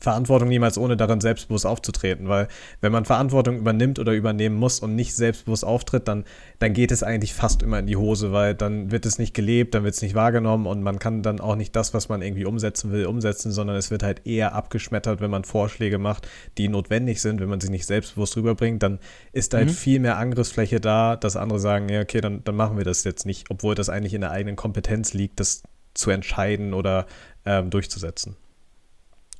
Verantwortung 0.00 0.48
niemals 0.48 0.78
ohne 0.78 0.96
darin 0.96 1.20
selbstbewusst 1.20 1.66
aufzutreten, 1.66 2.28
weil 2.28 2.46
wenn 2.80 2.92
man 2.92 3.04
Verantwortung 3.04 3.58
übernimmt 3.58 3.98
oder 3.98 4.12
übernehmen 4.12 4.54
muss 4.56 4.78
und 4.78 4.94
nicht 4.94 5.14
selbstbewusst 5.16 5.64
auftritt, 5.64 6.06
dann, 6.06 6.24
dann 6.60 6.72
geht 6.72 6.92
es 6.92 7.02
eigentlich 7.02 7.34
fast 7.34 7.62
immer 7.62 7.80
in 7.80 7.86
die 7.86 7.96
Hose, 7.96 8.32
weil 8.32 8.54
dann 8.54 8.92
wird 8.92 9.06
es 9.06 9.18
nicht 9.18 9.34
gelebt, 9.34 9.74
dann 9.74 9.82
wird 9.82 9.94
es 9.94 10.02
nicht 10.02 10.14
wahrgenommen 10.14 10.66
und 10.66 10.82
man 10.82 11.00
kann 11.00 11.22
dann 11.22 11.40
auch 11.40 11.56
nicht 11.56 11.74
das, 11.74 11.94
was 11.94 12.08
man 12.08 12.22
irgendwie 12.22 12.44
umsetzen 12.44 12.92
will, 12.92 13.06
umsetzen, 13.06 13.50
sondern 13.50 13.76
es 13.76 13.90
wird 13.90 14.04
halt 14.04 14.24
eher 14.24 14.54
abgeschmettert, 14.54 15.20
wenn 15.20 15.30
man 15.30 15.42
Vorschläge 15.44 15.98
macht, 15.98 16.28
die 16.58 16.68
notwendig 16.68 17.20
sind, 17.20 17.40
wenn 17.40 17.48
man 17.48 17.60
sie 17.60 17.70
nicht 17.70 17.86
selbstbewusst 17.86 18.36
rüberbringt, 18.36 18.82
dann 18.82 19.00
ist 19.32 19.52
da 19.52 19.58
halt 19.58 19.68
Mhm. 19.68 19.72
viel 19.72 20.00
mehr 20.00 20.16
Angriffsfläche 20.16 20.80
da, 20.80 21.16
dass 21.16 21.36
andere 21.36 21.58
sagen, 21.58 21.88
ja, 21.88 22.00
okay, 22.02 22.20
dann, 22.20 22.44
dann 22.44 22.54
machen 22.54 22.76
wir 22.76 22.84
das 22.84 23.02
jetzt 23.04 23.26
nicht, 23.26 23.50
obwohl 23.50 23.74
das 23.74 23.88
eigentlich 23.88 24.14
in 24.14 24.20
der 24.20 24.30
eigenen 24.30 24.54
Kompetenz 24.56 25.12
liegt, 25.12 25.40
das 25.40 25.62
zu 25.94 26.10
entscheiden 26.10 26.72
oder 26.72 27.06
ähm, 27.44 27.70
durchzusetzen. 27.70 28.36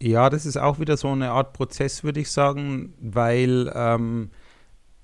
Ja, 0.01 0.31
das 0.31 0.47
ist 0.47 0.57
auch 0.57 0.79
wieder 0.79 0.97
so 0.97 1.09
eine 1.09 1.31
Art 1.31 1.53
Prozess, 1.55 2.05
würde 2.05 2.21
ich 2.21 2.31
sagen, 2.31 2.95
weil 3.01 3.73
ähm, 3.75 4.31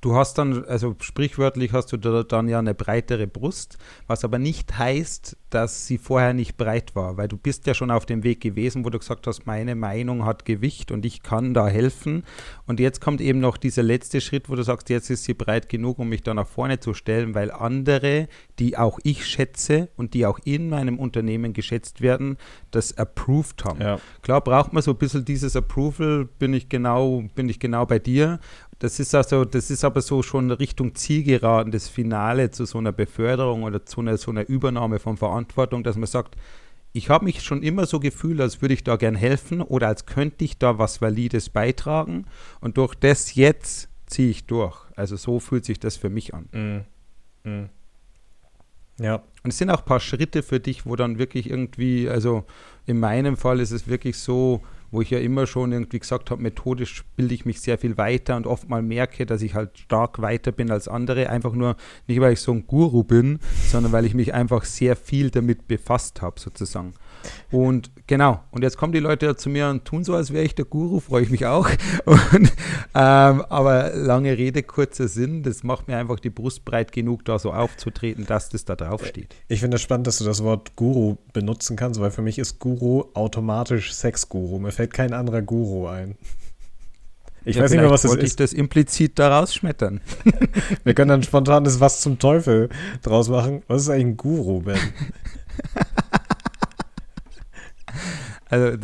du 0.05 0.15
hast 0.15 0.37
dann, 0.37 0.65
also 0.67 0.95
sprichwörtlich 1.01 1.73
hast 1.73 1.91
du 1.93 1.97
da 1.97 2.23
dann 2.23 2.47
ja 2.47 2.59
eine 2.59 2.75
breitere 2.75 3.27
Brust, 3.27 3.79
was 4.07 4.23
aber 4.25 4.39
nicht 4.39 4.79
heißt, 4.79 5.37
dass 5.49 5.87
sie 5.87 5.99
vorher 5.99 6.35
nicht 6.35 6.57
breit 6.57 6.95
war, 6.95 7.17
weil 7.17 7.29
du 7.29 7.37
bist 7.37 7.67
ja 7.67 7.75
schon 7.75 7.91
auf 7.91 8.05
dem 8.05 8.23
Weg 8.23 8.41
gewesen, 8.41 8.85
wo 8.85 8.91
du 8.91 8.99
gesagt 8.99 9.27
hast, 9.27 9.47
meine 9.47 9.75
Meinung 9.75 10.27
hat 10.27 10.45
Gewicht 10.45 10.91
und 10.91 11.07
ich 11.07 11.23
kann 11.23 11.55
da 11.55 11.69
helfen. 11.69 12.25
Und 12.67 12.81
jetzt 12.81 13.01
kommt 13.01 13.21
eben 13.21 13.39
noch 13.39 13.57
dieser 13.57 13.85
letzte 13.85 14.21
Schritt, 14.21 14.51
wo 14.51 14.57
du 14.57 14.63
sagst, 14.63 14.91
jetzt 14.91 15.11
ist 15.11 15.25
sie 15.25 15.33
breit 15.33 15.69
genug, 15.69 16.01
um 16.01 16.09
mich 16.09 16.23
da 16.23 16.35
nach 16.35 16.49
vorne 16.49 16.81
zu 16.81 16.93
stellen, 16.93 17.35
weil 17.35 17.51
andere, 17.51 18.29
die 18.59 18.77
auch 18.77 18.99
ich 19.05 19.27
schätze 19.27 19.89
und 19.97 20.13
die 20.13 20.27
auch 20.27 20.41
in 20.45 20.69
meinem 20.69 20.99
Unternehmen 20.99 21.53
geschätzt 21.53 22.01
werden, 22.01 22.37
das 22.73 22.99
approved 22.99 23.65
haben. 23.65 23.81
Ja. 23.81 24.01
Klar 24.23 24.41
braucht 24.43 24.73
man 24.73 24.83
so 24.83 24.91
ein 24.91 24.99
bisschen 24.99 25.25
dieses 25.25 25.55
Approval, 25.55 26.29
bin 26.39 26.53
ich 26.53 26.69
genau, 26.69 27.23
bin 27.35 27.49
ich 27.49 27.61
genau 27.61 27.87
bei 27.87 28.01
dir. 28.01 28.41
Das 28.79 28.99
ist 28.99 29.15
also, 29.15 29.45
das 29.45 29.71
ist 29.71 29.85
aber 29.85 30.01
so 30.03 30.23
schon 30.23 30.51
Richtung 30.51 30.95
Zielgeraden, 30.95 31.73
das 31.73 31.89
Finale 31.89 32.51
zu 32.51 32.65
so 32.65 32.79
einer 32.79 32.93
Beförderung 32.93 33.63
oder 33.63 33.87
zu 33.87 34.01
einer, 34.01 34.17
so 34.17 34.31
einer 34.31 34.49
Übernahme 34.49 34.99
von 34.99 35.17
Verantwortung, 35.17 35.85
dass 35.85 35.97
man 35.97 36.07
sagt, 36.07 36.37
ich 36.93 37.09
habe 37.09 37.25
mich 37.25 37.43
schon 37.43 37.63
immer 37.63 37.87
so 37.87 37.99
gefühlt, 37.99 38.41
als 38.41 38.63
würde 38.63 38.75
ich 38.75 38.85
da 38.85 38.97
gern 38.97 39.17
helfen 39.17 39.61
oder 39.61 39.89
als 39.89 40.07
könnte 40.07 40.45
ich 40.45 40.59
da 40.59 40.79
was 40.79 41.01
Valides 41.01 41.51
beitragen 41.51 42.27
und 42.61 42.77
durch 42.77 42.95
das 42.95 43.35
jetzt 43.35 43.89
ziehe 44.07 44.31
ich 44.31 44.47
durch. 44.47 44.77
Also 44.95 45.17
so 45.17 45.41
fühlt 45.41 45.65
sich 45.65 45.81
das 45.81 45.97
für 45.97 46.09
mich 46.09 46.35
an. 46.35 46.87
Mm. 47.45 47.49
Mm. 47.49 47.71
Ja. 49.01 49.23
Und 49.43 49.51
es 49.51 49.59
sind 49.59 49.71
auch 49.71 49.81
ein 49.81 49.85
paar 49.85 50.01
Schritte 50.01 50.43
für 50.43 50.61
dich, 50.61 50.87
wo 50.87 50.95
dann 50.95 51.19
wirklich 51.19 51.51
irgendwie, 51.51 52.09
also 52.09 52.45
in 52.87 53.01
meinem 53.01 53.37
Fall 53.37 53.61
ist 53.61 53.73
es 53.73 53.89
wirklich 53.89 54.17
so, 54.19 54.63
wo 54.95 55.03
ich 55.03 55.11
ja 55.11 55.19
immer 55.19 55.47
schon 55.47 55.73
irgendwie 55.73 55.99
gesagt 55.99 56.31
habe, 56.31 56.43
methodisch 56.43 57.05
bilde 57.17 57.35
ich 57.35 57.45
mich 57.45 57.61
sehr 57.61 57.79
viel 57.79 57.99
weiter 57.99 58.37
und 58.37 58.47
oft 58.47 58.69
mal 58.69 58.81
merke, 58.81 59.27
dass 59.27 59.43
ich 59.43 59.55
halt 59.55 59.77
stark 59.77 60.23
weiter 60.23 60.53
bin 60.53 60.71
als 60.71 60.89
andere. 60.89 61.29
Einfach 61.29 61.53
nur 61.53 61.77
nicht, 62.07 62.21
weil 62.21 62.35
ich 62.35 62.41
so 62.41 62.53
ein 62.53 62.67
Guru 62.67 63.03
bin, 63.03 63.41
sondern 63.71 63.93
weil 63.93 64.07
ich 64.07 64.15
mich 64.15 64.33
einfach 64.33 64.65
sehr 64.65 64.97
viel 64.97 65.31
damit 65.31 65.67
befasst 65.67 66.23
habe, 66.23 66.39
sozusagen. 66.39 66.95
Und 67.51 67.91
genau, 68.07 68.41
und 68.51 68.63
jetzt 68.63 68.77
kommen 68.77 68.93
die 68.93 68.99
Leute 69.01 69.37
zu 69.37 69.49
mir 69.49 69.69
und 69.69 69.85
tun 69.85 70.05
so, 70.05 70.15
als 70.15 70.33
wäre 70.33 70.45
ich 70.45 70.55
der 70.55 70.65
Guru, 70.65 71.01
freue 71.01 71.23
ich 71.23 71.31
mich 71.31 71.47
auch. 71.47 71.69
Und, 72.05 72.53
ähm, 72.95 73.43
aber 73.49 73.93
lange 73.95 74.37
Rede, 74.37 74.63
kurzer 74.63 75.09
Sinn, 75.09 75.43
das 75.43 75.63
macht 75.63 75.89
mir 75.89 75.97
einfach 75.97 76.21
die 76.21 76.31
Brust 76.31 76.65
breit 76.65 76.93
genug, 76.93 77.25
da 77.25 77.39
so 77.39 77.53
aufzutreten, 77.53 78.27
dass 78.27 78.49
das 78.49 78.65
da 78.65 78.77
drauf 78.77 79.05
steht. 79.07 79.35
Ich 79.49 79.61
finde 79.61 79.77
es 79.77 79.83
spannend, 79.83 80.07
dass 80.07 80.19
du 80.19 80.25
das 80.25 80.43
Wort 80.43 80.77
Guru 80.77 81.17
benutzen 81.33 81.77
kannst, 81.77 82.01
weil 82.01 82.11
für 82.11 82.23
mich 82.23 82.39
ist 82.39 82.59
Guru 82.59 83.05
automatisch 83.15 83.93
Sexguru. 83.95 84.59
Mir 84.59 84.73
fällt 84.73 84.93
kein 84.93 85.13
anderer 85.13 85.43
Guru 85.43 85.87
ein. 85.89 86.17
Ich 87.45 87.57
Ja, 87.57 87.63
weiß 87.63 87.73
nicht 87.73 87.81
mehr, 87.81 87.91
was 87.91 88.03
das 88.03 88.11
wollte 88.11 88.25
ich 88.25 88.31
ist. 88.33 88.41
das 88.41 88.53
implizit 88.53 89.19
da 89.19 89.39
rausschmettern. 89.39 90.01
Wir 90.85 90.95
können 90.95 91.11
dann 91.11 91.23
spontan 91.23 91.65
das 91.65 91.79
Was 91.79 92.01
zum 92.01 92.19
Teufel 92.19 92.71
draus 93.03 93.29
machen. 93.29 93.63
Was 93.69 93.83
ist 93.83 93.89
eigentlich 93.91 94.07
ein 94.07 94.17
Guru, 94.17 94.61
Ben? 94.61 94.79
Also 98.51 98.77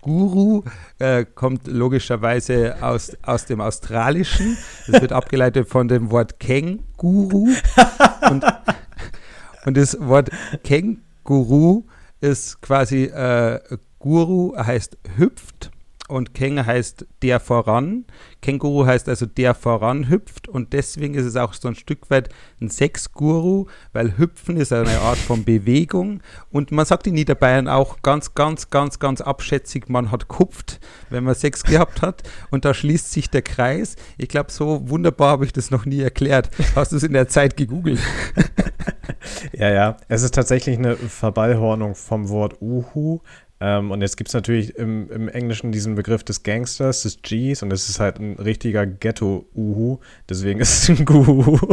Guru 0.00 0.62
äh, 0.98 1.24
kommt 1.24 1.66
logischerweise 1.66 2.76
aus, 2.80 3.16
aus 3.22 3.44
dem 3.44 3.60
Australischen. 3.60 4.56
Das 4.86 5.00
wird 5.00 5.12
abgeleitet 5.12 5.68
von 5.68 5.88
dem 5.88 6.10
Wort 6.10 6.40
Känguru. 6.40 7.48
Und, 8.30 8.44
und 9.66 9.76
das 9.76 9.96
Wort 10.00 10.30
Känguru 10.64 11.84
ist 12.20 12.60
quasi 12.62 13.04
äh, 13.04 13.60
Guru 13.98 14.56
heißt 14.56 14.96
hüpft 15.16 15.70
und 16.08 16.34
Keng 16.34 16.64
heißt 16.64 17.06
der 17.22 17.38
voran. 17.38 18.04
Känguru 18.42 18.86
heißt 18.86 19.08
also 19.08 19.26
der 19.26 19.54
voran 19.54 20.08
hüpft 20.08 20.48
und 20.48 20.72
deswegen 20.72 21.14
ist 21.14 21.24
es 21.24 21.36
auch 21.36 21.52
so 21.52 21.68
ein 21.68 21.74
Stück 21.74 22.10
weit 22.10 22.30
ein 22.60 22.70
Sexguru, 22.70 23.66
weil 23.92 24.18
Hüpfen 24.18 24.56
ist 24.56 24.72
eine 24.72 25.00
Art 25.00 25.18
von 25.18 25.44
Bewegung 25.44 26.22
und 26.50 26.72
man 26.72 26.86
sagt 26.86 27.06
in 27.06 27.14
Niederbayern 27.14 27.68
auch 27.68 28.02
ganz, 28.02 28.34
ganz, 28.34 28.70
ganz, 28.70 28.98
ganz 28.98 29.20
abschätzig, 29.20 29.88
man 29.88 30.10
hat 30.10 30.28
kupft, 30.28 30.80
wenn 31.10 31.24
man 31.24 31.34
Sex 31.34 31.62
gehabt 31.62 32.02
hat 32.02 32.22
und 32.50 32.64
da 32.64 32.74
schließt 32.74 33.12
sich 33.12 33.30
der 33.30 33.42
Kreis. 33.42 33.96
Ich 34.16 34.28
glaube, 34.28 34.50
so 34.50 34.88
wunderbar 34.88 35.32
habe 35.32 35.44
ich 35.44 35.52
das 35.52 35.70
noch 35.70 35.84
nie 35.84 36.00
erklärt. 36.00 36.50
Hast 36.74 36.92
du 36.92 36.96
es 36.96 37.02
in 37.02 37.12
der 37.12 37.28
Zeit 37.28 37.56
gegoogelt? 37.56 38.00
Ja, 39.52 39.70
ja. 39.70 39.96
Es 40.08 40.22
ist 40.22 40.34
tatsächlich 40.34 40.78
eine 40.78 40.96
Verballhornung 40.96 41.94
vom 41.94 42.28
Wort 42.28 42.60
Uhu. 42.60 43.20
Ähm, 43.60 43.90
und 43.90 44.00
jetzt 44.00 44.16
gibt 44.16 44.28
es 44.28 44.34
natürlich 44.34 44.76
im, 44.76 45.10
im 45.10 45.28
Englischen 45.28 45.72
diesen 45.72 45.94
Begriff 45.94 46.22
des 46.22 46.42
Gangsters, 46.42 47.02
des 47.02 47.22
Gs, 47.22 47.62
und 47.62 47.72
es 47.72 47.88
ist 47.88 47.98
halt 48.00 48.18
ein 48.18 48.34
richtiger 48.34 48.86
Ghetto-Uhu. 48.86 49.98
Deswegen 50.28 50.60
ist 50.60 50.82
es 50.82 50.88
ein 50.98 51.04
Guhu. 51.04 51.58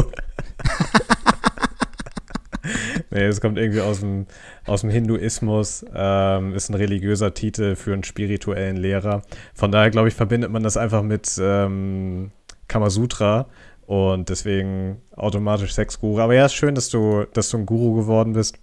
nee, 3.11 3.25
es 3.25 3.39
kommt 3.39 3.57
irgendwie 3.57 3.81
aus 3.81 3.99
dem, 3.99 4.25
aus 4.65 4.81
dem 4.81 4.89
Hinduismus, 4.89 5.85
ähm, 5.93 6.53
ist 6.53 6.69
ein 6.69 6.75
religiöser 6.75 7.33
Titel 7.33 7.75
für 7.75 7.93
einen 7.93 8.03
spirituellen 8.03 8.77
Lehrer. 8.77 9.21
Von 9.53 9.71
daher, 9.71 9.91
glaube 9.91 10.07
ich, 10.07 10.15
verbindet 10.15 10.51
man 10.51 10.63
das 10.63 10.77
einfach 10.77 11.03
mit 11.03 11.39
ähm, 11.39 12.31
Kamasutra 12.67 13.47
und 13.85 14.29
deswegen 14.29 15.01
automatisch 15.15 15.73
Sexguru. 15.73 16.19
Aber 16.19 16.33
ja, 16.33 16.45
ist 16.45 16.55
schön, 16.55 16.73
dass 16.75 16.89
du, 16.89 17.25
dass 17.33 17.49
du 17.49 17.57
ein 17.57 17.65
Guru 17.65 17.93
geworden 17.93 18.33
bist. 18.33 18.57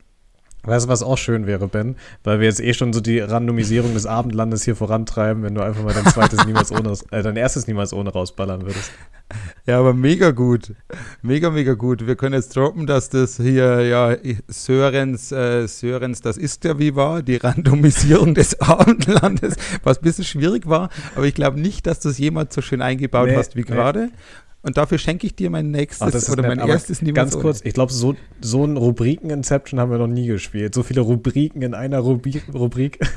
Weißt 0.65 0.87
du, 0.87 0.89
was 0.89 1.03
auch 1.03 1.19
schön 1.19 1.47
wäre, 1.47 1.67
Ben? 1.67 1.97
Weil 2.23 2.39
wir 2.39 2.47
jetzt 2.47 2.61
eh 2.61 2.73
schon 2.73 2.93
so 2.93 3.01
die 3.01 3.19
Randomisierung 3.19 3.95
des 3.95 4.07
Abendlandes 4.07 4.63
hier 4.63 4.77
vorantreiben, 4.77 5.43
wenn 5.43 5.55
du 5.55 5.61
einfach 5.61 5.83
mal 5.83 5.93
dein 5.93 6.07
zweites 6.07 6.45
niemals 6.47 6.71
ohne, 6.71 6.95
äh, 7.11 7.23
dein 7.23 7.37
erstes 7.37 7.67
niemals 7.67 7.93
ohne 7.93 8.11
rausballern 8.11 8.63
würdest. 8.63 8.93
Ja, 9.67 9.79
aber 9.79 9.95
mega 9.95 10.31
gut. 10.31 10.75
Mega, 11.23 11.51
mega 11.51 11.75
gut. 11.75 12.07
Wir 12.07 12.17
können 12.17 12.35
jetzt 12.35 12.55
droppen, 12.55 12.87
dass 12.87 13.09
das 13.11 13.37
hier, 13.37 13.81
ja, 13.81 14.17
Sörens, 14.49 15.33
äh, 15.33 15.67
Sörens, 15.67 16.21
das 16.21 16.37
ist 16.37 16.65
ja 16.65 16.79
wie 16.79 16.95
war, 16.95 17.23
die 17.23 17.37
Randomisierung 17.37 18.35
des 18.35 18.61
Abendlandes, 18.61 19.57
was 19.83 19.99
ein 19.99 20.03
bisschen 20.03 20.25
schwierig 20.25 20.69
war, 20.69 20.91
aber 21.15 21.25
ich 21.25 21.35
glaube 21.35 21.61
nicht, 21.61 21.87
dass 21.87 22.01
du 22.01 22.09
es 22.09 22.19
jemals 22.19 22.55
so 22.55 22.61
schön 22.61 22.83
eingebaut 22.83 23.29
Nee, 23.29 23.37
hast 23.37 23.57
wie 23.57 23.61
nee. 23.61 23.67
gerade. 23.67 24.11
Und 24.63 24.77
dafür 24.77 24.99
schenke 24.99 25.27
ich 25.27 25.35
dir 25.35 25.51
mein 25.51 25.71
nächstes 25.71 26.15
ist 26.15 26.31
oder 26.31 26.43
nett, 26.43 26.59
mein 26.59 26.69
erstes 26.69 27.03
niemals 27.03 27.17
Ganz 27.17 27.35
ohne. 27.35 27.43
kurz, 27.43 27.61
ich 27.65 27.75
glaube, 27.75 27.93
so, 27.93 28.15
so 28.41 28.65
ein 28.65 28.77
Rubriken-Inception 28.77 29.81
haben 29.81 29.91
wir 29.91 29.99
noch 29.99 30.07
nie 30.07 30.27
gespielt. 30.27 30.75
So 30.75 30.83
viele 30.85 31.01
Rubriken 31.01 31.63
in 31.63 31.75
einer 31.75 31.99
Rubrik. 31.99 32.45
Rubrik. 32.55 32.99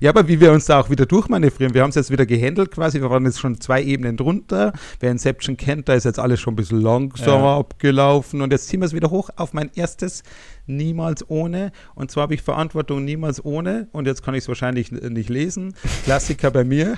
Ja, 0.00 0.10
aber 0.10 0.28
wie 0.28 0.40
wir 0.40 0.50
uns 0.52 0.64
da 0.64 0.80
auch 0.80 0.88
wieder 0.88 1.04
durchmanövrieren, 1.04 1.74
wir 1.74 1.82
haben 1.82 1.90
es 1.90 1.94
jetzt 1.94 2.10
wieder 2.10 2.24
gehandelt 2.24 2.70
quasi, 2.70 3.00
wir 3.00 3.10
waren 3.10 3.24
jetzt 3.26 3.38
schon 3.38 3.60
zwei 3.60 3.82
Ebenen 3.82 4.16
drunter. 4.16 4.72
Wer 5.00 5.10
Inception 5.10 5.56
kennt, 5.58 5.88
da 5.88 5.94
ist 5.94 6.04
jetzt 6.04 6.18
alles 6.18 6.40
schon 6.40 6.54
ein 6.54 6.56
bisschen 6.56 6.80
langsamer 6.80 7.44
Ja. 7.44 7.58
abgelaufen 7.58 8.40
und 8.40 8.50
jetzt 8.50 8.68
ziehen 8.68 8.80
wir 8.80 8.86
es 8.86 8.94
wieder 8.94 9.10
hoch 9.10 9.30
auf 9.36 9.52
mein 9.52 9.70
erstes 9.74 10.22
Niemals 10.66 11.28
ohne. 11.28 11.72
Und 11.94 12.10
zwar 12.10 12.22
habe 12.22 12.34
ich 12.34 12.40
Verantwortung 12.42 13.04
niemals 13.04 13.44
ohne 13.44 13.88
und 13.92 14.06
jetzt 14.06 14.22
kann 14.22 14.34
ich 14.34 14.44
es 14.44 14.48
wahrscheinlich 14.48 14.90
nicht 14.90 15.28
lesen. 15.28 15.74
Klassiker 16.04 16.50
bei 16.50 16.64
mir. 16.64 16.96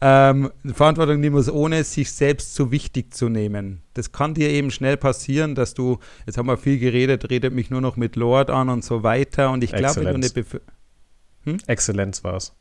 Ähm, 0.00 0.50
Verantwortung 0.64 1.20
niemals 1.20 1.50
ohne, 1.50 1.82
sich 1.84 2.12
selbst 2.12 2.54
zu 2.54 2.70
wichtig 2.70 3.14
zu 3.14 3.28
nehmen. 3.28 3.82
Das 3.94 4.12
kann 4.12 4.34
dir 4.34 4.50
eben 4.50 4.70
schnell 4.70 4.96
passieren, 4.96 5.54
dass 5.54 5.72
du, 5.72 5.98
jetzt 6.26 6.36
haben 6.36 6.46
wir 6.46 6.58
viel 6.58 6.78
geredet, 6.78 7.30
redet 7.30 7.54
mich 7.54 7.70
nur 7.70 7.80
noch 7.80 7.96
mit 7.96 8.14
Lord 8.16 8.50
an 8.50 8.68
und 8.68 8.84
so 8.84 9.02
weiter. 9.02 9.50
Und 9.50 9.64
ich 9.64 9.72
glaube, 9.72 10.04
wenn 10.04 10.20
du 10.20 10.26
eine. 10.26 10.30
Bef 10.30 10.60
Exzellenz 11.66 12.24
war 12.24 12.34
es. 12.34 12.55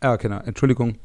Ah, 0.00 0.14
genau, 0.14 0.38
Entschuldigung. 0.38 0.96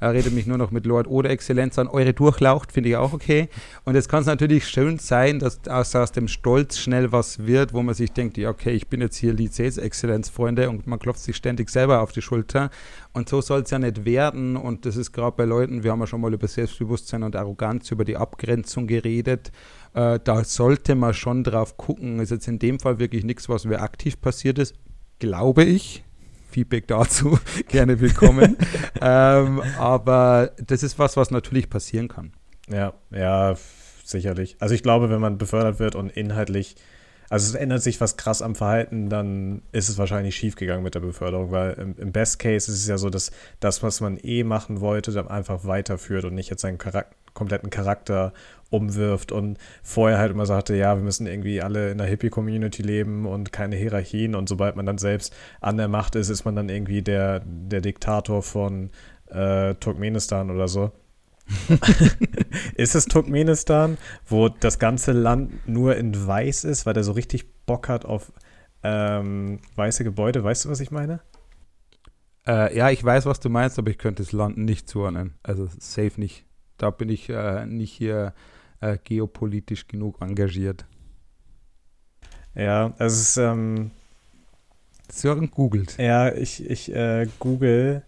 Er 0.00 0.14
redet 0.14 0.32
mich 0.32 0.46
nur 0.46 0.56
noch 0.56 0.70
mit 0.70 0.86
Lord 0.86 1.06
oder 1.06 1.28
Exzellenz 1.28 1.78
an. 1.78 1.86
Eure 1.86 2.14
durchlaucht, 2.14 2.72
finde 2.72 2.88
ich 2.88 2.96
auch 2.96 3.12
okay. 3.12 3.50
Und 3.84 3.94
jetzt 3.94 4.08
kann 4.08 4.22
es 4.22 4.26
natürlich 4.26 4.66
schön 4.66 4.98
sein, 4.98 5.38
dass 5.38 5.68
aus, 5.68 5.94
aus 5.94 6.12
dem 6.12 6.28
Stolz 6.28 6.78
schnell 6.78 7.12
was 7.12 7.46
wird, 7.46 7.74
wo 7.74 7.82
man 7.82 7.94
sich 7.94 8.10
denkt, 8.12 8.38
ja, 8.38 8.48
okay, 8.48 8.70
ich 8.70 8.88
bin 8.88 9.02
jetzt 9.02 9.16
hier 9.16 9.34
Lizäs-Exzellenz, 9.34 10.30
Freunde, 10.30 10.70
und 10.70 10.86
man 10.86 10.98
klopft 10.98 11.20
sich 11.20 11.36
ständig 11.36 11.68
selber 11.68 12.00
auf 12.00 12.12
die 12.12 12.22
Schulter. 12.22 12.70
Und 13.12 13.28
so 13.28 13.42
soll 13.42 13.60
es 13.60 13.70
ja 13.70 13.78
nicht 13.78 14.06
werden. 14.06 14.56
Und 14.56 14.86
das 14.86 14.96
ist 14.96 15.12
gerade 15.12 15.36
bei 15.36 15.44
Leuten, 15.44 15.82
wir 15.82 15.90
haben 15.90 16.00
ja 16.00 16.06
schon 16.06 16.22
mal 16.22 16.32
über 16.32 16.48
Selbstbewusstsein 16.48 17.24
und 17.24 17.36
Arroganz, 17.36 17.90
über 17.90 18.06
die 18.06 18.16
Abgrenzung 18.16 18.86
geredet. 18.86 19.52
Äh, 19.92 20.20
da 20.24 20.42
sollte 20.42 20.94
man 20.94 21.12
schon 21.12 21.44
drauf 21.44 21.76
gucken. 21.76 22.18
Ist 22.18 22.30
jetzt 22.30 22.48
in 22.48 22.58
dem 22.58 22.80
Fall 22.80 22.98
wirklich 22.98 23.24
nichts, 23.24 23.50
was 23.50 23.66
mir 23.66 23.82
aktiv 23.82 24.18
passiert 24.18 24.58
ist, 24.58 24.74
glaube 25.18 25.64
ich. 25.64 26.02
Feedback 26.48 26.88
dazu 26.88 27.38
gerne 27.68 28.00
willkommen. 28.00 28.56
ähm, 29.00 29.62
aber 29.78 30.52
das 30.58 30.82
ist 30.82 30.98
was, 30.98 31.16
was 31.16 31.30
natürlich 31.30 31.70
passieren 31.70 32.08
kann. 32.08 32.32
Ja, 32.70 32.94
ja, 33.10 33.54
sicherlich. 34.04 34.56
Also 34.58 34.74
ich 34.74 34.82
glaube, 34.82 35.10
wenn 35.10 35.20
man 35.20 35.38
befördert 35.38 35.78
wird 35.78 35.94
und 35.94 36.10
inhaltlich, 36.10 36.76
also 37.30 37.46
es 37.46 37.54
ändert 37.54 37.82
sich 37.82 38.00
was 38.00 38.16
krass 38.16 38.40
am 38.40 38.54
Verhalten, 38.54 39.10
dann 39.10 39.62
ist 39.72 39.88
es 39.88 39.98
wahrscheinlich 39.98 40.36
schief 40.36 40.56
gegangen 40.56 40.82
mit 40.82 40.94
der 40.94 41.00
Beförderung, 41.00 41.50
weil 41.50 41.72
im, 41.74 41.94
im 41.98 42.12
Best 42.12 42.38
Case 42.38 42.70
ist 42.70 42.78
es 42.78 42.88
ja 42.88 42.98
so, 42.98 43.10
dass 43.10 43.30
das, 43.60 43.82
was 43.82 44.00
man 44.00 44.18
eh 44.22 44.44
machen 44.44 44.80
wollte, 44.80 45.12
dann 45.12 45.28
einfach 45.28 45.64
weiterführt 45.64 46.24
und 46.24 46.34
nicht 46.34 46.50
jetzt 46.50 46.62
seinen 46.62 46.78
Charak 46.78 47.14
kompletten 47.34 47.70
Charakter 47.70 48.32
umwirft 48.70 49.32
und 49.32 49.58
vorher 49.82 50.18
halt 50.18 50.32
immer 50.32 50.46
sagte, 50.46 50.76
ja, 50.76 50.96
wir 50.96 51.02
müssen 51.02 51.26
irgendwie 51.26 51.62
alle 51.62 51.90
in 51.90 51.98
der 51.98 52.06
Hippie-Community 52.06 52.82
leben 52.82 53.26
und 53.26 53.52
keine 53.52 53.76
Hierarchien 53.76 54.34
und 54.34 54.48
sobald 54.48 54.76
man 54.76 54.86
dann 54.86 54.98
selbst 54.98 55.34
an 55.60 55.76
der 55.76 55.88
Macht 55.88 56.14
ist, 56.16 56.28
ist 56.28 56.44
man 56.44 56.54
dann 56.54 56.68
irgendwie 56.68 57.02
der, 57.02 57.40
der 57.40 57.80
Diktator 57.80 58.42
von 58.42 58.90
äh, 59.26 59.74
Turkmenistan 59.76 60.50
oder 60.50 60.68
so. 60.68 60.92
ist 62.74 62.94
es 62.94 63.06
Turkmenistan, 63.06 63.96
wo 64.26 64.48
das 64.50 64.78
ganze 64.78 65.12
Land 65.12 65.66
nur 65.66 65.96
in 65.96 66.26
weiß 66.26 66.64
ist, 66.64 66.84
weil 66.84 66.94
der 66.94 67.04
so 67.04 67.12
richtig 67.12 67.64
Bock 67.64 67.88
hat 67.88 68.04
auf 68.04 68.32
ähm, 68.82 69.60
weiße 69.76 70.04
Gebäude? 70.04 70.44
Weißt 70.44 70.66
du, 70.66 70.68
was 70.68 70.80
ich 70.80 70.90
meine? 70.90 71.20
Äh, 72.46 72.76
ja, 72.76 72.90
ich 72.90 73.02
weiß, 73.02 73.26
was 73.26 73.40
du 73.40 73.48
meinst, 73.48 73.78
aber 73.78 73.90
ich 73.90 73.98
könnte 73.98 74.22
das 74.22 74.32
Land 74.32 74.58
nicht 74.58 74.88
zuordnen. 74.88 75.34
Also 75.42 75.68
safe 75.78 76.12
nicht. 76.16 76.44
Da 76.76 76.90
bin 76.90 77.08
ich 77.08 77.28
äh, 77.28 77.66
nicht 77.66 77.92
hier 77.92 78.34
äh, 78.80 78.98
geopolitisch 79.02 79.86
genug 79.88 80.20
engagiert. 80.20 80.84
Ja, 82.54 82.92
es 82.98 83.20
ist, 83.20 83.36
ähm, 83.36 83.90
Sören 85.10 85.50
googelt. 85.50 85.96
ja, 85.98 86.32
ich, 86.32 86.68
ich 86.68 86.94
äh, 86.94 87.26
google. 87.38 88.02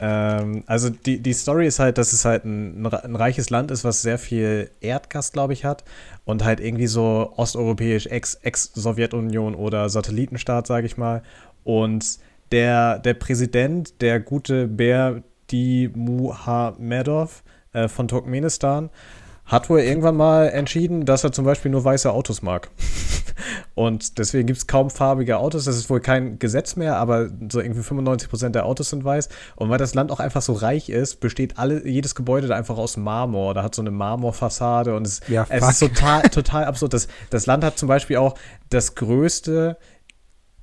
Ähm, 0.00 0.64
also 0.66 0.90
die, 0.90 1.20
die 1.20 1.32
Story 1.32 1.66
ist 1.66 1.78
halt, 1.78 1.98
dass 1.98 2.12
es 2.12 2.24
halt 2.24 2.44
ein, 2.44 2.82
ein 2.82 2.86
re- 2.86 3.04
ein 3.04 3.14
reiches 3.14 3.50
Land 3.50 3.70
ist, 3.70 3.84
was 3.84 4.02
sehr 4.02 4.18
viel 4.18 4.70
Erdgas, 4.80 5.32
glaube 5.32 5.52
ich, 5.52 5.64
hat. 5.64 5.84
Und 6.24 6.44
halt 6.44 6.60
irgendwie 6.60 6.88
so 6.88 7.32
osteuropäisch, 7.36 8.06
Ex- 8.06 8.34
Ex-Sowjetunion 8.36 9.54
oder 9.54 9.88
Satellitenstaat, 9.88 10.66
sage 10.66 10.86
ich 10.86 10.96
mal. 10.96 11.22
Und 11.62 12.18
der, 12.50 12.98
der 12.98 13.14
Präsident, 13.14 14.00
der 14.00 14.18
gute 14.18 14.66
Berdi 14.66 15.90
Muhamedov 15.94 17.44
äh, 17.72 17.86
von 17.86 18.08
Turkmenistan, 18.08 18.90
hat 19.46 19.68
wohl 19.68 19.80
irgendwann 19.80 20.16
mal 20.16 20.48
entschieden, 20.48 21.04
dass 21.04 21.22
er 21.22 21.32
zum 21.32 21.44
Beispiel 21.44 21.70
nur 21.70 21.84
weiße 21.84 22.10
Autos 22.10 22.40
mag. 22.42 22.70
Und 23.74 24.18
deswegen 24.18 24.46
gibt 24.46 24.58
es 24.58 24.66
kaum 24.66 24.88
farbige 24.88 25.38
Autos. 25.38 25.64
Das 25.64 25.76
ist 25.76 25.90
wohl 25.90 26.00
kein 26.00 26.38
Gesetz 26.38 26.76
mehr, 26.76 26.96
aber 26.96 27.28
so 27.50 27.60
irgendwie 27.60 27.82
95% 27.82 28.50
der 28.50 28.64
Autos 28.64 28.90
sind 28.90 29.04
weiß. 29.04 29.28
Und 29.56 29.68
weil 29.68 29.78
das 29.78 29.94
Land 29.94 30.10
auch 30.12 30.20
einfach 30.20 30.40
so 30.40 30.52
reich 30.54 30.88
ist, 30.88 31.20
besteht 31.20 31.58
alle, 31.58 31.86
jedes 31.86 32.14
Gebäude 32.14 32.46
da 32.46 32.56
einfach 32.56 32.78
aus 32.78 32.96
Marmor. 32.96 33.52
Da 33.52 33.62
hat 33.62 33.74
so 33.74 33.82
eine 33.82 33.90
Marmorfassade 33.90 34.94
und 34.94 35.06
es, 35.06 35.20
Ja, 35.28 35.46
es 35.50 35.68
ist 35.68 35.80
total, 35.80 36.22
total 36.30 36.64
absurd. 36.64 36.94
Das, 36.94 37.08
das 37.30 37.46
Land 37.46 37.64
hat 37.64 37.78
zum 37.78 37.88
Beispiel 37.88 38.16
auch 38.16 38.36
das 38.70 38.94
größte 38.94 39.76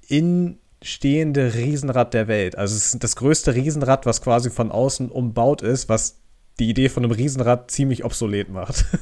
instehende 0.07 1.53
Riesenrad 1.53 2.13
der 2.13 2.27
Welt. 2.27 2.57
Also 2.57 2.75
es 2.75 2.93
ist 2.93 3.03
das 3.03 3.15
größte 3.15 3.53
Riesenrad, 3.53 4.05
was 4.05 4.21
quasi 4.21 4.49
von 4.49 4.71
außen 4.71 5.09
umbaut 5.09 5.61
ist, 5.61 5.87
was 5.87 6.20
die 6.59 6.69
Idee 6.69 6.89
von 6.89 7.03
einem 7.03 7.13
Riesenrad 7.13 7.71
ziemlich 7.71 8.05
obsolet 8.05 8.49
macht. 8.49 8.85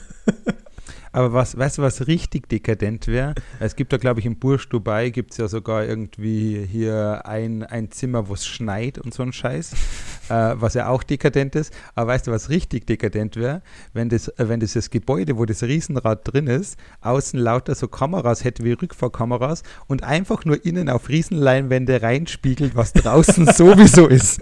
Aber 1.12 1.34
was, 1.34 1.58
weißt 1.58 1.80
du, 1.80 1.82
was 1.82 2.08
richtig 2.08 2.50
dekadent 2.50 3.08
wäre? 3.08 3.34
Es 3.60 3.76
gibt 3.76 3.92
da, 3.92 3.98
glaube 3.98 4.20
ich, 4.20 4.26
im 4.26 4.38
Bursch 4.38 4.70
Dubai 4.70 5.10
gibt 5.10 5.32
es 5.32 5.38
ja 5.38 5.48
sogar 5.48 5.86
irgendwie 5.86 6.68
hier 6.70 7.24
ein, 7.26 7.64
ein 7.64 7.90
Zimmer, 7.90 8.28
wo 8.28 8.36
es 8.36 8.46
schneit 8.46 9.00
und 9.00 9.14
so 9.14 9.24
ein 9.24 9.34
Scheiß, 9.34 9.74
äh, 10.30 10.54
was 10.54 10.76
ja 10.76 10.88
auch 10.88 11.02
dekadent 11.02 11.56
ist. 11.56 11.74
Aber 11.96 12.12
weißt 12.12 12.28
du, 12.28 12.32
was 12.32 12.50
richtig 12.50 12.86
dekadent 12.86 13.38
wäre? 13.38 13.64
Wenn 13.94 14.10
das, 14.10 14.28
äh, 14.28 14.48
wenn 14.50 14.60
dieses 14.60 14.92
Gebäude, 14.92 15.38
wo 15.38 15.46
das 15.46 15.64
Riesenrad 15.64 16.32
drin 16.32 16.46
ist, 16.46 16.78
außen 17.02 17.40
lauter 17.40 17.74
so 17.74 17.88
Kameras 17.88 18.44
hätte 18.44 18.64
wie 18.64 18.74
Rückfahrkameras 18.74 19.64
und 19.88 20.04
einfach 20.04 20.46
nur 20.46 20.64
innen 20.64 20.90
auf 20.90 21.10
Riesenleinwände 21.10 22.04
reinspiegelt, 22.04 22.76
was 22.76 22.94
draußen 22.94 23.48
sowieso 23.54 24.08
ist. 24.08 24.42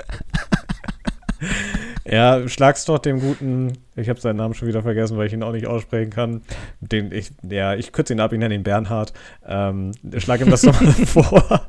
Ja, 2.10 2.48
schlag's 2.48 2.86
doch 2.86 3.00
dem 3.00 3.20
guten, 3.20 3.74
ich 3.96 4.08
habe 4.08 4.20
seinen 4.20 4.38
Namen 4.38 4.54
schon 4.54 4.68
wieder 4.68 4.82
vergessen, 4.82 5.18
weil 5.18 5.28
ich 5.28 5.34
ihn 5.34 5.44
auch 5.44 5.52
nicht 5.52 5.68
aussprechen 5.68 6.10
kann. 6.10 6.42
Den 6.80 7.12
ich, 7.12 7.32
ja, 7.48 7.76
ich 7.76 7.92
kürze 7.92 8.14
ihn 8.14 8.20
ab, 8.22 8.32
ich 8.32 8.40
nenne 8.40 8.56
ihn 8.56 8.64
Bernhard. 8.64 9.12
Ähm, 9.46 9.92
schlag 10.18 10.40
ihm 10.40 10.50
das 10.50 10.62
doch 10.62 10.80
mal 10.80 10.92
vor. 11.06 11.66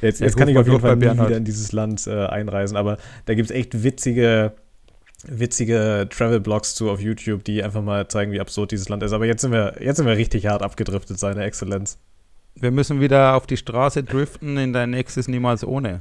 Jetzt, 0.00 0.20
jetzt 0.20 0.36
kann 0.36 0.48
ich 0.48 0.56
auf 0.56 0.66
jeden 0.66 0.80
Fall 0.80 0.96
nie 0.96 1.10
wieder 1.10 1.36
in 1.36 1.44
dieses 1.44 1.72
Land 1.72 2.06
äh, 2.06 2.26
einreisen, 2.26 2.76
aber 2.76 2.96
da 3.26 3.34
gibt 3.34 3.50
es 3.50 3.54
echt 3.56 3.82
witzige, 3.82 4.52
witzige 5.26 6.08
Travel-Blogs 6.10 6.74
zu 6.74 6.90
auf 6.90 7.00
YouTube, 7.00 7.44
die 7.44 7.62
einfach 7.62 7.82
mal 7.82 8.08
zeigen, 8.08 8.32
wie 8.32 8.40
absurd 8.40 8.72
dieses 8.72 8.88
Land 8.88 9.02
ist. 9.02 9.12
Aber 9.12 9.26
jetzt 9.26 9.42
sind 9.42 9.52
wir, 9.52 9.74
jetzt 9.80 9.98
sind 9.98 10.06
wir 10.06 10.16
richtig 10.16 10.46
hart 10.46 10.62
abgedriftet, 10.62 11.18
seine 11.18 11.44
Exzellenz. 11.44 11.98
Wir 12.54 12.70
müssen 12.70 13.00
wieder 13.00 13.34
auf 13.34 13.46
die 13.46 13.56
Straße 13.56 14.02
driften, 14.04 14.56
in 14.56 14.72
dein 14.72 14.90
nächstes 14.90 15.28
Niemals 15.28 15.64
ohne. 15.64 16.00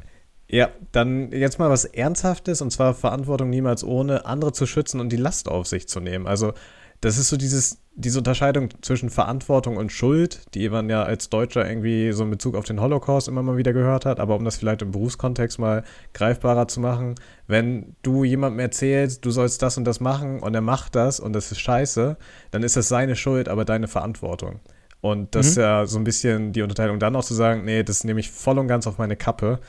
Ja, 0.51 0.69
dann 0.91 1.31
jetzt 1.31 1.59
mal 1.59 1.69
was 1.69 1.85
Ernsthaftes 1.85 2.61
und 2.61 2.71
zwar 2.71 2.93
Verantwortung 2.93 3.49
niemals 3.49 3.85
ohne, 3.85 4.25
andere 4.25 4.51
zu 4.51 4.65
schützen 4.65 4.99
und 4.99 5.09
die 5.09 5.17
Last 5.17 5.47
auf 5.47 5.65
sich 5.65 5.87
zu 5.87 6.01
nehmen. 6.01 6.27
Also, 6.27 6.51
das 6.99 7.17
ist 7.17 7.29
so 7.29 7.37
dieses, 7.37 7.79
diese 7.95 8.17
Unterscheidung 8.19 8.69
zwischen 8.81 9.09
Verantwortung 9.09 9.77
und 9.77 9.93
Schuld, 9.93 10.41
die 10.53 10.69
man 10.69 10.89
ja 10.89 11.03
als 11.03 11.29
Deutscher 11.29 11.67
irgendwie 11.67 12.11
so 12.11 12.25
in 12.25 12.31
Bezug 12.31 12.55
auf 12.55 12.65
den 12.65 12.81
Holocaust 12.81 13.29
immer 13.29 13.41
mal 13.41 13.55
wieder 13.55 13.71
gehört 13.71 14.05
hat, 14.05 14.19
aber 14.19 14.35
um 14.35 14.43
das 14.43 14.57
vielleicht 14.57 14.81
im 14.81 14.91
Berufskontext 14.91 15.57
mal 15.57 15.83
greifbarer 16.13 16.67
zu 16.67 16.81
machen, 16.81 17.15
wenn 17.47 17.95
du 18.03 18.25
jemandem 18.25 18.59
erzählst, 18.59 19.25
du 19.25 19.31
sollst 19.31 19.61
das 19.61 19.77
und 19.77 19.85
das 19.85 20.01
machen 20.01 20.41
und 20.41 20.53
er 20.53 20.61
macht 20.61 20.95
das 20.95 21.21
und 21.21 21.31
das 21.31 21.51
ist 21.51 21.61
scheiße, 21.61 22.17
dann 22.51 22.61
ist 22.61 22.75
das 22.75 22.89
seine 22.89 23.15
Schuld, 23.15 23.47
aber 23.47 23.63
deine 23.63 23.87
Verantwortung. 23.87 24.59
Und 24.99 25.33
das 25.33 25.45
mhm. 25.45 25.49
ist 25.49 25.57
ja 25.57 25.85
so 25.87 25.97
ein 25.97 26.03
bisschen 26.03 26.51
die 26.51 26.61
Unterteilung. 26.61 26.99
Dann 26.99 27.15
auch 27.15 27.23
zu 27.23 27.33
sagen, 27.33 27.65
nee, 27.65 27.81
das 27.81 28.03
nehme 28.03 28.19
ich 28.19 28.29
voll 28.29 28.59
und 28.59 28.67
ganz 28.67 28.85
auf 28.85 28.99
meine 28.99 29.15
Kappe 29.15 29.59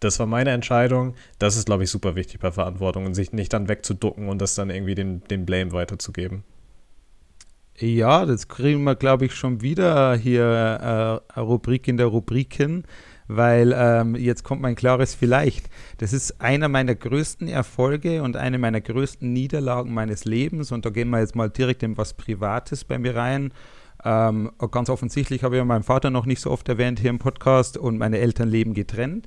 das 0.00 0.18
war 0.18 0.26
meine 0.26 0.50
Entscheidung. 0.50 1.14
Das 1.38 1.56
ist, 1.56 1.66
glaube 1.66 1.84
ich, 1.84 1.90
super 1.90 2.16
wichtig 2.16 2.40
bei 2.40 2.50
Verantwortung 2.50 3.06
und 3.06 3.14
sich 3.14 3.32
nicht 3.32 3.52
dann 3.52 3.68
wegzuducken 3.68 4.28
und 4.28 4.40
das 4.40 4.54
dann 4.54 4.70
irgendwie 4.70 4.94
den, 4.94 5.22
den 5.24 5.46
Blame 5.46 5.72
weiterzugeben. 5.72 6.42
Ja, 7.78 8.26
das 8.26 8.48
kriegen 8.48 8.84
wir, 8.84 8.94
glaube 8.94 9.24
ich, 9.24 9.34
schon 9.34 9.62
wieder 9.62 10.14
hier 10.14 11.22
äh, 11.34 11.40
Rubrik 11.40 11.88
in 11.88 11.96
der 11.96 12.08
Rubriken, 12.08 12.84
weil 13.26 13.74
ähm, 13.74 14.16
jetzt 14.16 14.42
kommt 14.42 14.60
mein 14.60 14.74
klares 14.74 15.14
Vielleicht. 15.14 15.70
Das 15.96 16.12
ist 16.12 16.42
einer 16.42 16.68
meiner 16.68 16.94
größten 16.94 17.48
Erfolge 17.48 18.22
und 18.22 18.36
eine 18.36 18.58
meiner 18.58 18.82
größten 18.82 19.32
Niederlagen 19.32 19.94
meines 19.94 20.26
Lebens 20.26 20.72
und 20.72 20.84
da 20.84 20.90
gehen 20.90 21.08
wir 21.08 21.20
jetzt 21.20 21.36
mal 21.36 21.48
direkt 21.48 21.82
in 21.82 21.96
was 21.96 22.12
Privates 22.12 22.84
bei 22.84 22.98
mir 22.98 23.16
rein. 23.16 23.52
Ähm, 24.04 24.50
ganz 24.70 24.90
offensichtlich 24.90 25.42
habe 25.42 25.56
ich 25.56 25.64
meinen 25.64 25.82
Vater 25.82 26.10
noch 26.10 26.26
nicht 26.26 26.40
so 26.40 26.50
oft 26.50 26.68
erwähnt 26.68 27.00
hier 27.00 27.10
im 27.10 27.18
Podcast 27.18 27.78
und 27.78 27.96
meine 27.96 28.18
Eltern 28.18 28.48
leben 28.48 28.74
getrennt. 28.74 29.26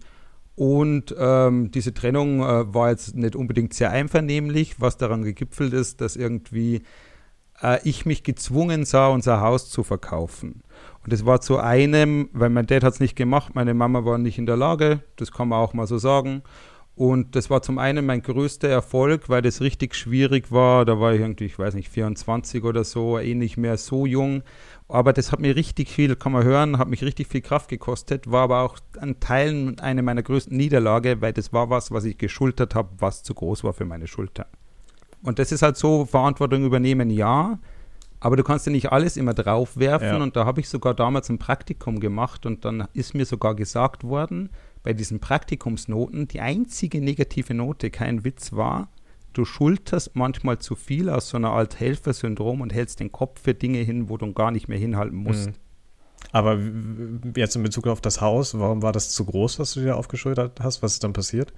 Und 0.56 1.16
ähm, 1.18 1.72
diese 1.72 1.94
Trennung 1.94 2.42
äh, 2.42 2.74
war 2.74 2.92
jetzt 2.92 3.16
nicht 3.16 3.36
unbedingt 3.36 3.74
sehr 3.74 3.89
einvernehmlich, 3.89 4.80
was 4.80 4.98
daran 4.98 5.24
gegipfelt 5.24 5.74
ist, 5.74 6.00
dass 6.00 6.16
irgendwie 6.16 6.84
äh, 7.62 7.80
ich 7.84 8.06
mich 8.06 8.24
gezwungen 8.24 8.86
sah, 8.86 9.08
unser 9.08 9.42
Haus 9.42 9.70
zu 9.70 9.84
verkaufen. 9.84 10.62
Und 11.04 11.12
das 11.12 11.26
war 11.26 11.42
zu 11.42 11.58
einem, 11.58 12.30
weil 12.34 12.50
mein 12.50 12.68
Dad 12.68 12.84
hat 12.84 12.94
es 12.94 13.00
nicht 13.00 13.16
gemacht, 13.16 13.56
meine 13.56 13.74
Mama 13.74 14.06
war 14.06 14.18
nicht 14.18 14.38
in 14.38 14.46
der 14.46 14.58
Lage, 14.58 15.02
das 15.16 15.32
kann 15.32 15.48
man 15.48 15.60
auch 15.60 15.74
mal 15.74 15.88
so 15.88 15.98
sagen. 15.98 16.44
Und 16.95 17.36
das 17.36 17.49
war 17.49 17.63
zum 17.63 17.79
einen 17.79 18.06
mein 18.06 18.21
größter 18.21 18.69
Erfolg, 18.69 19.27
weil 19.27 19.41
das 19.41 19.62
richtig 19.62 19.95
schwierig 19.95 20.51
war. 20.51 20.86
Da 20.86 20.99
war 20.99 21.13
ich 21.13 21.21
irgendwie, 21.21 21.45
ich 21.45 21.58
weiß 21.58 21.73
nicht, 21.73 21.89
24 21.89 22.63
oder 22.63 22.84
so, 22.84 23.17
eh 23.17 23.34
nicht 23.34 23.58
mehr 23.58 23.77
so 23.77 24.06
jung. 24.06 24.43
Aber 24.88 25.12
das 25.12 25.32
hat 25.32 25.39
mir 25.39 25.56
richtig 25.56 25.89
viel, 25.89 26.15
kann 26.15 26.34
man 26.34 26.43
hören, 26.43 26.77
hat 26.77 26.88
mich 26.88 27.03
richtig 27.03 27.27
viel 27.27 27.41
Kraft 27.41 27.69
gekostet, 27.69 28.29
war 28.29 28.43
aber 28.43 28.62
auch 28.62 28.77
an 28.99 29.19
Teilen 29.19 29.79
eine 29.79 30.03
meiner 30.03 30.21
größten 30.21 30.56
Niederlage, 30.56 31.19
weil 31.19 31.34
das 31.34 31.51
war 31.51 31.71
was, 31.71 31.89
was 31.89 32.06
ich 32.06 32.19
geschultert 32.19 32.75
habe, 32.75 32.89
was 32.99 33.23
zu 33.23 33.34
groß 33.34 33.63
war 33.63 33.73
für 33.73 33.86
meine 33.86 34.06
Schulter. 34.06 34.45
Und 35.23 35.39
das 35.39 35.51
ist 35.51 35.63
halt 35.63 35.77
so, 35.77 36.06
Verantwortung 36.06 36.63
übernehmen, 36.63 37.10
ja, 37.10 37.58
aber 38.19 38.38
du 38.38 38.43
kannst 38.43 38.65
ja 38.67 38.71
nicht 38.71 38.91
alles 38.91 39.17
immer 39.17 39.34
draufwerfen. 39.34 40.08
Ja. 40.08 40.23
Und 40.23 40.36
da 40.36 40.45
habe 40.45 40.62
ich 40.62 40.69
sogar 40.69 40.93
damals 40.93 41.29
ein 41.29 41.39
Praktikum 41.39 41.99
gemacht 41.99 42.45
und 42.45 42.63
dann 42.63 42.88
ist 42.93 43.15
mir 43.15 43.25
sogar 43.25 43.53
gesagt 43.53 44.06
worden, 44.06 44.49
bei 44.84 44.93
diesen 44.93 45.19
Praktikumsnoten, 45.19 46.28
die 46.28 46.41
einzige 46.41 47.02
negative 47.02 47.54
Note, 47.54 47.89
kein 47.89 48.24
Witz 48.24 48.52
war, 48.54 48.89
du 49.32 49.46
schulterst 49.46 50.15
manchmal 50.15 50.60
zu 50.60 50.76
viel 50.76 51.10
aus 51.10 51.30
so 51.30 51.38
einer 51.38 51.52
Art 51.52 51.80
Helfersyndrom 51.80 52.62
und 52.62 52.74
hältst 52.74 53.00
den 53.00 53.12
Kopf 53.12 53.41
für 53.41 53.54
Dinge 53.54 53.80
hin, 53.80 54.10
wo 54.10 54.17
du 54.17 54.32
gar 54.34 54.52
nicht 54.52 54.67
mehr 54.67 54.78
hinhalten 54.78 55.17
musst. 55.17 55.48
Mhm. 55.48 55.54
Aber 56.32 56.58
jetzt 57.36 57.56
in 57.56 57.63
Bezug 57.63 57.88
auf 57.88 58.02
das 58.02 58.22
Haus, 58.22 58.58
warum 58.58 58.82
war 58.82 58.91
das 58.91 59.10
zu 59.10 59.26
groß, 59.26 59.60
was 59.60 59.74
du 59.74 59.82
dir 59.82 59.98
aufgeschultert 59.98 60.60
hast? 60.62 60.82
Was 60.82 60.93
ist 60.93 61.04
dann 61.04 61.13
passiert? 61.13 61.54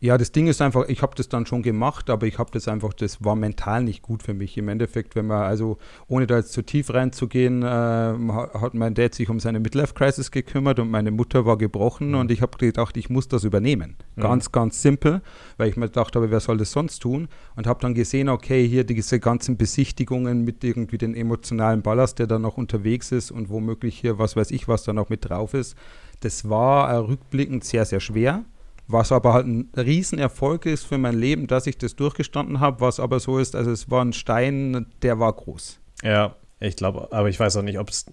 Ja, 0.00 0.18
das 0.18 0.32
Ding 0.32 0.46
ist 0.46 0.60
einfach, 0.60 0.88
ich 0.88 1.02
habe 1.02 1.14
das 1.16 1.28
dann 1.28 1.46
schon 1.46 1.62
gemacht, 1.62 2.10
aber 2.10 2.26
ich 2.26 2.38
habe 2.38 2.50
das 2.52 2.68
einfach, 2.68 2.92
das 2.92 3.24
war 3.24 3.36
mental 3.36 3.82
nicht 3.84 4.02
gut 4.02 4.22
für 4.22 4.34
mich. 4.34 4.56
Im 4.58 4.68
Endeffekt, 4.68 5.16
wenn 5.16 5.26
man, 5.26 5.42
also 5.42 5.78
ohne 6.08 6.26
da 6.26 6.36
jetzt 6.36 6.52
zu 6.52 6.62
tief 6.62 6.92
reinzugehen, 6.92 7.62
äh, 7.62 7.66
hat 7.66 8.74
mein 8.74 8.94
Dad 8.94 9.14
sich 9.14 9.28
um 9.28 9.40
seine 9.40 9.60
Midlife-Crisis 9.60 10.30
gekümmert 10.30 10.78
und 10.78 10.90
meine 10.90 11.10
Mutter 11.10 11.46
war 11.46 11.56
gebrochen 11.56 12.08
mhm. 12.08 12.16
und 12.16 12.30
ich 12.30 12.42
habe 12.42 12.56
gedacht, 12.58 12.96
ich 12.96 13.10
muss 13.10 13.28
das 13.28 13.44
übernehmen. 13.44 13.96
Mhm. 14.16 14.22
Ganz, 14.22 14.52
ganz 14.52 14.82
simpel, 14.82 15.22
weil 15.56 15.68
ich 15.68 15.76
mir 15.76 15.86
gedacht 15.86 16.16
habe, 16.16 16.30
wer 16.30 16.40
soll 16.40 16.58
das 16.58 16.72
sonst 16.72 17.00
tun? 17.00 17.28
Und 17.56 17.66
habe 17.66 17.80
dann 17.80 17.94
gesehen, 17.94 18.28
okay, 18.28 18.66
hier 18.66 18.84
diese 18.84 19.20
ganzen 19.20 19.56
Besichtigungen 19.56 20.44
mit 20.44 20.62
irgendwie 20.64 20.98
den 20.98 21.14
emotionalen 21.14 21.82
Ballast, 21.82 22.18
der 22.18 22.26
da 22.26 22.38
noch 22.38 22.56
unterwegs 22.56 23.12
ist 23.12 23.30
und 23.30 23.48
womöglich 23.48 23.98
hier, 23.98 24.18
was 24.18 24.36
weiß 24.36 24.50
ich, 24.50 24.68
was 24.68 24.84
da 24.84 24.92
noch 24.92 25.08
mit 25.08 25.28
drauf 25.28 25.54
ist. 25.54 25.76
Das 26.20 26.48
war 26.48 26.90
äh, 26.90 26.96
rückblickend 26.96 27.64
sehr, 27.64 27.84
sehr 27.84 28.00
schwer 28.00 28.44
was 28.86 29.12
aber 29.12 29.32
halt 29.32 29.46
ein 29.46 29.70
Riesenerfolg 29.76 30.66
ist 30.66 30.84
für 30.84 30.98
mein 30.98 31.14
Leben, 31.18 31.46
dass 31.46 31.66
ich 31.66 31.78
das 31.78 31.96
durchgestanden 31.96 32.60
habe, 32.60 32.80
was 32.80 33.00
aber 33.00 33.20
so 33.20 33.38
ist, 33.38 33.56
also 33.56 33.70
es 33.70 33.90
war 33.90 34.04
ein 34.04 34.12
Stein, 34.12 34.86
der 35.02 35.18
war 35.18 35.32
groß. 35.32 35.80
Ja, 36.02 36.36
ich 36.60 36.76
glaube, 36.76 37.08
aber 37.10 37.28
ich 37.28 37.40
weiß 37.40 37.56
auch 37.56 37.62
nicht, 37.62 37.78
ob 37.78 37.88
es 37.88 38.06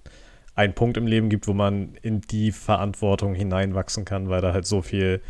einen 0.56 0.74
Punkt 0.74 0.98
im 0.98 1.08
Leben 1.08 1.30
gibt, 1.30 1.48
wo 1.48 1.54
man 1.54 1.96
in 2.02 2.22
die 2.22 2.52
Verantwortung 2.52 3.34
hineinwachsen 3.34 4.06
kann, 4.06 4.30
weil 4.30 4.42
da 4.42 4.54
halt 4.54 4.66
so 4.66 4.82
viel 4.82 5.22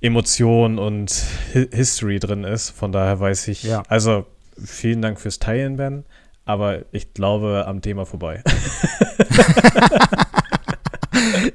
Emotion 0.00 0.78
und 0.78 1.10
History 1.52 2.18
drin 2.18 2.44
ist. 2.44 2.70
Von 2.70 2.92
daher 2.92 3.20
weiß 3.20 3.48
ich, 3.48 3.62
ja. 3.62 3.82
also 3.88 4.26
vielen 4.62 5.02
Dank 5.02 5.20
fürs 5.20 5.38
Teilen, 5.38 5.76
Ben, 5.76 6.04
aber 6.44 6.84
ich 6.92 7.14
glaube 7.14 7.64
am 7.66 7.80
Thema 7.80 8.04
vorbei. 8.04 8.42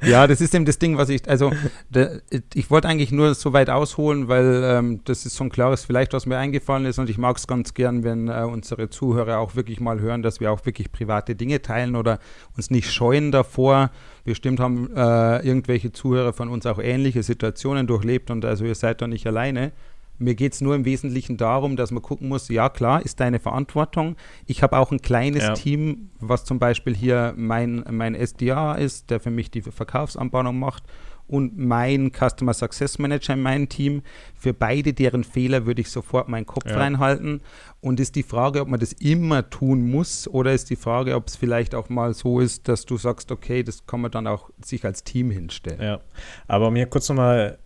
ja, 0.05 0.27
das 0.27 0.41
ist 0.41 0.53
eben 0.55 0.65
das 0.65 0.79
Ding, 0.79 0.97
was 0.97 1.09
ich, 1.09 1.27
also 1.27 1.51
de, 1.89 2.21
ich 2.53 2.69
wollte 2.69 2.87
eigentlich 2.87 3.11
nur 3.11 3.33
so 3.35 3.53
weit 3.53 3.69
ausholen, 3.69 4.27
weil 4.27 4.61
ähm, 4.63 5.01
das 5.05 5.25
ist 5.25 5.35
so 5.35 5.43
ein 5.43 5.49
klares 5.49 5.85
Vielleicht, 5.85 6.13
was 6.13 6.25
mir 6.25 6.37
eingefallen 6.37 6.85
ist 6.85 6.99
und 6.99 7.09
ich 7.09 7.17
mag 7.17 7.37
es 7.37 7.47
ganz 7.47 7.73
gern, 7.73 8.03
wenn 8.03 8.27
äh, 8.27 8.43
unsere 8.43 8.89
Zuhörer 8.89 9.39
auch 9.39 9.55
wirklich 9.55 9.79
mal 9.79 9.99
hören, 9.99 10.21
dass 10.21 10.39
wir 10.39 10.51
auch 10.51 10.65
wirklich 10.65 10.91
private 10.91 11.35
Dinge 11.35 11.61
teilen 11.61 11.95
oder 11.95 12.19
uns 12.55 12.69
nicht 12.69 12.91
scheuen 12.91 13.31
davor. 13.31 13.91
Bestimmt 14.23 14.59
haben 14.59 14.89
äh, 14.95 15.45
irgendwelche 15.45 15.91
Zuhörer 15.91 16.33
von 16.33 16.49
uns 16.49 16.65
auch 16.65 16.79
ähnliche 16.79 17.23
Situationen 17.23 17.87
durchlebt 17.87 18.31
und 18.31 18.45
also 18.45 18.65
ihr 18.65 18.75
seid 18.75 19.01
da 19.01 19.07
nicht 19.07 19.25
alleine. 19.25 19.71
Mir 20.19 20.35
geht 20.35 20.53
es 20.53 20.61
nur 20.61 20.75
im 20.75 20.85
Wesentlichen 20.85 21.37
darum, 21.37 21.75
dass 21.75 21.91
man 21.91 22.01
gucken 22.01 22.27
muss, 22.27 22.49
ja 22.49 22.69
klar, 22.69 23.03
ist 23.03 23.19
deine 23.19 23.39
Verantwortung. 23.39 24.15
Ich 24.45 24.61
habe 24.61 24.77
auch 24.77 24.91
ein 24.91 25.01
kleines 25.01 25.43
ja. 25.43 25.53
Team, 25.53 26.11
was 26.19 26.45
zum 26.45 26.59
Beispiel 26.59 26.95
hier 26.95 27.33
mein, 27.35 27.83
mein 27.89 28.15
SDA 28.15 28.75
ist, 28.75 29.09
der 29.09 29.19
für 29.19 29.31
mich 29.31 29.49
die 29.49 29.61
Verkaufsanbahnung 29.61 30.59
macht 30.59 30.83
und 31.29 31.57
mein 31.57 32.11
Customer 32.11 32.53
Success 32.53 32.97
Manager 32.97 33.33
in 33.33 33.41
meinem 33.41 33.69
Team. 33.69 34.01
Für 34.35 34.53
beide 34.53 34.93
deren 34.93 35.23
Fehler 35.23 35.65
würde 35.65 35.81
ich 35.81 35.91
sofort 35.91 36.27
meinen 36.27 36.47
Kopf 36.47 36.65
ja. 36.65 36.77
reinhalten. 36.77 37.41
Und 37.81 37.99
ist 37.99 38.15
die 38.15 38.23
Frage, 38.23 38.61
ob 38.61 38.67
man 38.67 38.79
das 38.79 38.93
immer 38.93 39.49
tun 39.49 39.89
muss 39.89 40.27
oder 40.27 40.53
ist 40.53 40.69
die 40.71 40.75
Frage, 40.75 41.15
ob 41.15 41.27
es 41.27 41.35
vielleicht 41.35 41.75
auch 41.75 41.87
mal 41.87 42.13
so 42.13 42.39
ist, 42.39 42.67
dass 42.67 42.85
du 42.85 42.97
sagst, 42.97 43.31
okay, 43.31 43.63
das 43.63 43.85
kann 43.85 44.01
man 44.01 44.11
dann 44.11 44.27
auch 44.27 44.49
sich 44.65 44.83
als 44.83 45.03
Team 45.03 45.29
hinstellen. 45.29 45.81
Ja, 45.81 45.99
aber 46.47 46.67
um 46.67 46.75
hier 46.75 46.87
kurz 46.87 47.07
nochmal 47.07 47.59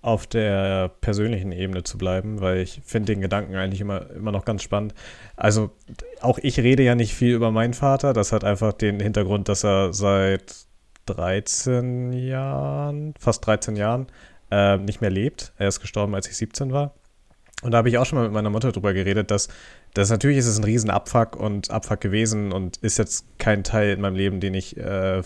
auf 0.00 0.26
der 0.26 0.88
persönlichen 1.00 1.52
Ebene 1.52 1.82
zu 1.82 1.98
bleiben, 1.98 2.40
weil 2.40 2.58
ich 2.58 2.80
finde 2.84 3.12
den 3.12 3.20
Gedanken 3.20 3.56
eigentlich 3.56 3.80
immer, 3.80 4.10
immer 4.10 4.32
noch 4.32 4.44
ganz 4.44 4.62
spannend. 4.62 4.94
Also 5.36 5.70
auch 6.20 6.38
ich 6.40 6.60
rede 6.60 6.82
ja 6.82 6.94
nicht 6.94 7.14
viel 7.14 7.34
über 7.34 7.50
meinen 7.50 7.74
Vater. 7.74 8.12
Das 8.12 8.32
hat 8.32 8.44
einfach 8.44 8.72
den 8.72 9.00
Hintergrund, 9.00 9.48
dass 9.48 9.64
er 9.64 9.92
seit 9.92 10.54
13 11.06 12.12
Jahren, 12.12 13.14
fast 13.18 13.44
13 13.46 13.76
Jahren, 13.76 14.06
äh, 14.50 14.76
nicht 14.78 15.00
mehr 15.00 15.10
lebt. 15.10 15.52
Er 15.58 15.68
ist 15.68 15.80
gestorben, 15.80 16.14
als 16.14 16.28
ich 16.28 16.36
17 16.36 16.72
war. 16.72 16.94
Und 17.62 17.72
da 17.72 17.78
habe 17.78 17.88
ich 17.88 17.98
auch 17.98 18.06
schon 18.06 18.18
mal 18.18 18.24
mit 18.24 18.32
meiner 18.32 18.50
Mutter 18.50 18.70
drüber 18.70 18.92
geredet, 18.92 19.30
dass 19.32 19.48
das 19.94 20.10
natürlich 20.10 20.38
ist 20.38 20.46
es 20.46 20.58
ein 20.58 20.64
riesen 20.64 20.90
Abfuck 20.90 21.34
und 21.34 21.70
Abfuck 21.70 22.00
gewesen 22.00 22.52
und 22.52 22.76
ist 22.78 22.98
jetzt 22.98 23.24
kein 23.38 23.64
Teil 23.64 23.90
in 23.94 24.00
meinem 24.00 24.14
Leben, 24.14 24.38
den 24.38 24.54
ich, 24.54 24.76
äh, 24.76 25.22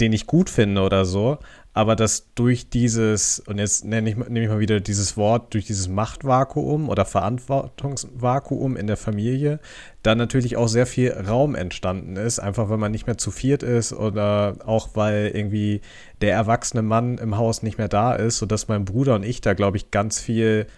den 0.00 0.12
ich 0.12 0.26
gut 0.26 0.50
finde 0.50 0.82
oder 0.82 1.04
so 1.04 1.38
aber 1.76 1.94
dass 1.94 2.32
durch 2.34 2.70
dieses, 2.70 3.38
und 3.38 3.58
jetzt 3.58 3.84
nenne 3.84 4.08
ich, 4.08 4.16
nehme 4.16 4.44
ich 4.44 4.48
mal 4.48 4.60
wieder 4.60 4.80
dieses 4.80 5.18
Wort, 5.18 5.52
durch 5.52 5.66
dieses 5.66 5.88
Machtvakuum 5.88 6.88
oder 6.88 7.04
Verantwortungsvakuum 7.04 8.78
in 8.78 8.86
der 8.86 8.96
Familie, 8.96 9.60
dann 10.02 10.16
natürlich 10.16 10.56
auch 10.56 10.68
sehr 10.68 10.86
viel 10.86 11.12
Raum 11.12 11.54
entstanden 11.54 12.16
ist, 12.16 12.38
einfach 12.38 12.70
weil 12.70 12.78
man 12.78 12.92
nicht 12.92 13.06
mehr 13.06 13.18
zu 13.18 13.30
viert 13.30 13.62
ist 13.62 13.92
oder 13.92 14.56
auch 14.64 14.88
weil 14.94 15.32
irgendwie 15.34 15.82
der 16.22 16.32
erwachsene 16.32 16.80
Mann 16.82 17.18
im 17.18 17.36
Haus 17.36 17.62
nicht 17.62 17.76
mehr 17.76 17.88
da 17.88 18.14
ist, 18.14 18.38
sodass 18.38 18.68
mein 18.68 18.86
Bruder 18.86 19.14
und 19.14 19.22
ich 19.22 19.42
da, 19.42 19.52
glaube 19.52 19.76
ich, 19.76 19.90
ganz 19.90 20.18
viel 20.18 20.68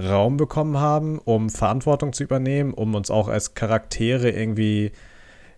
Raum 0.00 0.38
bekommen 0.38 0.78
haben, 0.78 1.18
um 1.18 1.50
Verantwortung 1.50 2.14
zu 2.14 2.22
übernehmen, 2.24 2.72
um 2.72 2.94
uns 2.94 3.10
auch 3.10 3.28
als 3.28 3.52
Charaktere 3.52 4.30
irgendwie, 4.30 4.92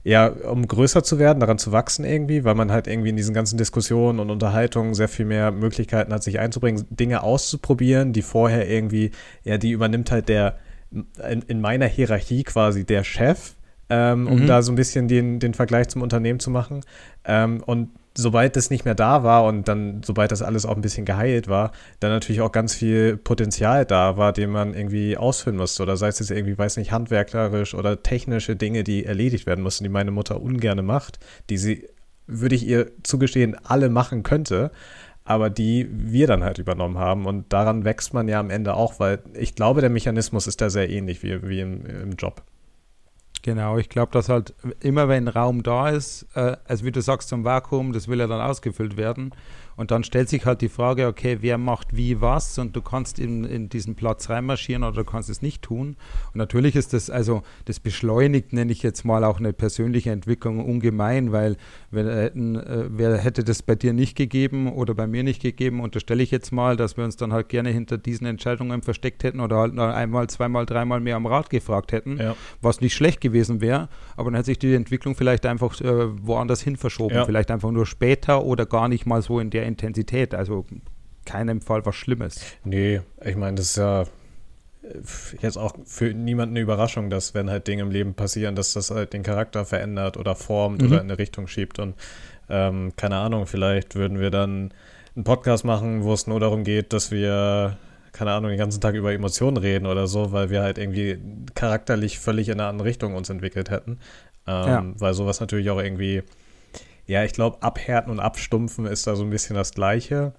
ja, 0.02 0.28
um 0.28 0.66
größer 0.66 1.02
zu 1.02 1.18
werden, 1.18 1.40
daran 1.40 1.58
zu 1.58 1.72
wachsen 1.72 2.04
irgendwie, 2.04 2.44
weil 2.44 2.54
man 2.54 2.72
halt 2.72 2.86
irgendwie 2.86 3.10
in 3.10 3.16
diesen 3.16 3.34
ganzen 3.34 3.58
Diskussionen 3.58 4.18
und 4.18 4.30
Unterhaltungen 4.30 4.94
sehr 4.94 5.08
viel 5.08 5.26
mehr 5.26 5.50
Möglichkeiten 5.50 6.12
hat, 6.12 6.22
sich 6.22 6.38
einzubringen, 6.38 6.86
Dinge 6.90 7.22
auszuprobieren, 7.22 8.12
die 8.12 8.22
vorher 8.22 8.68
irgendwie, 8.68 9.10
ja, 9.44 9.58
die 9.58 9.70
übernimmt 9.72 10.10
halt 10.10 10.28
der, 10.28 10.56
in, 10.90 11.42
in 11.42 11.60
meiner 11.60 11.86
Hierarchie 11.86 12.42
quasi 12.44 12.84
der 12.84 13.04
Chef, 13.04 13.52
ähm, 13.90 14.26
um 14.26 14.40
Mhm. 14.40 14.46
da 14.46 14.62
so 14.62 14.72
ein 14.72 14.76
bisschen 14.76 15.06
den, 15.06 15.38
den 15.38 15.52
Vergleich 15.54 15.88
zum 15.88 16.02
Unternehmen 16.02 16.40
zu 16.40 16.50
machen. 16.50 16.80
Ähm, 17.24 17.62
und 17.66 17.90
sobald 18.20 18.56
das 18.56 18.70
nicht 18.70 18.84
mehr 18.84 18.94
da 18.94 19.22
war 19.22 19.44
und 19.44 19.68
dann, 19.68 20.02
sobald 20.04 20.32
das 20.32 20.42
alles 20.42 20.66
auch 20.66 20.76
ein 20.76 20.82
bisschen 20.82 21.04
geheilt 21.04 21.48
war, 21.48 21.72
dann 22.00 22.10
natürlich 22.10 22.40
auch 22.40 22.52
ganz 22.52 22.74
viel 22.74 23.16
Potenzial 23.16 23.84
da 23.84 24.16
war, 24.16 24.32
den 24.32 24.50
man 24.50 24.74
irgendwie 24.74 25.16
ausfüllen 25.16 25.58
musste. 25.58 25.82
Oder 25.82 25.96
sei 25.96 26.08
es 26.08 26.18
jetzt 26.18 26.30
irgendwie, 26.30 26.56
weiß 26.56 26.76
nicht, 26.76 26.92
handwerklerisch 26.92 27.74
oder 27.74 28.02
technische 28.02 28.56
Dinge, 28.56 28.84
die 28.84 29.04
erledigt 29.04 29.46
werden 29.46 29.62
mussten, 29.62 29.84
die 29.84 29.90
meine 29.90 30.10
Mutter 30.10 30.40
ungerne 30.40 30.82
macht, 30.82 31.18
die 31.48 31.58
sie, 31.58 31.88
würde 32.26 32.54
ich 32.54 32.66
ihr 32.66 32.90
zugestehen, 33.02 33.56
alle 33.64 33.88
machen 33.88 34.22
könnte, 34.22 34.70
aber 35.24 35.50
die 35.50 35.88
wir 35.90 36.26
dann 36.26 36.44
halt 36.44 36.58
übernommen 36.58 36.98
haben. 36.98 37.26
Und 37.26 37.52
daran 37.52 37.84
wächst 37.84 38.14
man 38.14 38.28
ja 38.28 38.40
am 38.40 38.50
Ende 38.50 38.74
auch, 38.74 39.00
weil 39.00 39.20
ich 39.34 39.54
glaube, 39.54 39.80
der 39.80 39.90
Mechanismus 39.90 40.46
ist 40.46 40.60
da 40.60 40.70
sehr 40.70 40.90
ähnlich 40.90 41.22
wie, 41.22 41.46
wie 41.48 41.60
im, 41.60 41.86
im 41.86 42.12
Job. 42.12 42.42
Genau, 43.42 43.78
ich 43.78 43.88
glaube, 43.88 44.12
dass 44.12 44.28
halt 44.28 44.54
immer 44.80 45.08
wenn 45.08 45.26
Raum 45.26 45.62
da 45.62 45.88
ist, 45.88 46.26
äh, 46.34 46.56
also 46.66 46.84
wie 46.84 46.92
du 46.92 47.00
sagst, 47.00 47.28
zum 47.30 47.44
Vakuum, 47.44 47.92
das 47.92 48.06
will 48.06 48.18
ja 48.18 48.26
dann 48.26 48.40
ausgefüllt 48.40 48.96
werden. 48.98 49.32
Und 49.76 49.90
dann 49.90 50.04
stellt 50.04 50.28
sich 50.28 50.44
halt 50.46 50.60
die 50.60 50.68
Frage, 50.68 51.06
okay, 51.06 51.38
wer 51.40 51.56
macht 51.58 51.96
wie 51.96 52.20
was 52.20 52.58
und 52.58 52.76
du 52.76 52.82
kannst 52.82 53.18
in, 53.18 53.44
in 53.44 53.68
diesen 53.68 53.94
Platz 53.94 54.28
reinmarschieren 54.28 54.84
oder 54.84 54.96
du 54.96 55.04
kannst 55.04 55.30
es 55.30 55.40
nicht 55.42 55.62
tun. 55.62 55.96
Und 56.32 56.36
natürlich 56.36 56.76
ist 56.76 56.92
das, 56.92 57.08
also 57.10 57.42
das 57.64 57.80
beschleunigt, 57.80 58.52
nenne 58.52 58.72
ich 58.72 58.82
jetzt 58.82 59.04
mal 59.04 59.24
auch 59.24 59.38
eine 59.38 59.52
persönliche 59.52 60.10
Entwicklung 60.10 60.64
ungemein, 60.64 61.32
weil 61.32 61.56
wenn, 61.90 62.06
äh, 62.08 62.26
äh, 62.26 62.86
wer 62.90 63.16
hätte 63.18 63.42
das 63.44 63.62
bei 63.62 63.74
dir 63.74 63.92
nicht 63.92 64.16
gegeben 64.16 64.72
oder 64.72 64.94
bei 64.94 65.06
mir 65.06 65.22
nicht 65.22 65.42
gegeben, 65.42 65.80
unterstelle 65.80 66.22
ich 66.22 66.30
jetzt 66.30 66.52
mal, 66.52 66.76
dass 66.76 66.96
wir 66.96 67.04
uns 67.04 67.16
dann 67.16 67.32
halt 67.32 67.48
gerne 67.48 67.70
hinter 67.70 67.98
diesen 67.98 68.26
Entscheidungen 68.26 68.82
versteckt 68.82 69.24
hätten 69.24 69.40
oder 69.40 69.56
halt 69.56 69.74
noch 69.74 69.88
einmal, 69.88 70.28
zweimal, 70.28 70.66
dreimal 70.66 71.00
mehr 71.00 71.16
am 71.16 71.26
Rat 71.26 71.50
gefragt 71.50 71.92
hätten 71.92 72.18
Ja. 72.18 72.36
was 72.60 72.80
nicht 72.80 72.94
schlecht 72.94 73.20
gewesen 73.20 73.60
wäre, 73.60 73.88
aber 74.16 74.30
dann 74.30 74.34
hätte 74.36 74.46
sich 74.46 74.58
die 74.58 74.74
Entwicklung 74.74 75.14
vielleicht 75.14 75.46
einfach 75.46 75.80
äh, 75.80 76.26
woanders 76.26 76.60
hin 76.60 76.76
verschoben, 76.76 77.14
Ja. 77.14 77.24
vielleicht 77.24 77.50
einfach 77.50 77.70
nur 77.70 77.86
später 77.86 78.44
oder 78.44 78.66
gar 78.66 78.88
nicht 78.88 79.06
mal 79.06 79.22
so 79.22 79.40
in 79.40 79.50
der 79.50 79.59
Intensität, 79.64 80.34
also 80.34 80.66
keinem 81.24 81.60
Fall 81.60 81.84
was 81.86 81.94
Schlimmes. 81.96 82.40
Nee, 82.64 83.00
ich 83.24 83.36
meine, 83.36 83.56
das 83.56 83.66
ist 83.70 83.76
ja 83.76 84.02
äh, 84.02 84.06
jetzt 85.40 85.56
auch 85.58 85.74
für 85.84 86.12
niemanden 86.14 86.54
eine 86.56 86.60
Überraschung, 86.62 87.10
dass 87.10 87.34
wenn 87.34 87.50
halt 87.50 87.66
Dinge 87.68 87.82
im 87.82 87.90
Leben 87.90 88.14
passieren, 88.14 88.54
dass 88.56 88.72
das 88.72 88.90
halt 88.90 89.12
den 89.12 89.22
Charakter 89.22 89.64
verändert 89.64 90.16
oder 90.16 90.34
formt 90.34 90.80
Mhm. 90.82 90.88
oder 90.88 90.96
in 90.96 91.04
eine 91.10 91.18
Richtung 91.18 91.46
schiebt. 91.46 91.78
Und 91.78 91.94
ähm, 92.48 92.92
keine 92.96 93.16
Ahnung, 93.16 93.46
vielleicht 93.46 93.94
würden 93.94 94.18
wir 94.18 94.30
dann 94.30 94.72
einen 95.14 95.24
Podcast 95.24 95.64
machen, 95.64 96.04
wo 96.04 96.12
es 96.12 96.26
nur 96.26 96.40
darum 96.40 96.64
geht, 96.64 96.92
dass 96.92 97.10
wir, 97.10 97.76
keine 98.12 98.32
Ahnung, 98.32 98.50
den 98.50 98.58
ganzen 98.58 98.80
Tag 98.80 98.94
über 98.94 99.12
Emotionen 99.12 99.56
reden 99.56 99.86
oder 99.86 100.06
so, 100.06 100.32
weil 100.32 100.50
wir 100.50 100.62
halt 100.62 100.78
irgendwie 100.78 101.18
charakterlich 101.54 102.18
völlig 102.18 102.48
in 102.48 102.54
eine 102.60 102.68
andere 102.68 102.88
Richtung 102.88 103.14
uns 103.14 103.28
entwickelt 103.30 103.70
hätten. 103.70 103.98
Ähm, 104.46 104.66
Ja. 104.68 104.84
Weil 104.98 105.14
sowas 105.14 105.38
natürlich 105.40 105.68
auch 105.70 105.80
irgendwie, 105.80 106.22
ja, 107.10 107.24
ich 107.24 107.32
glaube, 107.32 107.62
abhärten 107.62 108.10
und 108.10 108.20
abstumpfen 108.20 108.86
ist 108.86 109.06
da 109.06 109.16
so 109.16 109.24
ein 109.24 109.30
bisschen 109.30 109.56
das 109.56 109.72
Gleiche 109.72 110.32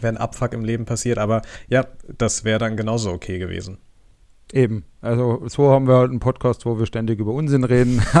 wenn 0.00 0.16
Abfuck 0.16 0.52
im 0.52 0.64
Leben 0.64 0.84
passiert, 0.84 1.18
aber 1.18 1.42
ja, 1.68 1.86
das 2.18 2.44
wäre 2.44 2.58
dann 2.58 2.76
genauso 2.76 3.12
okay 3.12 3.38
gewesen. 3.38 3.78
Eben, 4.52 4.84
also 5.00 5.42
so 5.48 5.70
haben 5.70 5.86
wir 5.86 5.94
halt 5.96 6.10
einen 6.10 6.20
Podcast, 6.20 6.66
wo 6.66 6.78
wir 6.78 6.86
ständig 6.86 7.18
über 7.18 7.32
Unsinn 7.32 7.64
reden. 7.64 8.02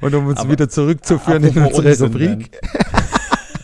Und 0.00 0.14
um 0.14 0.26
uns 0.26 0.38
Aber- 0.38 0.50
wieder 0.50 0.68
zurückzuführen 0.68 1.42
in 1.44 1.56
unsere 1.56 1.88
Unsinn, 1.88 2.06
Rubrik. 2.06 2.60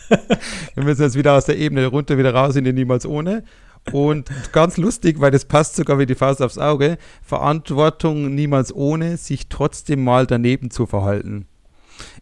wir 0.75 0.83
müssen 0.83 1.03
jetzt 1.03 1.15
wieder 1.15 1.33
aus 1.33 1.45
der 1.45 1.57
Ebene 1.57 1.85
runter, 1.87 2.17
wieder 2.17 2.33
raus 2.33 2.55
in 2.55 2.63
den 2.63 2.75
Niemals 2.75 3.05
ohne. 3.05 3.43
Und 3.91 4.29
ganz 4.51 4.77
lustig, 4.77 5.19
weil 5.19 5.31
das 5.31 5.45
passt 5.45 5.75
sogar 5.75 5.99
wie 5.99 6.05
die 6.05 6.15
Faust 6.15 6.41
aufs 6.41 6.57
Auge, 6.57 6.97
Verantwortung 7.21 8.33
niemals 8.33 8.73
ohne, 8.73 9.17
sich 9.17 9.49
trotzdem 9.49 10.03
mal 10.03 10.25
daneben 10.25 10.71
zu 10.71 10.85
verhalten. 10.85 11.48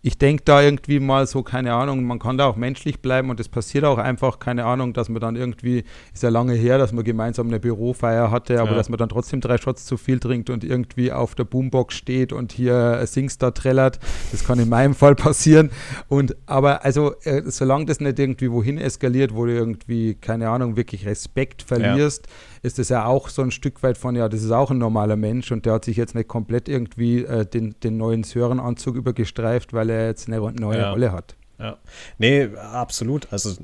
Ich 0.01 0.17
denke 0.17 0.43
da 0.45 0.62
irgendwie 0.62 0.99
mal 0.99 1.27
so, 1.27 1.43
keine 1.43 1.73
Ahnung, 1.73 2.03
man 2.03 2.19
kann 2.19 2.38
da 2.38 2.45
auch 2.45 2.55
menschlich 2.55 3.01
bleiben 3.01 3.29
und 3.29 3.39
es 3.39 3.49
passiert 3.49 3.83
auch 3.83 3.97
einfach, 3.97 4.39
keine 4.39 4.65
Ahnung, 4.65 4.93
dass 4.93 5.10
man 5.10 5.21
dann 5.21 5.36
irgendwie, 5.36 5.83
ist 6.13 6.23
ja 6.23 6.29
lange 6.29 6.53
her, 6.53 6.77
dass 6.77 6.91
man 6.93 7.03
gemeinsam 7.03 7.47
eine 7.47 7.60
Bürofeier 7.60 8.31
hatte, 8.31 8.60
aber 8.62 8.71
Ja. 8.71 8.77
dass 8.77 8.89
man 8.89 8.97
dann 8.97 9.10
trotzdem 9.10 9.41
drei 9.41 9.57
Shots 9.57 9.86
zu 9.86 9.97
viel 9.97 10.19
trinkt 10.19 10.49
und 10.49 10.63
irgendwie 10.63 11.12
auf 11.12 11.36
der 11.36 11.43
Boombox 11.45 11.95
steht 11.95 12.33
und 12.33 12.51
hier 12.51 13.01
Singstar 13.05 13.53
trällert. 13.53 13.99
Das 14.31 14.43
kann 14.45 14.60
in 14.60 14.69
meinem 14.69 14.93
Fall 14.95 15.15
passieren. 15.15 15.71
Und 16.07 16.36
aber 16.45 16.86
also, 16.86 17.15
äh, 17.23 17.41
solange 17.45 17.86
das 17.86 17.99
nicht 17.99 18.19
irgendwie 18.19 18.51
wohin 18.51 18.77
eskaliert, 18.77 19.33
wo 19.36 19.45
du 19.45 19.53
irgendwie, 19.53 20.15
keine 20.15 20.49
Ahnung, 20.49 20.75
wirklich 20.77 21.05
Respekt 21.05 21.62
verlierst, 21.63 22.27
ist 22.67 22.77
es 22.80 22.89
ja 22.89 23.06
auch 23.06 23.30
so 23.30 23.41
ein 23.41 23.51
Stück 23.51 23.82
weit 23.82 23.97
von, 23.97 24.15
ja, 24.15 24.30
das 24.30 24.43
ist 24.43 24.51
auch 24.51 24.69
ein 24.69 24.77
normaler 24.77 25.15
Mensch 25.15 25.51
und 25.51 25.65
der 25.65 25.73
hat 25.73 25.86
sich 25.86 25.97
jetzt 25.97 26.13
nicht 26.13 26.27
komplett 26.27 26.69
irgendwie 26.69 27.23
äh, 27.23 27.45
den, 27.45 27.75
den 27.84 27.97
neuen 27.97 28.23
Sörenanzug 28.23 28.95
übergestreift, 28.95 29.73
weil 29.73 29.89
er 29.89 30.08
jetzt 30.08 30.27
eine 30.27 30.39
neue 30.51 30.80
Ja. 30.80 30.91
Rolle 30.91 31.12
hat. 31.12 31.36
Ja. 31.60 31.77
Nee, 32.19 32.49
absolut. 32.71 33.32
Also 33.32 33.56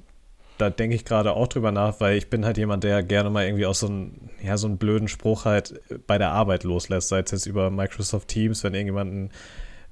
da 0.57 0.69
denke 0.69 0.95
ich 0.95 1.05
gerade 1.05 1.33
auch 1.33 1.47
drüber 1.47 1.71
nach, 1.71 1.99
weil 1.99 2.17
ich 2.17 2.29
bin 2.29 2.45
halt 2.45 2.57
jemand, 2.57 2.83
der 2.83 3.03
gerne 3.03 3.29
mal 3.29 3.45
irgendwie 3.45 3.65
auch 3.65 3.75
so 3.75 3.87
einen, 3.87 4.29
ja, 4.41 4.57
so 4.57 4.67
einen 4.67 4.77
blöden 4.77 5.07
Spruch 5.07 5.45
halt 5.45 5.79
bei 6.07 6.17
der 6.17 6.31
Arbeit 6.31 6.63
loslässt, 6.63 7.09
sei 7.09 7.19
es 7.19 7.31
jetzt 7.31 7.45
über 7.45 7.69
Microsoft 7.69 8.27
Teams, 8.27 8.63
wenn 8.63 8.73
irgendjemanden, 8.73 9.31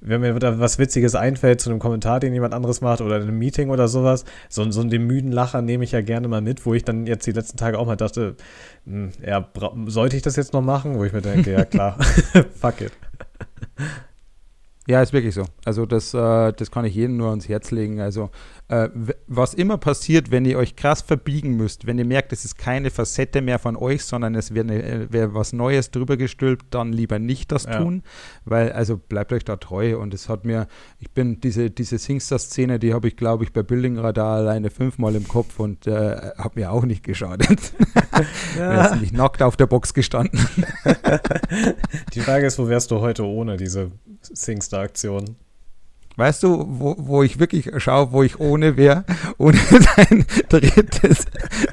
wenn 0.04 0.20
mir 0.20 0.34
da 0.34 0.58
was 0.58 0.78
Witziges 0.78 1.14
einfällt 1.14 1.60
zu 1.60 1.70
einem 1.70 1.78
Kommentar, 1.78 2.20
den 2.20 2.34
jemand 2.34 2.54
anderes 2.54 2.80
macht 2.80 3.00
oder 3.00 3.16
in 3.16 3.22
einem 3.22 3.38
Meeting 3.38 3.70
oder 3.70 3.88
sowas, 3.88 4.24
so, 4.48 4.68
so 4.70 4.82
den 4.82 5.06
müden 5.06 5.32
Lacher 5.32 5.62
nehme 5.62 5.84
ich 5.84 5.92
ja 5.92 6.00
gerne 6.00 6.28
mal 6.28 6.40
mit, 6.40 6.66
wo 6.66 6.74
ich 6.74 6.84
dann 6.84 7.06
jetzt 7.06 7.26
die 7.26 7.32
letzten 7.32 7.56
Tage 7.56 7.78
auch 7.78 7.86
mal 7.86 7.96
dachte, 7.96 8.36
hm, 8.84 9.10
ja, 9.24 9.48
sollte 9.86 10.16
ich 10.16 10.22
das 10.22 10.36
jetzt 10.36 10.52
noch 10.52 10.62
machen? 10.62 10.98
Wo 10.98 11.04
ich 11.04 11.12
mir 11.12 11.22
denke, 11.22 11.52
ja 11.52 11.64
klar, 11.64 11.96
fuck 12.60 12.80
it. 12.80 12.92
Ja, 14.88 15.00
ist 15.00 15.12
wirklich 15.12 15.34
so. 15.34 15.44
Also 15.64 15.86
das, 15.86 16.12
äh, 16.12 16.52
das 16.52 16.72
kann 16.72 16.84
ich 16.84 16.94
jedem 16.94 17.16
nur 17.16 17.30
ans 17.30 17.48
Herz 17.48 17.70
legen. 17.70 18.00
Also 18.00 18.30
äh, 18.68 18.88
was 19.26 19.54
immer 19.54 19.76
passiert, 19.76 20.30
wenn 20.30 20.44
ihr 20.44 20.56
euch 20.58 20.76
krass 20.76 21.02
verbiegen 21.02 21.56
müsst, 21.56 21.86
wenn 21.86 21.98
ihr 21.98 22.04
merkt, 22.04 22.32
es 22.32 22.44
ist 22.44 22.56
keine 22.56 22.90
Facette 22.90 23.42
mehr 23.42 23.58
von 23.58 23.76
euch, 23.76 24.04
sondern 24.04 24.34
es 24.34 24.54
wäre 24.54 24.72
äh, 24.72 25.12
wär 25.12 25.34
was 25.34 25.52
Neues 25.52 25.90
drüber 25.90 26.16
gestülpt, 26.16 26.66
dann 26.70 26.92
lieber 26.92 27.18
nicht 27.18 27.52
das 27.52 27.64
Ja. 27.64 27.78
tun, 27.78 28.02
weil 28.44 28.72
also 28.72 28.96
bleibt 28.96 29.32
euch 29.32 29.44
da 29.44 29.56
treu. 29.56 29.98
Und 29.98 30.14
es 30.14 30.28
hat 30.28 30.44
mir, 30.44 30.68
ich 30.98 31.10
bin 31.10 31.40
diese 31.40 31.70
diese 31.70 31.98
Singstar-Szene, 31.98 32.78
die 32.78 32.94
habe 32.94 33.08
ich 33.08 33.16
glaube 33.16 33.44
ich 33.44 33.52
bei 33.52 33.62
Building 33.62 33.98
Radar 33.98 34.36
alleine 34.38 34.70
fünfmal 34.70 35.14
im 35.16 35.28
Kopf 35.28 35.58
und 35.60 35.86
äh, 35.86 36.32
hat 36.38 36.56
mir 36.56 36.72
auch 36.72 36.84
nicht 36.84 37.02
geschadet. 37.04 37.72
Er 38.58 38.84
ist 38.84 38.92
nämlich 38.92 39.12
nackt 39.12 39.42
auf 39.42 39.56
der 39.56 39.66
Box 39.66 39.92
gestanden. 39.94 40.38
Die 42.14 42.20
Frage 42.20 42.46
ist, 42.46 42.58
wo 42.58 42.68
wärst 42.68 42.90
du 42.90 43.00
heute 43.00 43.24
ohne 43.24 43.56
diese 43.56 43.90
Singstar-Aktion? 44.22 45.36
Weißt 46.16 46.42
du, 46.42 46.66
wo, 46.68 46.94
wo 46.98 47.22
ich 47.22 47.38
wirklich 47.38 47.70
schaue, 47.78 48.12
wo 48.12 48.22
ich 48.22 48.38
ohne 48.38 48.76
wäre? 48.76 49.04
Ohne 49.38 49.58
dein 49.96 50.26
drittes. 50.48 51.26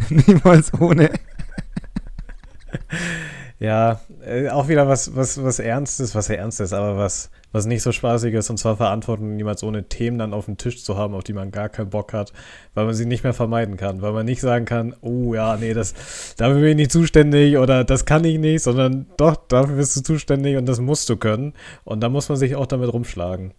Niemals 0.09 0.73
ohne. 0.79 1.11
Ja, 3.59 3.99
äh, 4.25 4.47
auch 4.47 4.69
wieder 4.69 4.87
was, 4.87 5.17
was, 5.17 5.43
was 5.43 5.59
Ernstes, 5.59 6.15
was 6.15 6.29
Ernstes, 6.29 6.71
aber 6.71 6.95
was, 6.95 7.29
was 7.51 7.65
nicht 7.65 7.81
so 7.81 7.91
Spaßiges, 7.91 8.49
und 8.49 8.57
zwar 8.57 8.77
Verantwortung 8.77 9.35
niemals 9.35 9.63
ohne 9.63 9.83
Themen 9.83 10.17
dann 10.17 10.33
auf 10.33 10.45
dem 10.45 10.55
Tisch 10.55 10.81
zu 10.81 10.95
haben, 10.95 11.13
auf 11.13 11.25
die 11.25 11.33
man 11.33 11.51
gar 11.51 11.67
keinen 11.67 11.89
Bock 11.89 12.13
hat, 12.13 12.31
weil 12.73 12.85
man 12.85 12.93
sie 12.93 13.05
nicht 13.05 13.25
mehr 13.25 13.33
vermeiden 13.33 13.75
kann, 13.75 14.01
weil 14.01 14.13
man 14.13 14.25
nicht 14.25 14.39
sagen 14.39 14.63
kann, 14.63 14.95
oh 15.01 15.33
ja, 15.33 15.57
nee, 15.57 15.73
das, 15.73 15.93
dafür 16.37 16.61
bin 16.61 16.69
ich 16.69 16.75
nicht 16.77 16.91
zuständig 16.93 17.57
oder 17.57 17.83
das 17.83 18.05
kann 18.05 18.23
ich 18.23 18.39
nicht, 18.39 18.63
sondern 18.63 19.07
doch, 19.17 19.35
dafür 19.35 19.75
bist 19.75 19.97
du 19.97 20.03
zuständig 20.03 20.55
und 20.55 20.65
das 20.65 20.79
musst 20.79 21.09
du 21.09 21.17
können. 21.17 21.51
Und 21.83 21.99
da 21.99 22.07
muss 22.07 22.29
man 22.29 22.37
sich 22.37 22.55
auch 22.55 22.65
damit 22.65 22.93
rumschlagen. 22.93 23.53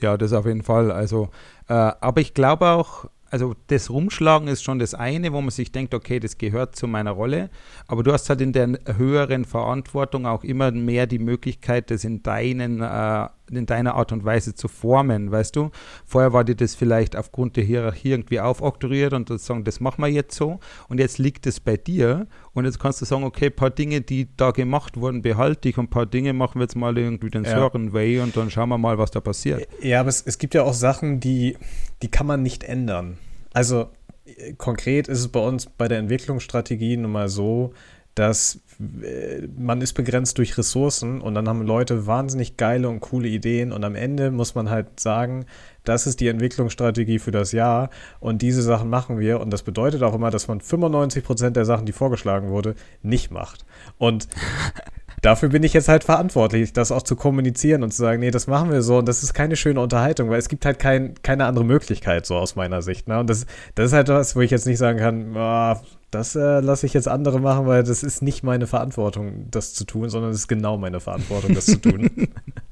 Ja, 0.00 0.16
das 0.16 0.32
auf 0.32 0.46
jeden 0.46 0.62
Fall. 0.62 0.90
Also, 0.90 1.30
äh, 1.68 1.72
aber 1.74 2.20
ich 2.20 2.34
glaube 2.34 2.66
auch, 2.66 3.06
also 3.30 3.54
das 3.66 3.90
Rumschlagen 3.90 4.48
ist 4.48 4.62
schon 4.62 4.78
das 4.78 4.94
eine, 4.94 5.32
wo 5.32 5.40
man 5.40 5.50
sich 5.50 5.70
denkt, 5.70 5.92
okay, 5.94 6.18
das 6.18 6.38
gehört 6.38 6.76
zu 6.76 6.86
meiner 6.86 7.10
Rolle. 7.10 7.50
Aber 7.86 8.02
du 8.02 8.12
hast 8.12 8.28
halt 8.30 8.40
in 8.40 8.52
der 8.52 8.78
höheren 8.96 9.44
Verantwortung 9.44 10.26
auch 10.26 10.44
immer 10.44 10.70
mehr 10.70 11.06
die 11.06 11.18
Möglichkeit, 11.18 11.90
das 11.90 12.04
in 12.04 12.22
deinen, 12.22 12.80
äh, 12.80 13.26
in 13.50 13.66
deiner 13.66 13.94
Art 13.94 14.12
und 14.12 14.24
Weise 14.24 14.54
zu 14.54 14.68
formen, 14.68 15.30
weißt 15.30 15.56
du? 15.56 15.70
Vorher 16.06 16.32
war 16.32 16.44
dir 16.44 16.54
das 16.54 16.74
vielleicht 16.74 17.16
aufgrund 17.16 17.56
der 17.56 17.64
Hierarchie 17.64 18.10
irgendwie 18.10 18.40
aufoktroyiert 18.40 19.12
und 19.12 19.28
sagen, 19.40 19.64
das 19.64 19.80
machen 19.80 20.02
wir 20.02 20.08
jetzt 20.08 20.36
so. 20.36 20.60
Und 20.88 20.98
jetzt 20.98 21.18
liegt 21.18 21.46
es 21.46 21.60
bei 21.60 21.76
dir 21.76 22.26
und 22.52 22.64
jetzt 22.64 22.78
kannst 22.78 23.00
du 23.00 23.04
sagen, 23.04 23.24
okay, 23.24 23.46
ein 23.46 23.56
paar 23.56 23.70
Dinge, 23.70 24.00
die 24.00 24.28
da 24.36 24.50
gemacht 24.50 24.96
wurden, 24.96 25.22
behalte 25.22 25.68
ich 25.68 25.78
und 25.78 25.86
ein 25.86 25.90
paar 25.90 26.06
Dinge 26.06 26.32
machen 26.32 26.60
wir 26.60 26.62
jetzt 26.62 26.76
mal 26.76 26.96
irgendwie 26.96 27.30
den 27.30 27.44
Ja. 27.44 27.50
Sören 27.50 27.92
Way 27.92 28.20
und 28.20 28.36
dann 28.36 28.50
schauen 28.50 28.68
wir 28.68 28.78
mal, 28.78 28.98
was 28.98 29.10
da 29.10 29.20
passiert. 29.20 29.68
Ja, 29.82 30.00
aber 30.00 30.08
es, 30.08 30.22
es 30.22 30.38
gibt 30.38 30.54
ja 30.54 30.62
auch 30.62 30.74
Sachen, 30.74 31.20
die, 31.20 31.56
die 32.02 32.08
kann 32.08 32.26
man 32.26 32.42
nicht 32.42 32.64
ändern. 32.64 33.18
Also 33.52 33.88
äh, 34.24 34.54
konkret 34.54 35.08
ist 35.08 35.20
es 35.20 35.28
bei 35.28 35.40
uns 35.40 35.66
bei 35.66 35.88
der 35.88 35.98
Entwicklungsstrategie 35.98 36.96
nun 36.96 37.12
mal 37.12 37.28
so, 37.28 37.72
dass 38.18 38.60
äh, 38.80 39.46
man 39.56 39.80
ist 39.80 39.92
begrenzt 39.92 40.38
durch 40.38 40.58
Ressourcen 40.58 41.20
und 41.20 41.34
dann 41.34 41.48
haben 41.48 41.62
Leute 41.62 42.06
wahnsinnig 42.06 42.56
geile 42.56 42.88
und 42.88 43.00
coole 43.00 43.28
Ideen 43.28 43.72
und 43.72 43.84
am 43.84 43.94
Ende 43.94 44.30
muss 44.30 44.54
man 44.54 44.70
halt 44.70 44.98
sagen, 44.98 45.46
das 45.84 46.06
ist 46.06 46.20
die 46.20 46.28
Entwicklungsstrategie 46.28 47.20
für 47.20 47.30
das 47.30 47.52
Jahr 47.52 47.90
und 48.18 48.42
diese 48.42 48.62
Sachen 48.62 48.90
machen 48.90 49.18
wir 49.20 49.40
und 49.40 49.50
das 49.52 49.62
bedeutet 49.62 50.02
auch 50.02 50.14
immer, 50.14 50.30
dass 50.30 50.48
man 50.48 50.60
95 50.60 51.22
Prozent 51.22 51.56
der 51.56 51.64
Sachen, 51.64 51.86
die 51.86 51.92
vorgeschlagen 51.92 52.50
wurde, 52.50 52.74
nicht 53.02 53.30
macht. 53.30 53.64
Und 53.98 54.28
dafür 55.22 55.48
bin 55.48 55.62
ich 55.62 55.72
jetzt 55.72 55.88
halt 55.88 56.02
verantwortlich, 56.02 56.72
das 56.72 56.90
auch 56.90 57.02
zu 57.02 57.14
kommunizieren 57.14 57.84
und 57.84 57.92
zu 57.92 58.02
sagen, 58.02 58.20
nee, 58.20 58.32
das 58.32 58.48
machen 58.48 58.72
wir 58.72 58.82
so 58.82 58.98
und 58.98 59.06
das 59.06 59.22
ist 59.22 59.32
keine 59.32 59.54
schöne 59.54 59.80
Unterhaltung, 59.80 60.28
weil 60.28 60.38
es 60.38 60.48
gibt 60.48 60.64
halt 60.64 60.80
kein, 60.80 61.14
keine 61.22 61.46
andere 61.46 61.64
Möglichkeit 61.64 62.26
so 62.26 62.36
aus 62.36 62.56
meiner 62.56 62.82
Sicht. 62.82 63.06
Ne? 63.06 63.20
Und 63.20 63.30
das, 63.30 63.46
das 63.76 63.86
ist 63.86 63.92
halt 63.92 64.08
was, 64.08 64.34
wo 64.34 64.40
ich 64.40 64.50
jetzt 64.50 64.66
nicht 64.66 64.78
sagen 64.78 64.98
kann, 64.98 65.36
oh, 65.36 65.97
das 66.10 66.34
äh, 66.36 66.60
lasse 66.60 66.86
ich 66.86 66.94
jetzt 66.94 67.08
andere 67.08 67.40
machen, 67.40 67.66
weil 67.66 67.82
das 67.82 68.02
ist 68.02 68.22
nicht 68.22 68.42
meine 68.42 68.66
Verantwortung, 68.66 69.46
das 69.50 69.74
zu 69.74 69.84
tun, 69.84 70.08
sondern 70.08 70.30
es 70.30 70.38
ist 70.38 70.48
genau 70.48 70.78
meine 70.78 71.00
Verantwortung, 71.00 71.54
das 71.54 71.66
zu 71.66 71.80
tun. 71.80 72.10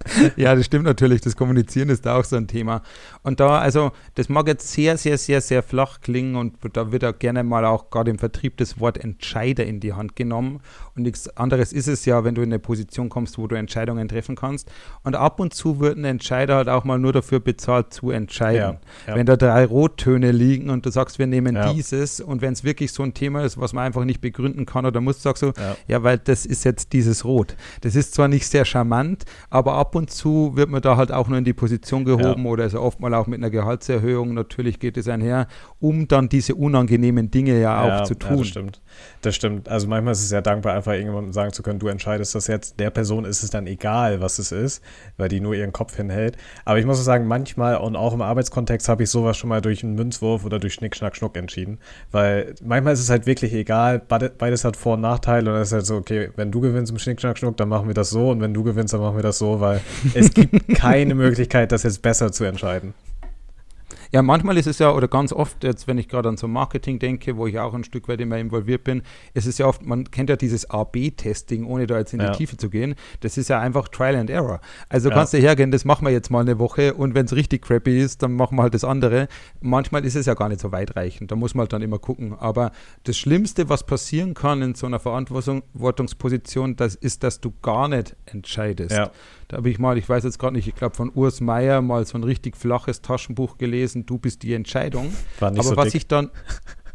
ja, 0.37 0.55
das 0.55 0.67
stimmt 0.67 0.85
natürlich. 0.85 1.21
Das 1.21 1.37
Kommunizieren 1.37 1.89
ist 1.89 2.07
da 2.07 2.19
auch 2.19 2.25
so 2.25 2.37
ein 2.37 2.47
Thema. 2.47 2.83
Und 3.23 3.41
da, 3.41 3.59
also, 3.59 3.93
das 4.15 4.29
mag 4.29 4.47
jetzt 4.47 4.71
sehr, 4.73 4.97
sehr, 4.97 5.19
sehr, 5.19 5.41
sehr 5.41 5.63
flach 5.63 6.01
klingen 6.01 6.37
und 6.37 6.57
da 6.73 6.93
wird 6.93 7.05
auch 7.05 7.19
gerne 7.19 7.45
mal 7.45 7.65
auch 7.65 7.91
gerade 7.91 8.11
im 8.11 8.19
Vertrieb 8.19 8.57
das 8.59 8.81
Wort 8.81 8.99
Entscheider 8.99 9.65
in 9.65 9.81
die 9.81 9.93
Hand 9.93 10.17
genommen. 10.17 10.61
Und 10.95 11.03
nichts 11.03 11.29
anderes 11.37 11.73
ist 11.73 11.89
es 11.89 12.05
ja, 12.05 12.25
wenn 12.25 12.35
du 12.35 12.43
in 12.43 12.49
eine 12.49 12.59
Position 12.59 13.09
kommst, 13.09 13.39
wo 13.39 13.47
du 13.47 13.57
Entscheidungen 13.57 14.09
treffen 14.09 14.37
kannst. 14.37 14.71
Und 15.03 15.15
ab 15.15 15.41
und 15.41 15.55
zu 15.55 15.81
wird 15.81 15.99
ein 15.99 16.05
Entscheider 16.05 16.57
halt 16.57 16.69
auch 16.69 16.85
mal 16.85 16.99
nur 16.99 17.13
dafür 17.13 17.41
bezahlt, 17.41 17.93
zu 17.93 18.11
entscheiden. 18.11 18.79
Ja, 19.07 19.09
ja. 19.09 19.15
Wenn 19.17 19.27
da 19.27 19.37
drei 19.37 19.65
Rottöne 19.65 20.33
liegen 20.33 20.71
und 20.71 20.87
du 20.87 20.91
sagst, 20.91 21.19
wir 21.19 21.27
nehmen 21.27 21.57
ja. 21.57 21.73
dieses 21.73 22.21
und 22.21 22.41
wenn 22.43 22.53
es 22.53 22.65
wirklich 22.65 22.93
so 22.93 23.03
ein 23.03 23.15
Thema 23.15 23.43
ist, 23.43 23.59
was 23.59 23.73
man 23.73 23.85
einfach 23.85 24.05
nicht 24.05 24.21
begründen 24.21 24.67
kann. 24.67 24.87
Oder 24.87 25.01
musst 25.01 25.21
du 25.21 25.23
sagen 25.25 25.39
so, 25.39 25.61
ja. 25.61 25.77
ja, 25.89 26.03
weil 26.03 26.19
das 26.19 26.47
ist 26.47 26.65
jetzt 26.65 26.93
dieses 26.93 27.25
Rot. 27.25 27.57
Das 27.81 27.95
ist 27.97 28.15
zwar 28.15 28.29
nicht 28.29 28.47
sehr 28.47 28.65
charmant, 28.65 29.25
aber 29.51 29.75
ab 29.75 29.95
und 29.97 30.11
zu 30.11 30.53
wird 30.55 30.71
man 30.71 30.83
da 30.83 30.97
halt 30.97 31.11
auch 31.11 31.29
nur 31.29 31.39
in 31.39 31.45
die 31.45 31.53
Position 31.53 32.05
gehoben 32.05 32.45
ja. 32.45 32.51
oder 32.51 32.65
also 32.65 32.81
oftmals 32.81 33.15
auch 33.15 33.27
mit 33.27 33.41
einer 33.41 33.51
Gehaltserhöhung. 33.51 34.35
Natürlich 34.35 34.79
geht 34.79 34.97
es 34.97 35.09
einher, 35.09 35.49
um 35.81 36.07
dann 36.07 36.29
diese 36.29 36.55
unangenehmen 36.55 37.31
Dinge 37.31 37.59
ja 37.59 37.83
auch 37.83 37.89
ja, 37.89 38.05
zu 38.05 38.15
tun. 38.15 38.31
Ja, 38.31 38.37
das 38.37 38.49
stimmt. 38.49 38.83
Das 39.23 39.35
stimmt. 39.35 39.69
Also 39.69 39.89
manchmal 39.89 40.13
ist 40.13 40.21
es 40.21 40.29
sehr 40.29 40.43
dankbar, 40.43 40.75
einfach 40.75 40.93
irgendjemandem 40.93 41.33
sagen 41.33 41.53
zu 41.53 41.63
können, 41.63 41.79
du 41.79 41.89
entscheidest 41.89 42.35
das 42.35 42.47
jetzt. 42.47 42.79
Der 42.79 42.91
Person 42.91 43.25
ist 43.25 43.43
es 43.43 43.51
dann 43.51 43.67
egal, 43.67 44.21
was 44.21 44.39
es 44.39 44.53
ist, 44.53 44.83
weil 45.17 45.29
die 45.29 45.41
nur 45.41 45.55
ihren 45.55 45.73
Kopf 45.73 45.97
hinhält. 45.97 46.37
Aber 46.65 46.79
ich 46.79 46.87
muss 46.87 47.03
sagen, 47.05 47.27
manchmal 47.27 47.77
und 47.77 47.97
auch 47.97 48.13
im 48.13 48.23
Arbeitskontext 48.23 48.89
habe 48.89 49.05
ich 49.05 49.11
sowas 49.11 49.37
schon 49.37 49.49
mal 49.49 49.61
durch 49.61 49.83
einen 49.83 49.95
Münzwurf 49.95 50.45
oder 50.45 50.59
durch 50.59 50.75
Schnick, 50.75 50.97
Schnack, 50.97 51.17
Schnuck 51.17 51.37
entschieden. 51.37 51.79
Weil 52.11 52.55
manchmal 52.63 52.93
ist 52.95 53.01
es 53.01 53.11
halt 53.11 53.27
wirklich 53.27 53.53
egal. 53.53 53.99
Beides 53.99 54.65
hat 54.65 54.77
Vor- 54.77 54.95
und 54.95 55.01
Nachteile 55.01 55.55
und 55.55 55.61
es 55.61 55.69
ist 55.69 55.73
halt 55.73 55.87
so, 55.87 55.97
okay, 55.97 56.31
wenn 56.37 56.51
du 56.51 56.61
gewinnst 56.61 56.93
im 56.93 56.99
Schnick, 56.99 57.21
Schnack, 57.21 57.39
Schnuck, 57.39 57.57
dann 57.57 57.69
machen 57.69 57.87
wir 57.87 57.95
das 57.95 58.11
so 58.11 58.31
und 58.31 58.41
wenn 58.41 58.55
du 58.55 58.63
gewinnst, 58.63 58.95
dann 58.95 59.01
machen 59.01 59.17
wir 59.17 59.23
das 59.23 59.39
so, 59.39 59.61
weil 59.61 59.81
es 60.15 60.33
gibt 60.33 60.69
keine 60.75 61.15
Möglichkeit, 61.15 61.73
das 61.73 61.83
jetzt 61.83 62.03
besser 62.03 62.33
zu 62.33 62.45
entscheiden. 62.45 62.95
Ja, 64.17 64.23
manchmal 64.23 64.57
ist 64.57 64.67
es 64.67 64.79
ja, 64.79 64.93
oder 64.93 65.09
ganz 65.09 65.31
oft, 65.31 65.63
jetzt, 65.63 65.87
wenn 65.87 65.99
ich 65.99 66.09
gerade 66.09 66.31
an 66.31 66.39
so 66.39 66.49
Marketing 66.49 66.99
denke, 66.99 67.37
wo 67.37 67.47
ich 67.47 67.59
auch 67.59 67.75
ein 67.75 67.85
Stück 67.85 68.09
weit 68.09 68.19
immer 68.23 68.39
involviert 68.39 68.83
bin, 68.83 69.03
es 69.35 69.45
ist 69.45 69.59
ja 69.59 69.67
oft, 69.67 69.85
man 69.85 70.11
kennt 70.11 70.31
ja 70.31 70.37
dieses 70.37 70.71
A-B-Testing, 70.71 71.67
ohne 71.67 71.87
da 71.87 71.99
jetzt 71.99 72.15
in 72.15 72.21
ja. 72.21 72.31
die 72.31 72.39
Tiefe 72.39 72.57
zu 72.57 72.71
gehen. 72.71 72.95
Das 73.21 73.37
ist 73.37 73.51
ja 73.51 73.61
einfach 73.61 73.89
Trial 73.89 74.17
and 74.17 74.31
Error. 74.31 74.63
Also 74.89 75.11
ja. 75.11 75.15
kannst 75.15 75.35
du 75.35 75.37
hergehen, 75.37 75.71
das 75.71 75.85
machen 75.85 76.07
wir 76.07 76.13
jetzt 76.13 76.31
mal 76.31 76.41
eine 76.41 76.59
Woche 76.59 76.95
und 76.95 77.15
wenn 77.15 77.27
es 77.27 77.37
richtig 77.37 77.61
crappy 77.61 78.01
ist, 78.01 78.23
dann 78.23 78.33
machen 78.33 78.57
wir 78.57 78.63
halt 78.63 78.73
das 78.73 78.85
andere. 78.85 79.29
Manchmal 79.61 80.07
ist 80.07 80.17
es 80.17 80.25
ja 80.25 80.33
gar 80.33 80.49
nicht 80.49 80.63
so 80.63 80.73
weitreichend. 80.73 81.31
Da 81.31 81.37
muss 81.37 81.55
man 81.55 81.65
halt 81.65 81.75
dann 81.75 81.83
immer 81.83 81.99
gucken. 81.99 82.35
Aber 82.39 82.73
das 83.05 83.19
Schlimmste, 83.19 83.69
was 83.69 83.85
passieren 83.85 84.33
kann 84.33 84.63
in 84.63 84.75
so 84.75 84.87
einer 84.87 84.99
Verantwortungsposition, 84.99 86.77
das 86.77 86.95
ist, 86.95 87.23
dass 87.23 87.43
du 87.43 87.53
gar 87.61 87.89
nicht 87.89 88.17
entscheidest. 88.25 88.97
Ja. 88.97 89.11
Da 89.49 89.59
habe 89.59 89.71
ich 89.71 89.79
mal, 89.79 89.97
ich 89.97 90.09
weiß 90.09 90.25
jetzt 90.25 90.39
gerade 90.39 90.55
nicht, 90.57 90.67
ich 90.67 90.75
glaube 90.75 90.97
von 90.97 91.11
Urs 91.15 91.41
Meier 91.41 91.81
mal 91.81 92.05
so 92.05 92.19
ein 92.19 92.25
richtig 92.25 92.57
flaches 92.57 93.01
Taschenbuch 93.01 93.59
gelesen, 93.59 94.05
Du 94.07 94.19
bist 94.19 94.43
die 94.43 94.55
Entscheidung. 94.55 95.13
War 95.39 95.51
nicht 95.51 95.61
Aber 95.61 95.69
so 95.71 95.77
was 95.77 95.85
dick. 95.87 95.95
ich 95.95 96.09
dann. 96.09 96.31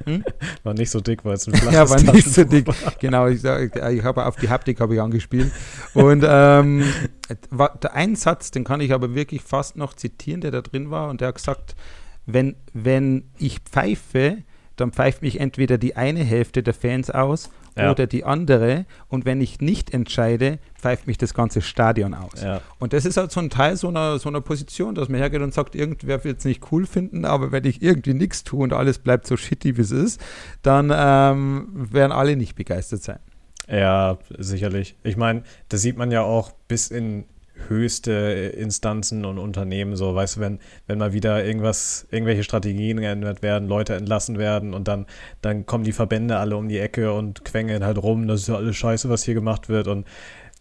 Hm? 0.06 0.24
War 0.64 0.74
nicht 0.74 0.90
so 0.90 1.00
dick, 1.00 1.24
weil 1.24 1.36
es 1.36 1.48
ein 1.48 1.54
flaches 1.58 1.74
Ja, 1.74 1.90
war 1.90 2.02
nicht 2.14 2.28
so 2.28 2.44
dick. 2.44 2.66
Genau, 3.00 3.28
ich, 3.28 3.44
ich 3.44 4.04
habe 4.04 4.26
auf 4.26 4.36
die 4.36 4.50
Haptik 4.50 4.80
habe 4.80 4.96
ich 4.96 5.02
angespielt. 5.02 5.52
Und 5.94 6.26
ähm, 6.28 6.84
der 7.84 7.94
ein 7.94 8.16
Satz, 8.16 8.50
den 8.50 8.64
kann 8.64 8.82
ich 8.82 8.94
aber 8.94 9.14
wirklich 9.14 9.44
fast 9.44 9.78
noch 9.78 9.94
zitieren, 9.94 10.42
der 10.42 10.50
da 10.50 10.62
drin 10.62 10.90
war. 10.90 11.10
Und 11.10 11.22
der 11.22 11.30
hat 11.30 11.36
gesagt, 11.36 11.76
wenn, 12.26 12.56
wenn 12.74 13.30
ich 13.38 13.60
pfeife, 13.60 14.40
dann 14.76 14.92
pfeift 14.92 15.22
mich 15.22 15.40
entweder 15.40 15.78
die 15.78 15.96
eine 15.96 16.24
Hälfte 16.24 16.64
der 16.64 16.74
Fans 16.74 17.12
aus 17.12 17.52
ja. 17.78 17.92
oder 17.92 18.08
die 18.08 18.24
andere. 18.24 18.86
Und 19.08 19.26
wenn 19.26 19.42
ich 19.42 19.62
nicht 19.62 19.94
entscheide, 19.94 20.60
pfeift 20.76 21.08
mich 21.08 21.18
das 21.18 21.34
ganze 21.34 21.62
Stadion 21.62 22.14
aus. 22.14 22.42
Ja. 22.42 22.62
Und 22.80 22.94
das 22.94 23.06
ist 23.06 23.18
halt 23.18 23.32
so 23.32 23.40
ein 23.40 23.50
Teil 23.50 23.76
so 23.76 23.88
einer, 23.88 24.20
so 24.20 24.30
einer 24.30 24.42
Position, 24.42 24.96
dass 24.96 25.10
man 25.10 25.20
hergeht 25.20 25.42
und 25.42 25.54
sagt, 25.54 25.76
irgendwer 25.76 26.24
wird 26.24 26.40
es 26.40 26.46
nicht 26.46 26.72
cool 26.72 26.86
finden, 26.86 27.26
aber 27.26 27.52
wenn 27.52 27.66
ich 27.66 27.82
irgendwie 27.82 28.14
nichts 28.14 28.44
tue 28.44 28.64
und 28.64 28.74
alles 28.74 29.00
bleibt 29.00 29.28
so 29.28 29.38
shitty, 29.38 29.78
wie 29.78 29.82
es 29.82 29.92
ist, 29.92 30.22
dann 30.62 30.92
ähm, 30.94 31.68
werden 31.74 32.12
alle 32.12 32.36
nicht 32.36 32.56
begeistert 32.56 33.04
sein. 33.04 33.20
Ja, 33.68 34.18
sicherlich. 34.38 34.96
Ich 35.04 35.16
meine, 35.16 35.44
das 35.70 35.82
sieht 35.82 35.98
man 35.98 36.12
ja 36.12 36.24
auch 36.24 36.52
bis 36.68 36.90
in 36.90 37.26
höchste 37.68 38.12
Instanzen 38.12 39.26
und 39.26 39.38
Unternehmen, 39.38 39.96
so, 39.96 40.14
weißt 40.14 40.38
du, 40.38 40.40
wenn, 40.42 40.60
wenn 40.88 40.98
mal 40.98 41.14
wieder 41.14 41.44
irgendwas, 41.44 42.08
irgendwelche 42.12 42.44
Strategien 42.44 43.00
geändert 43.00 43.42
werden, 43.42 43.68
Leute 43.68 43.96
entlassen 43.96 44.38
werden 44.38 44.74
und 44.74 44.88
dann, 44.88 45.06
dann 45.42 45.66
kommen 45.66 45.84
die 45.84 45.92
Verbände 45.92 46.38
alle 46.38 46.58
um 46.58 46.68
die 46.68 46.80
Ecke 46.80 47.14
und 47.14 47.46
quengeln 47.46 47.84
halt 47.84 47.98
rum, 47.98 48.28
das 48.28 48.42
ist 48.42 48.48
ja 48.48 48.56
alles 48.56 48.76
scheiße, 48.76 49.10
was 49.10 49.24
hier 49.24 49.34
gemacht 49.34 49.70
wird 49.70 49.88
und 49.88 50.06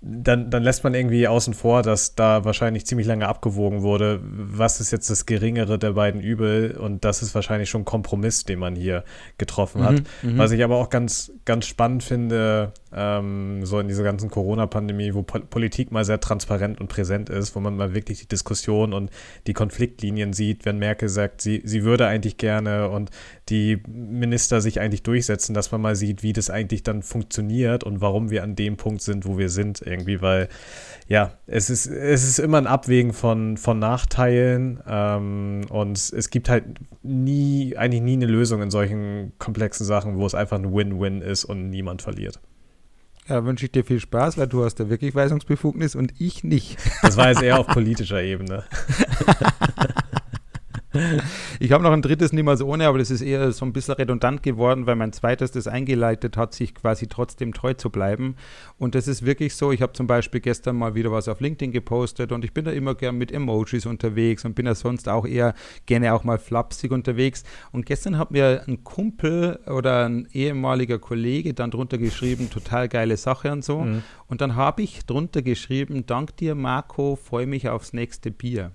dann, 0.02 0.50
dann 0.50 0.62
lässt 0.62 0.82
man 0.82 0.94
irgendwie 0.94 1.28
außen 1.28 1.52
vor, 1.52 1.82
dass 1.82 2.14
da 2.14 2.46
wahrscheinlich 2.46 2.86
ziemlich 2.86 3.06
lange 3.06 3.28
abgewogen 3.28 3.82
wurde, 3.82 4.20
was 4.22 4.80
ist 4.80 4.92
jetzt 4.92 5.10
das 5.10 5.26
geringere 5.26 5.78
der 5.78 5.92
beiden 5.92 6.22
Übel 6.22 6.74
und 6.78 7.04
das 7.04 7.20
ist 7.20 7.34
wahrscheinlich 7.34 7.68
schon 7.68 7.82
ein 7.82 7.84
Kompromiss, 7.84 8.44
den 8.44 8.58
man 8.58 8.74
hier 8.74 9.04
getroffen 9.36 9.84
hat. 9.84 10.02
Mhm, 10.22 10.32
mhm. 10.32 10.38
was 10.38 10.52
ich 10.52 10.64
aber 10.64 10.76
auch 10.76 10.88
ganz, 10.88 11.32
ganz 11.44 11.66
spannend 11.66 12.02
finde, 12.02 12.72
ähm, 12.94 13.66
so 13.66 13.78
in 13.78 13.88
dieser 13.88 14.02
ganzen 14.02 14.30
Corona-Pandemie, 14.30 15.12
wo 15.12 15.22
po 15.22 15.38
Politik 15.40 15.92
mal 15.92 16.04
sehr 16.06 16.18
transparent 16.18 16.80
und 16.80 16.88
präsent 16.88 17.28
ist, 17.28 17.54
wo 17.54 17.60
man 17.60 17.76
mal 17.76 17.94
wirklich 17.94 18.20
die 18.20 18.28
Diskussion 18.28 18.94
und 18.94 19.10
die 19.46 19.52
Konfliktlinien 19.52 20.32
sieht, 20.32 20.64
wenn 20.64 20.78
Merkel 20.78 21.10
sagt, 21.10 21.42
sie, 21.42 21.60
sie 21.64 21.84
würde 21.84 22.06
eigentlich 22.06 22.38
gerne 22.38 22.88
und 22.88 23.10
die 23.50 23.82
Minister 23.88 24.60
sich 24.60 24.80
eigentlich 24.80 25.02
durchsetzen, 25.02 25.54
dass 25.54 25.72
man 25.72 25.80
mal 25.80 25.96
sieht, 25.96 26.22
wie 26.22 26.32
das 26.32 26.48
eigentlich 26.50 26.82
dann 26.82 27.02
funktioniert 27.02 27.84
und 27.84 28.00
warum 28.00 28.30
wir 28.30 28.42
an 28.42 28.54
dem 28.54 28.76
Punkt 28.76 29.02
sind, 29.02 29.26
wo 29.26 29.36
wir 29.36 29.48
sind 29.48 29.82
irgendwie, 29.84 30.22
weil 30.22 30.48
ja, 31.08 31.32
es 31.46 31.68
ist, 31.68 31.86
es 31.86 32.26
ist 32.26 32.38
immer 32.38 32.58
ein 32.58 32.66
Abwägen 32.66 33.12
von, 33.12 33.56
von 33.56 33.78
Nachteilen 33.78 34.80
ähm, 34.86 35.62
und 35.68 35.98
es 35.98 36.30
gibt 36.30 36.48
halt 36.48 36.64
nie, 37.02 37.76
eigentlich 37.76 38.02
nie 38.02 38.14
eine 38.14 38.26
Lösung 38.26 38.62
in 38.62 38.70
solchen 38.70 39.32
komplexen 39.38 39.84
Sachen, 39.84 40.16
wo 40.16 40.26
es 40.26 40.34
einfach 40.34 40.58
ein 40.58 40.72
Win-Win 40.72 41.20
ist 41.20 41.44
und 41.44 41.68
niemand 41.68 42.02
verliert. 42.02 42.40
Ja, 43.28 43.44
wünsche 43.44 43.66
ich 43.66 43.72
dir 43.72 43.84
viel 43.84 44.00
Spaß, 44.00 44.38
weil 44.38 44.48
du 44.48 44.64
hast 44.64 44.78
ja 44.78 44.88
wirklich 44.88 45.14
Weisungsbefugnis 45.14 45.94
und 45.94 46.14
ich 46.18 46.42
nicht. 46.42 46.78
Das 47.02 47.16
war 47.16 47.28
jetzt 47.28 47.42
eher 47.42 47.58
auf 47.58 47.66
politischer 47.66 48.22
Ebene. 48.22 48.64
Ich 51.60 51.72
habe 51.72 51.84
noch 51.84 51.92
ein 51.92 52.02
drittes 52.02 52.32
niemals 52.32 52.62
ohne, 52.62 52.86
aber 52.86 52.98
das 52.98 53.10
ist 53.10 53.20
eher 53.20 53.52
so 53.52 53.64
ein 53.64 53.72
bisschen 53.72 53.94
redundant 53.94 54.42
geworden, 54.42 54.86
weil 54.86 54.96
mein 54.96 55.12
zweites 55.12 55.52
das 55.52 55.66
eingeleitet 55.66 56.36
hat, 56.36 56.54
sich 56.54 56.74
quasi 56.74 57.06
trotzdem 57.06 57.52
treu 57.52 57.74
zu 57.74 57.90
bleiben. 57.90 58.36
Und 58.78 58.94
das 58.94 59.06
ist 59.08 59.24
wirklich 59.24 59.54
so. 59.54 59.72
Ich 59.72 59.82
habe 59.82 59.92
zum 59.92 60.06
Beispiel 60.06 60.40
gestern 60.40 60.76
mal 60.76 60.94
wieder 60.94 61.12
was 61.12 61.28
auf 61.28 61.40
LinkedIn 61.40 61.72
gepostet 61.72 62.32
und 62.32 62.44
ich 62.44 62.52
bin 62.52 62.64
da 62.64 62.70
immer 62.70 62.94
gern 62.94 63.16
mit 63.16 63.30
Emojis 63.32 63.86
unterwegs 63.86 64.44
und 64.44 64.54
bin 64.54 64.66
da 64.66 64.74
sonst 64.74 65.08
auch 65.08 65.26
eher 65.26 65.54
gerne 65.86 66.14
auch 66.14 66.24
mal 66.24 66.38
flapsig 66.38 66.90
unterwegs. 66.90 67.44
Und 67.72 67.86
gestern 67.86 68.18
hat 68.18 68.30
mir 68.30 68.64
ein 68.66 68.82
Kumpel 68.84 69.60
oder 69.66 70.06
ein 70.08 70.28
ehemaliger 70.32 70.98
Kollege 70.98 71.54
dann 71.54 71.70
drunter 71.70 71.98
geschrieben, 71.98 72.50
total 72.50 72.88
geile 72.88 73.16
Sache 73.16 73.52
und 73.52 73.64
so. 73.64 73.80
Mhm. 73.80 74.02
Und 74.28 74.40
dann 74.40 74.56
habe 74.56 74.82
ich 74.82 75.04
drunter 75.06 75.42
geschrieben, 75.42 76.06
dank 76.06 76.36
dir 76.36 76.54
Marco, 76.54 77.16
freue 77.16 77.46
mich 77.46 77.68
aufs 77.68 77.92
nächste 77.92 78.30
Bier. 78.30 78.72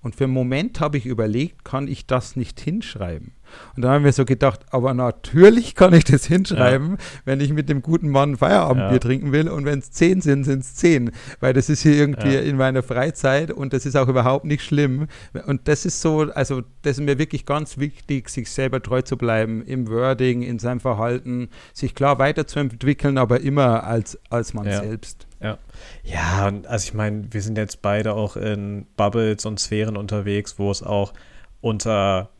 Und 0.00 0.14
für 0.14 0.24
einen 0.24 0.32
Moment 0.32 0.80
habe 0.80 0.98
ich 0.98 1.06
überlegt, 1.06 1.64
kann 1.64 1.88
ich 1.88 2.06
das 2.06 2.36
nicht 2.36 2.60
hinschreiben? 2.60 3.32
Und 3.76 3.82
dann 3.82 3.92
haben 3.92 4.04
wir 4.04 4.12
so 4.12 4.24
gedacht, 4.24 4.60
aber 4.70 4.94
natürlich 4.94 5.74
kann 5.74 5.94
ich 5.94 6.04
das 6.04 6.26
hinschreiben, 6.26 6.92
ja. 6.92 6.96
wenn 7.24 7.40
ich 7.40 7.52
mit 7.52 7.68
dem 7.68 7.82
guten 7.82 8.08
Mann 8.08 8.36
Feierabendbier 8.36 8.92
ja. 8.92 8.98
trinken 8.98 9.32
will. 9.32 9.48
Und 9.48 9.64
wenn 9.64 9.78
es 9.78 9.90
zehn 9.90 10.20
sind, 10.20 10.44
sind 10.44 10.60
es 10.60 10.74
zehn. 10.74 11.10
Weil 11.40 11.52
das 11.52 11.68
ist 11.68 11.82
hier 11.82 11.94
irgendwie 11.94 12.34
ja. 12.34 12.40
in 12.40 12.56
meiner 12.56 12.82
Freizeit 12.82 13.50
und 13.50 13.72
das 13.72 13.86
ist 13.86 13.96
auch 13.96 14.08
überhaupt 14.08 14.44
nicht 14.44 14.64
schlimm. 14.64 15.06
Und 15.46 15.68
das 15.68 15.84
ist 15.84 16.00
so, 16.00 16.22
also 16.32 16.62
das 16.82 16.98
ist 16.98 17.04
mir 17.04 17.18
wirklich 17.18 17.46
ganz 17.46 17.78
wichtig, 17.78 18.28
sich 18.28 18.50
selber 18.50 18.82
treu 18.82 19.02
zu 19.02 19.16
bleiben 19.16 19.62
im 19.62 19.88
Wording, 19.88 20.42
in 20.42 20.58
seinem 20.58 20.80
Verhalten, 20.80 21.48
sich 21.72 21.94
klar 21.94 22.18
weiterzuentwickeln, 22.18 23.18
aber 23.18 23.40
immer 23.40 23.84
als, 23.84 24.18
als 24.30 24.54
man 24.54 24.64
selbst. 24.64 25.26
Ja. 25.40 25.58
Ja, 26.02 26.52
also 26.66 26.84
ich 26.84 26.94
meine, 26.94 27.32
wir 27.32 27.42
sind 27.42 27.58
jetzt 27.58 27.82
beide 27.82 28.14
auch 28.14 28.36
in 28.36 28.86
Bubbles 28.96 29.46
und 29.46 29.60
Sphären 29.60 29.96
unterwegs, 29.96 30.58
wo 30.58 30.70
es 30.70 30.82
auch 30.82 31.12
unter 31.60 32.30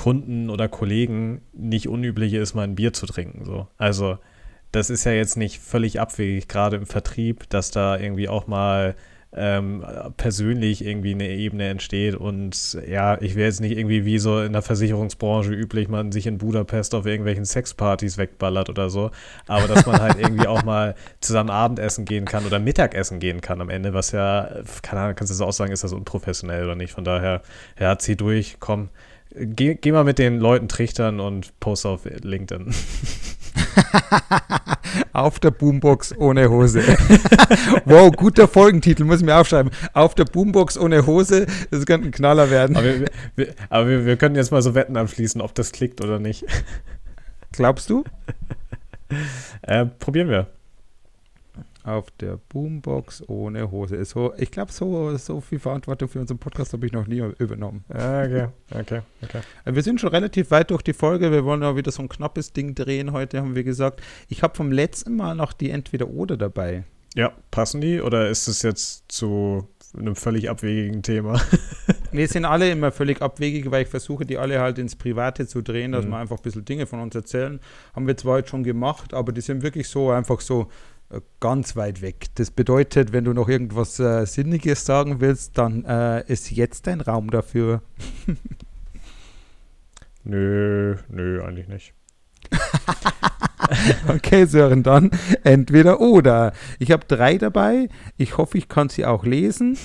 Kunden 0.00 0.48
oder 0.48 0.66
Kollegen 0.66 1.42
nicht 1.52 1.86
unüblich 1.86 2.32
ist, 2.32 2.54
mal 2.54 2.62
ein 2.62 2.74
Bier 2.74 2.94
zu 2.94 3.04
trinken. 3.04 3.44
So. 3.44 3.66
Also 3.76 4.16
das 4.72 4.88
ist 4.88 5.04
ja 5.04 5.12
jetzt 5.12 5.36
nicht 5.36 5.58
völlig 5.58 6.00
abwegig, 6.00 6.48
gerade 6.48 6.76
im 6.76 6.86
Vertrieb, 6.86 7.50
dass 7.50 7.70
da 7.70 7.98
irgendwie 7.98 8.26
auch 8.26 8.46
mal 8.46 8.94
ähm, 9.34 9.84
persönlich 10.16 10.86
irgendwie 10.86 11.12
eine 11.12 11.28
Ebene 11.28 11.68
entsteht. 11.68 12.14
Und 12.14 12.78
ja, 12.88 13.20
ich 13.20 13.34
wäre 13.34 13.48
jetzt 13.48 13.60
nicht 13.60 13.76
irgendwie 13.76 14.06
wie 14.06 14.18
so 14.18 14.40
in 14.40 14.54
der 14.54 14.62
Versicherungsbranche 14.62 15.52
üblich, 15.52 15.88
man 15.88 16.12
sich 16.12 16.26
in 16.26 16.38
Budapest 16.38 16.94
auf 16.94 17.04
irgendwelchen 17.04 17.44
Sexpartys 17.44 18.16
wegballert 18.16 18.70
oder 18.70 18.88
so. 18.88 19.10
Aber 19.48 19.68
dass 19.68 19.84
man 19.84 20.00
halt 20.00 20.18
irgendwie 20.18 20.46
auch 20.46 20.64
mal 20.64 20.94
zusammen 21.20 21.50
Abendessen 21.50 22.06
gehen 22.06 22.24
kann 22.24 22.46
oder 22.46 22.58
Mittagessen 22.58 23.20
gehen 23.20 23.42
kann 23.42 23.60
am 23.60 23.68
Ende, 23.68 23.92
was 23.92 24.12
ja, 24.12 24.48
keine 24.80 25.02
Ahnung, 25.02 25.16
kannst 25.16 25.30
du 25.30 25.34
das 25.34 25.46
auch 25.46 25.52
sagen, 25.52 25.72
ist 25.72 25.84
das 25.84 25.92
unprofessionell 25.92 26.64
oder 26.64 26.74
nicht? 26.74 26.94
Von 26.94 27.04
daher, 27.04 27.42
ja, 27.78 27.98
zieh 27.98 28.16
durch, 28.16 28.56
komm. 28.60 28.88
Geh, 29.32 29.76
geh 29.76 29.92
mal 29.92 30.04
mit 30.04 30.18
den 30.18 30.40
Leuten 30.40 30.68
trichtern 30.68 31.20
und 31.20 31.58
post 31.60 31.86
auf 31.86 32.04
LinkedIn. 32.04 32.74
Auf 35.12 35.38
der 35.38 35.50
Boombox 35.50 36.16
ohne 36.16 36.50
Hose. 36.50 36.80
wow, 37.84 38.10
guter 38.10 38.48
Folgentitel, 38.48 39.04
muss 39.04 39.20
ich 39.20 39.26
mir 39.26 39.36
aufschreiben. 39.36 39.70
Auf 39.92 40.14
der 40.14 40.24
Boombox 40.24 40.78
ohne 40.78 41.06
Hose, 41.06 41.46
das 41.70 41.86
könnte 41.86 42.08
ein 42.08 42.12
Knaller 42.12 42.50
werden. 42.50 42.76
Aber, 42.76 42.86
wir, 42.86 43.06
wir, 43.36 43.54
aber 43.68 43.88
wir, 43.88 44.06
wir 44.06 44.16
können 44.16 44.34
jetzt 44.34 44.50
mal 44.50 44.62
so 44.62 44.74
Wetten 44.74 44.96
abschließen, 44.96 45.40
ob 45.40 45.54
das 45.54 45.72
klickt 45.72 46.02
oder 46.02 46.18
nicht. 46.18 46.44
Glaubst 47.52 47.90
du? 47.90 48.04
Äh, 49.62 49.86
probieren 49.86 50.28
wir. 50.28 50.48
Auf 51.90 52.10
der 52.20 52.38
Boombox 52.48 53.28
ohne 53.28 53.70
Hose. 53.70 54.04
So, 54.04 54.32
ich 54.36 54.50
glaube, 54.50 54.70
so, 54.72 55.16
so 55.16 55.40
viel 55.40 55.58
Verantwortung 55.58 56.08
für 56.08 56.20
unseren 56.20 56.38
Podcast 56.38 56.72
habe 56.72 56.86
ich 56.86 56.92
noch 56.92 57.06
nie 57.06 57.18
übernommen. 57.38 57.84
Ah, 57.88 58.22
okay, 58.24 58.46
okay, 58.70 59.00
okay. 59.22 59.40
Äh, 59.64 59.74
Wir 59.74 59.82
sind 59.82 60.00
schon 60.00 60.10
relativ 60.10 60.50
weit 60.50 60.70
durch 60.70 60.82
die 60.82 60.92
Folge. 60.92 61.32
Wir 61.32 61.44
wollen 61.44 61.62
ja 61.62 61.74
wieder 61.76 61.90
so 61.90 62.02
ein 62.02 62.08
knappes 62.08 62.52
Ding 62.52 62.74
drehen 62.74 63.12
heute, 63.12 63.38
haben 63.40 63.54
wir 63.56 63.64
gesagt. 63.64 64.00
Ich 64.28 64.42
habe 64.42 64.54
vom 64.54 64.70
letzten 64.70 65.16
Mal 65.16 65.34
noch 65.34 65.52
die 65.52 65.70
Entweder-Oder 65.70 66.36
dabei. 66.36 66.84
Ja, 67.16 67.32
passen 67.50 67.80
die 67.80 68.00
oder 68.00 68.28
ist 68.28 68.46
es 68.46 68.62
jetzt 68.62 69.10
zu 69.10 69.66
einem 69.98 70.14
völlig 70.14 70.48
abwegigen 70.48 71.02
Thema? 71.02 71.40
Wir 72.12 72.26
sind 72.26 72.44
alle 72.44 72.70
immer 72.70 72.90
völlig 72.90 73.22
abwegig, 73.22 73.70
weil 73.70 73.82
ich 73.84 73.88
versuche, 73.88 74.24
die 74.26 74.36
alle 74.36 74.60
halt 74.60 74.78
ins 74.78 74.96
Private 74.96 75.46
zu 75.46 75.62
drehen, 75.62 75.92
dass 75.92 76.04
Mhm. 76.04 76.10
wir 76.10 76.16
einfach 76.18 76.36
ein 76.38 76.42
bisschen 76.42 76.64
Dinge 76.64 76.86
von 76.86 76.98
uns 77.00 77.14
erzählen. 77.14 77.60
Haben 77.94 78.06
wir 78.08 78.16
zwar 78.16 78.38
jetzt 78.38 78.50
schon 78.50 78.64
gemacht, 78.64 79.14
aber 79.14 79.30
die 79.32 79.40
sind 79.40 79.62
wirklich 79.62 79.86
so 79.88 80.10
einfach 80.10 80.40
so 80.40 80.66
ganz 81.40 81.76
weit 81.76 82.02
weg. 82.02 82.26
Das 82.36 82.50
bedeutet, 82.50 83.12
wenn 83.12 83.24
du 83.24 83.32
noch 83.32 83.48
irgendwas 83.48 83.98
äh, 83.98 84.24
Sinniges 84.26 84.84
sagen 84.84 85.20
willst, 85.20 85.58
dann 85.58 85.84
äh, 85.84 86.24
ist 86.26 86.50
jetzt 86.50 86.86
dein 86.86 87.00
Raum 87.00 87.30
dafür. 87.30 87.82
nö, 90.24 90.96
nö, 91.08 91.42
eigentlich 91.42 91.68
nicht. 91.68 91.94
Okay, 94.08 94.46
Sören, 94.46 94.82
dann 94.82 95.10
entweder 95.44 96.00
oder. 96.00 96.52
Ich 96.80 96.90
habe 96.90 97.04
drei 97.06 97.38
dabei. 97.38 97.88
Ich 98.16 98.36
hoffe, 98.36 98.58
ich 98.58 98.68
kann 98.68 98.88
sie 98.88 99.06
auch 99.06 99.24
lesen. 99.24 99.78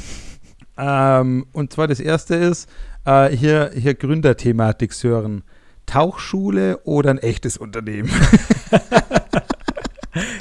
Ähm, 0.77 1.45
und 1.53 1.71
zwar 1.71 1.87
das 1.87 1.99
erste 1.99 2.35
ist 2.35 2.69
äh, 3.05 3.29
hier, 3.29 3.71
hier 3.75 3.93
Gründerthematik, 3.93 4.93
Sören. 4.93 5.43
Tauchschule 5.85 6.79
oder 6.83 7.11
ein 7.11 7.19
echtes 7.19 7.57
Unternehmen? 7.57 8.09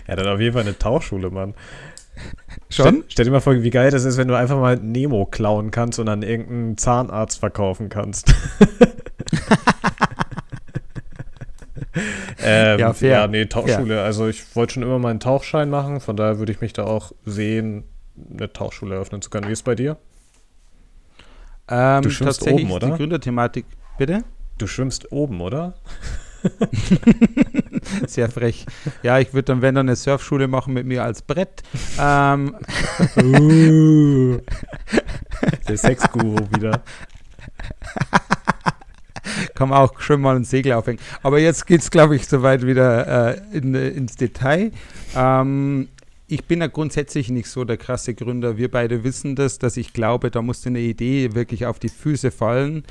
Ja, 0.06 0.16
dann 0.16 0.28
auf 0.28 0.40
jeden 0.40 0.52
Fall 0.52 0.62
eine 0.62 0.78
Tauchschule, 0.78 1.30
Mann. 1.30 1.54
Schon? 2.68 2.86
Stell, 2.86 3.04
stell 3.08 3.24
dir 3.26 3.30
mal 3.32 3.40
vor, 3.40 3.60
wie 3.62 3.70
geil 3.70 3.90
das 3.90 4.04
ist, 4.04 4.16
wenn 4.16 4.28
du 4.28 4.34
einfach 4.36 4.58
mal 4.58 4.76
Nemo 4.76 5.26
klauen 5.26 5.70
kannst 5.72 5.98
und 5.98 6.08
an 6.08 6.22
irgendeinen 6.22 6.76
Zahnarzt 6.78 7.40
verkaufen 7.40 7.88
kannst. 7.88 8.32
ähm, 12.42 12.78
Ja, 12.78 12.92
fair. 12.92 13.10
Ja, 13.10 13.26
nee, 13.26 13.46
Tauchschule. 13.46 14.02
Also 14.02 14.28
ich 14.28 14.54
wollte 14.54 14.74
schon 14.74 14.82
immer 14.82 14.98
mal 14.98 15.10
einen 15.10 15.20
Tauchschein 15.20 15.70
machen, 15.70 16.00
von 16.00 16.16
daher 16.16 16.38
würde 16.38 16.52
ich 16.52 16.60
mich 16.60 16.72
da 16.72 16.84
auch 16.84 17.12
sehen, 17.24 17.84
eine 18.32 18.52
Tauchschule 18.52 18.94
eröffnen 18.94 19.22
zu 19.22 19.30
können. 19.30 19.48
Wie 19.48 19.52
ist 19.52 19.60
es 19.60 19.64
bei 19.64 19.74
dir? 19.74 19.96
Ähm, 21.68 22.02
Du 22.02 22.10
schwimmst 22.10 22.46
oben, 22.46 22.70
oder? 22.70 22.90
Die 22.90 22.96
Gründerthematik. 22.96 23.66
Bitte? 23.98 24.22
Du 24.58 24.66
schwimmst 24.66 25.10
oben, 25.12 25.40
oder? 25.40 25.74
Sehr 28.06 28.30
frech. 28.30 28.66
Ja, 29.02 29.18
ich 29.18 29.32
würde 29.34 29.44
dann, 29.44 29.62
wenn 29.62 29.74
dann 29.74 29.88
eine 29.88 29.96
Surfschule 29.96 30.48
machen 30.48 30.74
mit 30.74 30.86
mir 30.86 31.04
als 31.04 31.22
Brett. 31.22 31.62
Ähm, 31.98 32.56
Uh. 33.16 34.38
Der 35.68 35.76
Sexguru 35.76 36.36
wieder. 36.56 36.82
kann 39.54 39.68
man 39.68 39.78
auch 39.78 40.00
schon 40.00 40.20
mal 40.20 40.36
ein 40.36 40.44
Segel 40.44 40.72
aufhängen. 40.72 41.00
Aber 41.22 41.38
jetzt 41.38 41.66
geht 41.66 41.80
es, 41.80 41.90
glaube 41.90 42.16
ich, 42.16 42.26
soweit 42.28 42.66
wieder 42.66 43.34
äh, 43.34 43.56
in, 43.56 43.74
äh, 43.74 43.88
ins 43.88 44.16
Detail. 44.16 44.72
Ähm, 45.16 45.88
ich 46.26 46.44
bin 46.44 46.60
ja 46.60 46.66
grundsätzlich 46.68 47.30
nicht 47.30 47.48
so 47.48 47.64
der 47.64 47.76
krasse 47.76 48.14
Gründer. 48.14 48.56
Wir 48.56 48.70
beide 48.70 49.04
wissen 49.04 49.36
das, 49.36 49.58
dass 49.58 49.76
ich 49.76 49.92
glaube, 49.92 50.30
da 50.30 50.42
musste 50.42 50.70
eine 50.70 50.80
Idee 50.80 51.34
wirklich 51.34 51.66
auf 51.66 51.78
die 51.78 51.90
Füße 51.90 52.30
fallen. 52.30 52.84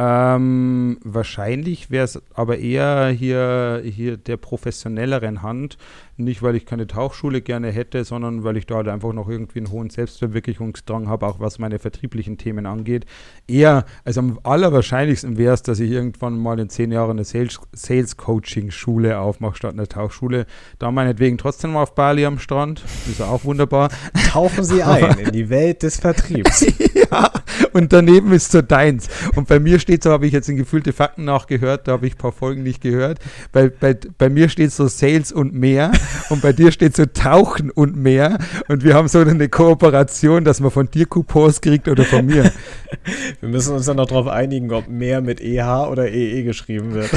Ähm, 0.00 0.98
wahrscheinlich 1.02 1.90
wäre 1.90 2.04
es 2.04 2.22
aber 2.32 2.58
eher 2.58 3.08
hier, 3.08 3.82
hier 3.84 4.16
der 4.16 4.36
professionelleren 4.36 5.42
Hand. 5.42 5.76
Nicht, 6.20 6.42
weil 6.42 6.56
ich 6.56 6.66
keine 6.66 6.88
Tauchschule 6.88 7.42
gerne 7.42 7.70
hätte, 7.70 8.02
sondern 8.02 8.42
weil 8.42 8.56
ich 8.56 8.66
da 8.66 8.74
halt 8.74 8.88
einfach 8.88 9.12
noch 9.12 9.28
irgendwie 9.28 9.60
einen 9.60 9.70
hohen 9.70 9.88
Selbstverwirklichungsdrang 9.88 11.08
habe, 11.08 11.24
auch 11.24 11.38
was 11.38 11.60
meine 11.60 11.78
vertrieblichen 11.78 12.38
Themen 12.38 12.66
angeht. 12.66 13.06
Eher, 13.46 13.84
also 14.04 14.18
am 14.18 14.40
allerwahrscheinlichsten 14.42 15.38
wäre 15.38 15.54
es, 15.54 15.62
dass 15.62 15.78
ich 15.78 15.92
irgendwann 15.92 16.36
mal 16.36 16.58
in 16.58 16.70
zehn 16.70 16.90
Jahren 16.90 17.12
eine 17.12 17.24
Sales, 17.24 17.60
Sales 17.72 18.16
aufmache 18.18 19.54
statt 19.54 19.74
einer 19.74 19.86
Tauchschule. 19.86 20.46
Da 20.80 20.90
meinetwegen 20.90 21.38
trotzdem 21.38 21.74
mal 21.74 21.84
auf 21.84 21.94
Bali 21.94 22.26
am 22.26 22.40
Strand. 22.40 22.82
Ist 23.08 23.20
ja 23.20 23.26
auch 23.26 23.44
wunderbar. 23.44 23.90
Tauchen 24.28 24.64
Sie 24.64 24.82
ein 24.82 25.18
in 25.20 25.30
die 25.30 25.48
Welt 25.50 25.84
des 25.84 25.98
Vertriebs. 25.98 26.66
ja, 26.94 27.30
und 27.72 27.92
daneben 27.92 28.32
ist 28.32 28.50
so 28.50 28.60
deins. 28.60 29.08
Und 29.36 29.46
bei 29.46 29.60
mir 29.60 29.78
steht 29.78 30.02
so, 30.02 30.10
habe 30.10 30.26
ich 30.26 30.32
jetzt 30.32 30.48
in 30.48 30.56
gefühlte 30.56 30.92
Fakten 30.92 31.24
nachgehört, 31.24 31.86
da 31.86 31.92
habe 31.92 32.08
ich 32.08 32.14
ein 32.14 32.18
paar 32.18 32.32
Folgen 32.32 32.64
nicht 32.64 32.80
gehört. 32.80 33.20
Bei, 33.52 33.68
bei, 33.68 33.96
bei 34.18 34.28
mir 34.28 34.48
steht 34.48 34.72
so 34.72 34.88
Sales 34.88 35.30
und 35.30 35.54
mehr 35.54 35.92
und 36.30 36.42
bei 36.42 36.52
dir 36.52 36.72
steht 36.72 36.96
so 36.96 37.06
Tauchen 37.06 37.70
und 37.70 37.96
mehr. 37.96 38.38
Und 38.68 38.84
wir 38.84 38.94
haben 38.94 39.08
so 39.08 39.18
eine 39.20 39.48
Kooperation, 39.48 40.44
dass 40.44 40.60
man 40.60 40.70
von 40.70 40.90
dir 40.90 41.06
Coupons 41.06 41.60
kriegt 41.60 41.88
oder 41.88 42.04
von 42.04 42.26
mir. 42.26 42.52
Wir 43.40 43.48
müssen 43.48 43.74
uns 43.74 43.86
dann 43.86 43.96
noch 43.96 44.06
darauf 44.06 44.26
einigen, 44.28 44.72
ob 44.72 44.88
mehr 44.88 45.20
mit 45.20 45.40
EH 45.40 45.88
oder 45.90 46.10
EE 46.10 46.42
geschrieben 46.42 46.94
wird. 46.94 47.10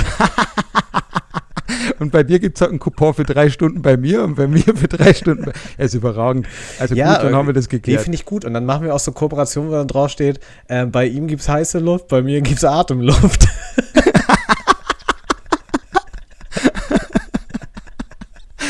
Und 1.99 2.11
bei 2.11 2.23
dir 2.23 2.39
gibt 2.39 2.57
es 2.57 2.61
halt 2.61 2.71
einen 2.71 2.79
Coupon 2.79 3.13
für 3.13 3.23
drei 3.23 3.49
Stunden 3.49 3.81
bei 3.81 3.95
mir 3.95 4.23
und 4.23 4.35
bei 4.35 4.47
mir 4.47 4.63
für 4.63 4.87
drei 4.87 5.13
Stunden. 5.13 5.45
Bei, 5.45 5.51
er 5.77 5.85
ist 5.85 5.93
überragend. 5.93 6.47
Also 6.79 6.95
gut, 6.95 7.03
dann 7.03 7.35
haben 7.35 7.47
wir 7.47 7.53
das 7.53 7.65
Nee, 7.65 7.77
geklärt. 7.77 8.01
finde 8.01 8.15
ich 8.15 8.25
gut. 8.25 8.43
Und 8.43 8.53
dann 8.53 8.65
machen 8.65 8.85
wir 8.85 8.95
auch 8.95 8.99
so 8.99 9.11
Kooperationen, 9.11 9.69
wo 9.71 9.75
dann 9.75 9.87
drauf 9.87 10.09
steht, 10.09 10.39
äh, 10.67 10.85
bei 10.85 11.05
ihm 11.05 11.27
gibt 11.27 11.41
es 11.41 11.49
heiße 11.49 11.79
Luft, 11.79 12.07
bei 12.07 12.21
mir 12.21 12.41
gibt 12.41 12.57
es 12.57 12.65
Atemluft. 12.65 13.47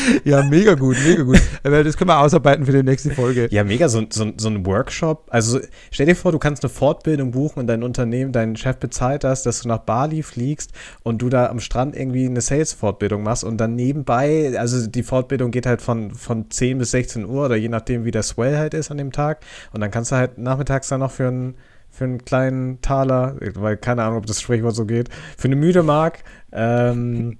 Ja, 0.24 0.42
mega 0.42 0.74
gut, 0.74 0.96
mega 1.04 1.22
gut. 1.22 1.40
Das 1.62 1.96
können 1.96 2.08
wir 2.08 2.18
ausarbeiten 2.18 2.66
für 2.66 2.72
die 2.72 2.82
nächste 2.82 3.10
Folge. 3.10 3.48
Ja, 3.50 3.64
mega, 3.64 3.88
so, 3.88 4.02
so, 4.08 4.32
so 4.36 4.48
ein 4.48 4.64
Workshop. 4.66 5.26
Also 5.30 5.60
stell 5.90 6.06
dir 6.06 6.14
vor, 6.14 6.32
du 6.32 6.38
kannst 6.38 6.64
eine 6.64 6.70
Fortbildung 6.70 7.30
buchen 7.30 7.60
und 7.60 7.66
dein 7.66 7.82
Unternehmen, 7.82 8.32
dein 8.32 8.56
Chef 8.56 8.76
bezahlt 8.76 9.24
das, 9.24 9.42
dass 9.42 9.62
du 9.62 9.68
nach 9.68 9.78
Bali 9.78 10.22
fliegst 10.22 10.72
und 11.02 11.22
du 11.22 11.28
da 11.28 11.46
am 11.46 11.60
Strand 11.60 11.96
irgendwie 11.96 12.26
eine 12.26 12.40
Sales-Fortbildung 12.40 13.22
machst 13.22 13.44
und 13.44 13.58
dann 13.58 13.74
nebenbei, 13.74 14.54
also 14.58 14.86
die 14.86 15.02
Fortbildung 15.02 15.50
geht 15.50 15.66
halt 15.66 15.82
von, 15.82 16.12
von 16.12 16.50
10 16.50 16.78
bis 16.78 16.90
16 16.92 17.26
Uhr 17.26 17.46
oder 17.46 17.56
je 17.56 17.68
nachdem, 17.68 18.04
wie 18.04 18.10
der 18.10 18.22
Swell 18.22 18.56
halt 18.56 18.74
ist 18.74 18.90
an 18.90 18.98
dem 18.98 19.12
Tag. 19.12 19.44
Und 19.72 19.80
dann 19.80 19.90
kannst 19.90 20.12
du 20.12 20.16
halt 20.16 20.38
nachmittags 20.38 20.88
dann 20.88 21.00
noch 21.00 21.10
für 21.10 21.28
einen 21.28 21.54
für 21.92 22.04
einen 22.04 22.24
kleinen 22.24 22.80
Taler, 22.80 23.36
weil 23.54 23.76
keine 23.76 24.02
Ahnung, 24.04 24.16
ob 24.16 24.24
das 24.26 24.40
Sprichwort 24.40 24.74
so 24.74 24.86
geht, 24.86 25.10
für 25.36 25.48
eine 25.48 25.56
müde 25.56 25.82
Mark 25.82 26.24
ähm, 26.50 27.36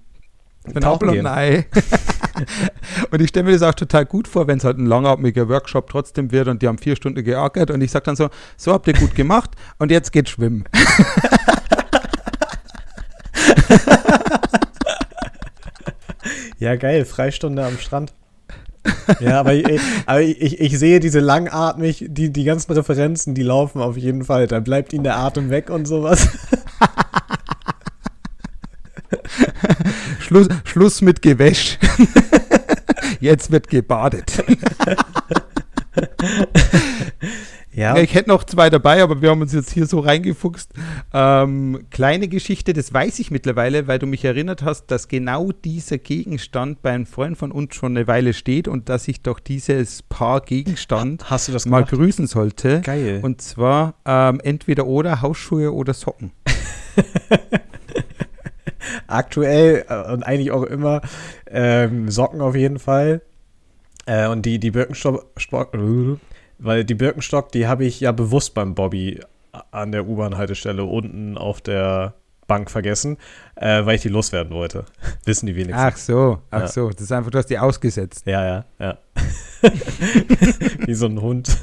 Für 0.64 0.76
ein 0.76 0.82
tauchen 0.82 0.94
Apfel 0.94 1.08
und 1.08 1.14
gehen. 1.14 1.26
ein 1.26 1.38
Ei. 1.38 1.66
und 3.10 3.20
ich 3.20 3.28
stelle 3.28 3.46
mir 3.46 3.52
das 3.52 3.62
auch 3.62 3.74
total 3.74 4.06
gut 4.06 4.28
vor, 4.28 4.46
wenn 4.46 4.58
es 4.58 4.64
halt 4.64 4.78
ein 4.78 4.86
langatmiger 4.86 5.48
Workshop 5.48 5.90
trotzdem 5.90 6.30
wird 6.30 6.48
und 6.48 6.62
die 6.62 6.68
haben 6.68 6.78
vier 6.78 6.96
Stunden 6.96 7.24
geackert 7.24 7.70
und 7.70 7.80
ich 7.80 7.90
sage 7.90 8.04
dann 8.04 8.16
so, 8.16 8.28
so 8.56 8.72
habt 8.72 8.86
ihr 8.86 8.94
gut 8.94 9.14
gemacht 9.14 9.50
und 9.78 9.90
jetzt 9.90 10.12
geht 10.12 10.28
schwimmen. 10.28 10.64
Ja, 16.62 16.76
geil, 16.76 17.04
Freistunde 17.04 17.64
am 17.64 17.76
Strand. 17.78 18.12
ja, 19.18 19.40
aber, 19.40 19.52
ich, 19.54 19.80
aber 20.06 20.22
ich, 20.22 20.60
ich 20.60 20.78
sehe 20.78 21.00
diese 21.00 21.18
langatmig, 21.18 22.06
die, 22.08 22.32
die 22.32 22.44
ganzen 22.44 22.70
Referenzen, 22.72 23.34
die 23.34 23.42
laufen 23.42 23.80
auf 23.80 23.96
jeden 23.96 24.24
Fall. 24.24 24.46
Da 24.46 24.60
bleibt 24.60 24.92
ihnen 24.92 25.02
der 25.02 25.16
Atem 25.16 25.50
weg 25.50 25.70
und 25.70 25.86
sowas. 25.86 26.28
Schluss, 30.32 30.48
Schluss 30.64 31.02
mit 31.02 31.20
Gewäsch. 31.20 31.78
jetzt 33.20 33.52
wird 33.52 33.68
gebadet. 33.68 34.42
Ja, 37.74 37.96
ich 37.96 38.14
hätte 38.14 38.28
noch 38.28 38.44
zwei 38.44 38.68
dabei, 38.68 39.02
aber 39.02 39.22
wir 39.22 39.30
haben 39.30 39.40
uns 39.40 39.54
jetzt 39.54 39.72
hier 39.72 39.86
so 39.86 40.00
reingefuchst. 40.00 40.72
Ähm, 41.14 41.86
kleine 41.90 42.28
Geschichte, 42.28 42.74
das 42.74 42.92
weiß 42.92 43.18
ich 43.18 43.30
mittlerweile, 43.30 43.86
weil 43.86 43.98
du 43.98 44.06
mich 44.06 44.26
erinnert 44.26 44.62
hast, 44.62 44.90
dass 44.90 45.08
genau 45.08 45.52
dieser 45.52 45.96
Gegenstand 45.96 46.82
bei 46.82 46.90
einem 46.90 47.06
Freund 47.06 47.38
von 47.38 47.50
uns 47.50 47.74
schon 47.74 47.96
eine 47.96 48.06
Weile 48.06 48.34
steht 48.34 48.68
und 48.68 48.90
dass 48.90 49.08
ich 49.08 49.22
doch 49.22 49.40
dieses 49.40 50.02
Paar 50.02 50.42
Gegenstand 50.42 51.30
Hast 51.30 51.48
du 51.48 51.52
das 51.52 51.64
mal 51.64 51.84
gemacht? 51.84 51.94
grüßen 51.94 52.26
sollte. 52.26 52.82
Geil. 52.82 53.20
Und 53.22 53.40
zwar 53.40 53.94
ähm, 54.04 54.40
entweder 54.44 54.86
oder 54.86 55.22
Hausschuhe 55.22 55.72
oder 55.72 55.94
Socken. 55.94 56.32
aktuell 59.06 59.84
äh, 59.88 60.12
und 60.12 60.22
eigentlich 60.22 60.50
auch 60.50 60.62
immer 60.64 61.00
ähm, 61.48 62.10
Socken 62.10 62.40
auf 62.40 62.54
jeden 62.54 62.78
Fall. 62.78 63.22
Äh, 64.06 64.26
und 64.28 64.44
die, 64.46 64.58
die 64.58 64.70
Birkenstock, 64.70 65.26
Spock- 65.36 65.76
weil 66.58 66.84
die 66.84 66.94
Birkenstock, 66.94 67.52
die 67.52 67.66
habe 67.66 67.84
ich 67.84 68.00
ja 68.00 68.12
bewusst 68.12 68.54
beim 68.54 68.74
Bobby 68.74 69.20
an 69.70 69.92
der 69.92 70.06
U-Bahn-Haltestelle 70.08 70.84
unten 70.84 71.36
auf 71.38 71.60
der 71.60 72.14
Bank 72.48 72.70
vergessen, 72.70 73.16
äh, 73.54 73.84
weil 73.86 73.96
ich 73.96 74.02
die 74.02 74.08
loswerden 74.08 74.52
wollte. 74.52 74.84
Wissen 75.24 75.46
die 75.46 75.54
wenigsten. 75.56 75.74
Ach 75.82 75.96
so, 75.96 76.38
ach 76.50 76.60
Ja. 76.62 76.68
so. 76.68 76.90
Das 76.90 77.00
ist 77.02 77.12
einfach, 77.12 77.30
du 77.30 77.38
hast 77.38 77.46
die 77.46 77.58
ausgesetzt. 77.58 78.26
Ja, 78.26 78.44
ja, 78.44 78.64
ja. 78.80 78.98
Wie 80.86 80.94
so 80.94 81.06
ein 81.06 81.20
Hund. 81.20 81.56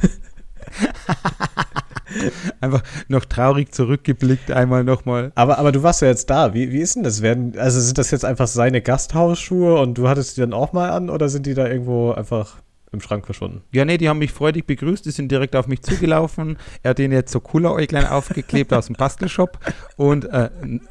Einfach 2.62 2.84
noch 3.08 3.26
traurig 3.26 3.74
zurückgeblickt, 3.74 4.52
einmal 4.52 4.84
nochmal. 4.84 5.32
Aber, 5.36 5.58
aber 5.58 5.72
du 5.72 5.84
warst 5.84 6.02
ja 6.02 6.08
jetzt 6.08 6.30
da. 6.30 6.54
Wie, 6.54 6.72
wie 6.72 6.80
ist 6.80 6.96
denn 6.96 7.04
das? 7.04 7.22
Werden, 7.22 7.58
also 7.58 7.80
sind 7.80 7.98
das 7.98 8.12
jetzt 8.12 8.26
einfach 8.26 8.48
seine 8.48 8.82
Gasthausschuhe 8.82 9.80
und 9.80 9.98
du 9.98 10.08
hattest 10.08 10.38
die 10.38 10.42
dann 10.42 10.54
auch 10.54 10.74
mal 10.74 10.90
an 10.90 11.10
oder 11.10 11.30
sind 11.30 11.46
die 11.46 11.54
da 11.54 11.68
irgendwo 11.68 12.12
einfach 12.12 12.58
im 12.92 13.02
Schrank 13.02 13.26
verschwunden? 13.26 13.62
Ja, 13.72 13.86
nee, 13.86 13.98
die 13.98 14.10
haben 14.10 14.20
mich 14.20 14.32
freudig 14.32 14.66
begrüßt, 14.66 15.06
die 15.06 15.12
sind 15.12 15.32
direkt 15.32 15.56
auf 15.56 15.68
mich 15.68 15.82
zugelaufen. 15.82 16.58
Er 16.84 16.92
hat 16.92 16.98
denen 17.00 17.14
jetzt 17.14 17.32
so 17.32 17.40
cooler 17.40 17.74
Äuglein 17.74 18.08
aufgeklebt 18.08 18.74
aus 18.74 18.88
dem 18.88 18.96
Bastelshop. 18.96 19.60
Und 19.96 20.26
äh, 20.26 20.50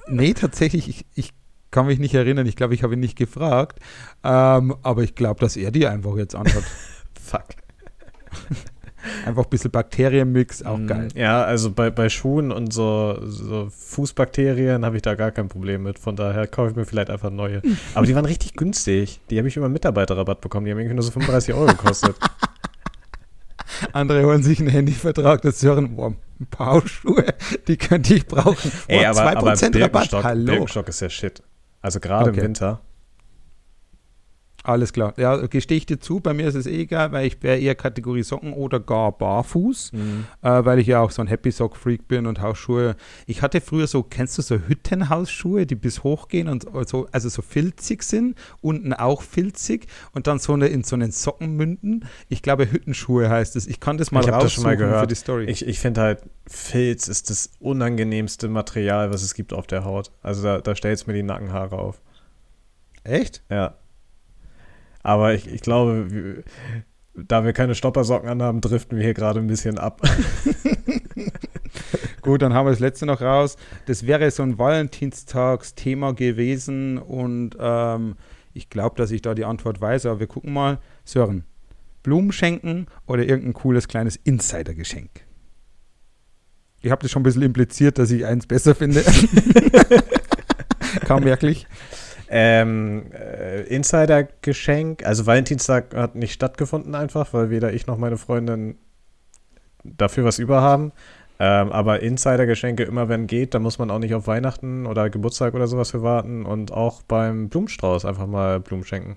nee, 0.09 0.35
tatsächlich, 0.35 0.89
ich, 0.89 1.07
ich 1.15 1.33
kann 1.71 1.87
mich 1.87 1.99
nicht 1.99 2.15
erinnern. 2.15 2.47
Ich 2.47 2.57
glaube, 2.57 2.75
ich 2.75 2.83
habe 2.83 2.95
ihn 2.95 3.01
nicht 3.01 3.17
gefragt. 3.17 3.79
Ähm, 4.25 4.75
aber 4.83 5.03
ich 5.03 5.15
glaube, 5.15 5.41
dass 5.41 5.57
er 5.57 5.71
die 5.71 5.87
einfach 5.87 6.17
jetzt 6.17 6.35
anhat. 6.35 6.65
Fuck. 7.21 7.47
Einfach 9.27 9.45
ein 9.45 9.51
bisschen 9.51 9.71
Bakterienmix, 9.71 10.63
auch 10.63 10.79
Mm, 10.79 10.87
geil. 10.87 11.09
Ja, 11.15 11.43
also 11.45 11.71
bei, 11.71 11.91
bei 11.91 12.09
Schuhen 12.09 12.53
und 12.53 12.73
so, 12.73 13.19
so 13.25 13.69
Fußbakterien 13.71 14.85
habe 14.85 14.97
ich 14.97 15.03
da 15.03 15.15
gar 15.15 15.31
kein 15.31 15.49
Problem 15.49 15.83
mit. 15.83 15.99
Von 15.99 16.17
daher 16.17 16.47
kaufe 16.47 16.71
ich 16.71 16.77
mir 16.77 16.85
vielleicht 16.87 17.11
einfach 17.11 17.31
neue. 17.31 17.63
Aber 17.95 18.07
die 18.07 18.15
waren 18.15 18.25
richtig 18.25 18.55
günstig. 18.55 19.21
Die 19.31 19.39
habe 19.39 19.49
ich 19.49 19.57
über 19.57 19.69
Mitarbeiterrabatt 19.69 20.41
bekommen. 20.41 20.67
Die 20.67 20.73
haben 20.73 20.79
irgendwie 20.79 20.95
nur 20.97 21.03
so 21.05 21.11
35 21.13 21.55
Euro 21.55 21.67
gekostet. 21.67 22.17
Andere 23.93 24.25
holen 24.25 24.43
sich 24.43 24.59
einen 24.61 24.71
Handyvertrag, 24.71 25.43
das 25.43 25.63
hören, 25.63 25.95
boah, 25.95 26.13
ein 26.41 26.47
paar 26.47 26.67
Hausschuhe, 26.73 27.25
die 27.69 27.77
könnte 27.77 28.15
ich 28.15 28.27
brauchen. 28.27 28.73
Ey, 28.89 29.01
Boah, 29.05 29.11
aber, 29.11 29.37
aber 29.39 29.53
2% 29.53 29.65
Rabatt, 29.67 29.73
Birkenstock, 29.93 30.25
hallo. 30.25 30.45
Birkenstock 30.47 30.89
ist 30.89 31.01
ja 31.01 31.09
shit. 31.11 31.43
Also 31.81 32.01
gerade 32.01 32.31
Okay. 32.31 32.41
im 32.41 32.47
Winter. 32.47 32.81
Alles 34.69 34.93
klar. 34.93 35.15
Ja, 35.17 35.35
gestehe 35.47 35.79
ich 35.79 35.87
dir 35.87 35.99
zu, 35.99 36.21
bei 36.21 36.35
mir 36.35 36.47
ist 36.47 36.55
es 36.55 36.67
eh 36.67 36.83
egal, 36.83 37.11
weil 37.13 37.27
ich 37.27 37.43
wäre 37.43 37.57
eher 37.59 37.75
Kategorie 37.75 38.23
Socken 38.23 38.53
oder 38.53 38.81
gar 38.81 39.13
barfuß, 39.13 39.93
äh, 39.95 39.99
weil 40.43 40.79
ich 40.79 40.87
ja 40.87 41.01
auch 41.01 41.11
so 41.11 41.23
ein 41.23 41.27
Happy 41.29 41.51
Sock 41.51 41.75
Freak 41.75 42.07
bin 42.07 42.27
und 42.27 42.43
Hausschuhe. 42.43 42.95
Ich 43.25 43.41
hatte 43.41 43.63
früher 43.63 43.87
so, 43.87 44.03
kennst 44.03 44.37
du 44.37 44.43
so 44.43 44.57
Hüttenhausschuhe, 44.57 45.65
die 45.65 45.75
bis 45.75 46.05
hoch 46.05 46.29
gehen 46.29 46.49
und 46.49 46.67
so, 46.87 47.09
also 47.13 47.31
so 47.31 47.41
filzig 47.41 48.03
sind, 48.03 48.37
unten 48.61 48.93
auch 48.93 49.23
filzig 49.23 49.87
und 50.13 50.27
dann 50.27 50.39
so 50.39 50.53
eine 50.53 50.67
in 50.67 50.85
so 50.85 50.97
einen 50.97 51.13
Socken 51.13 51.57
münden. 51.57 52.05
Ich 52.29 52.43
glaube, 52.43 52.71
Hüttenschuhe 52.71 53.31
heißt 53.31 53.57
es. 53.57 53.67
Ich 53.67 53.81
kann 53.81 53.97
das 53.97 54.13
mal 54.13 54.21
Ich 54.21 54.29
hab 54.29 54.41
das 54.41 54.53
schon 54.53 54.65
mal 54.65 54.73
raussuchen 54.75 54.87
für 54.87 54.93
gehört. 54.93 55.11
die 55.11 55.15
Story. 55.15 55.45
Ich, 55.47 55.67
ich 55.67 55.81
finde 55.81 56.03
halt, 56.03 56.21
Filz 56.47 57.09
ist 57.09 57.31
das 57.31 57.53
unangenehmste 57.59 58.49
Material, 58.49 59.11
was 59.11 59.23
es 59.23 59.33
gibt 59.33 59.55
auf 59.55 59.67
der 59.67 59.87
Haut. 59.87 60.11
Also 60.23 60.43
da, 60.43 60.61
da 60.61 60.77
stellt 60.77 60.99
es 60.99 61.07
mir 61.07 61.15
die 61.15 61.23
Nackenhaare 61.23 61.79
auf. 61.79 62.03
Echt? 63.03 63.43
Ja. 63.51 63.75
Aber 65.09 65.33
ich, 65.33 65.51
ich 65.51 65.63
glaube, 65.63 66.45
da 67.15 67.43
wir 67.43 67.55
keine 67.55 67.75
Stoppersocken 67.75 68.29
anhaben, 68.29 68.61
driften 68.61 68.99
wir 68.99 69.05
hier 69.05 69.15
gerade 69.15 69.41
ein 69.41 69.47
bisschen 69.47 69.79
ab. 69.79 70.03
Gut, 72.21 72.43
dann 72.43 72.53
haben 72.53 72.67
wir 72.67 72.73
das 72.73 72.81
letzte 72.81 73.07
noch 73.07 73.23
raus. 73.23 73.57
Das 73.87 74.07
wäre 74.07 74.31
so 74.31 74.43
ein 74.43 74.59
Valentinstagsthema 74.59 76.13
gewesen 76.13 76.99
und 76.99 77.57
ähm, 77.59 78.17
ich 78.53 78.69
glaube, 78.69 78.97
dass 78.97 79.11
ich 79.11 79.23
da 79.23 79.35
die 79.35 79.47
Antwort 79.47 79.81
weiß, 79.81 80.05
aber 80.05 80.21
wir 80.21 80.27
gucken 80.27 80.53
mal. 80.53 80.79
Sören, 81.07 81.45
Blumen 82.03 82.31
schenken 82.31 82.85
oder 83.07 83.25
irgendein 83.25 83.55
cooles 83.55 83.89
kleines 83.89 84.17
Insider-Geschenk? 84.17 85.09
Ich 86.83 86.91
habe 86.91 87.01
das 87.01 87.11
schon 87.11 87.21
ein 87.21 87.25
bisschen 87.25 87.41
impliziert, 87.41 87.97
dass 87.97 88.11
ich 88.11 88.27
eins 88.27 88.47
besser 88.47 88.75
finde. 88.75 89.03
Kaum 91.07 91.25
merklich. 91.25 91.67
Ähm, 92.31 93.11
äh, 93.13 93.63
Insider-Geschenk. 93.63 95.05
Also 95.07 95.27
Valentinstag 95.27 95.95
hat 95.95 96.15
nicht 96.15 96.33
stattgefunden 96.33 96.95
einfach, 96.95 97.33
weil 97.33 97.51
weder 97.51 97.73
ich 97.73 97.87
noch 97.87 97.99
meine 97.99 98.17
Freundin 98.19 98.77
dafür 99.85 100.25
was 100.25 100.39
über 100.39 100.61
haben. 100.61 100.93
Ähm, 101.41 101.71
aber 101.71 102.01
Insider-Geschenke 102.01 102.83
immer 102.83 103.09
wenn 103.09 103.29
geht, 103.29 103.55
da 103.55 103.61
muss 103.61 103.79
man 103.79 103.91
auch 103.91 104.01
nicht 104.01 104.15
auf 104.15 104.27
Weihnachten 104.27 104.87
oder 104.87 105.09
Geburtstag 105.09 105.55
oder 105.55 105.69
sowas 105.69 105.93
für 105.93 106.03
warten 106.03 106.45
und 106.45 106.73
auch 106.73 107.03
beim 107.03 107.49
Blumenstrauß 107.49 108.05
einfach 108.05 108.27
mal 108.27 108.59
Blumen 108.59 108.85
schenken. 108.85 109.17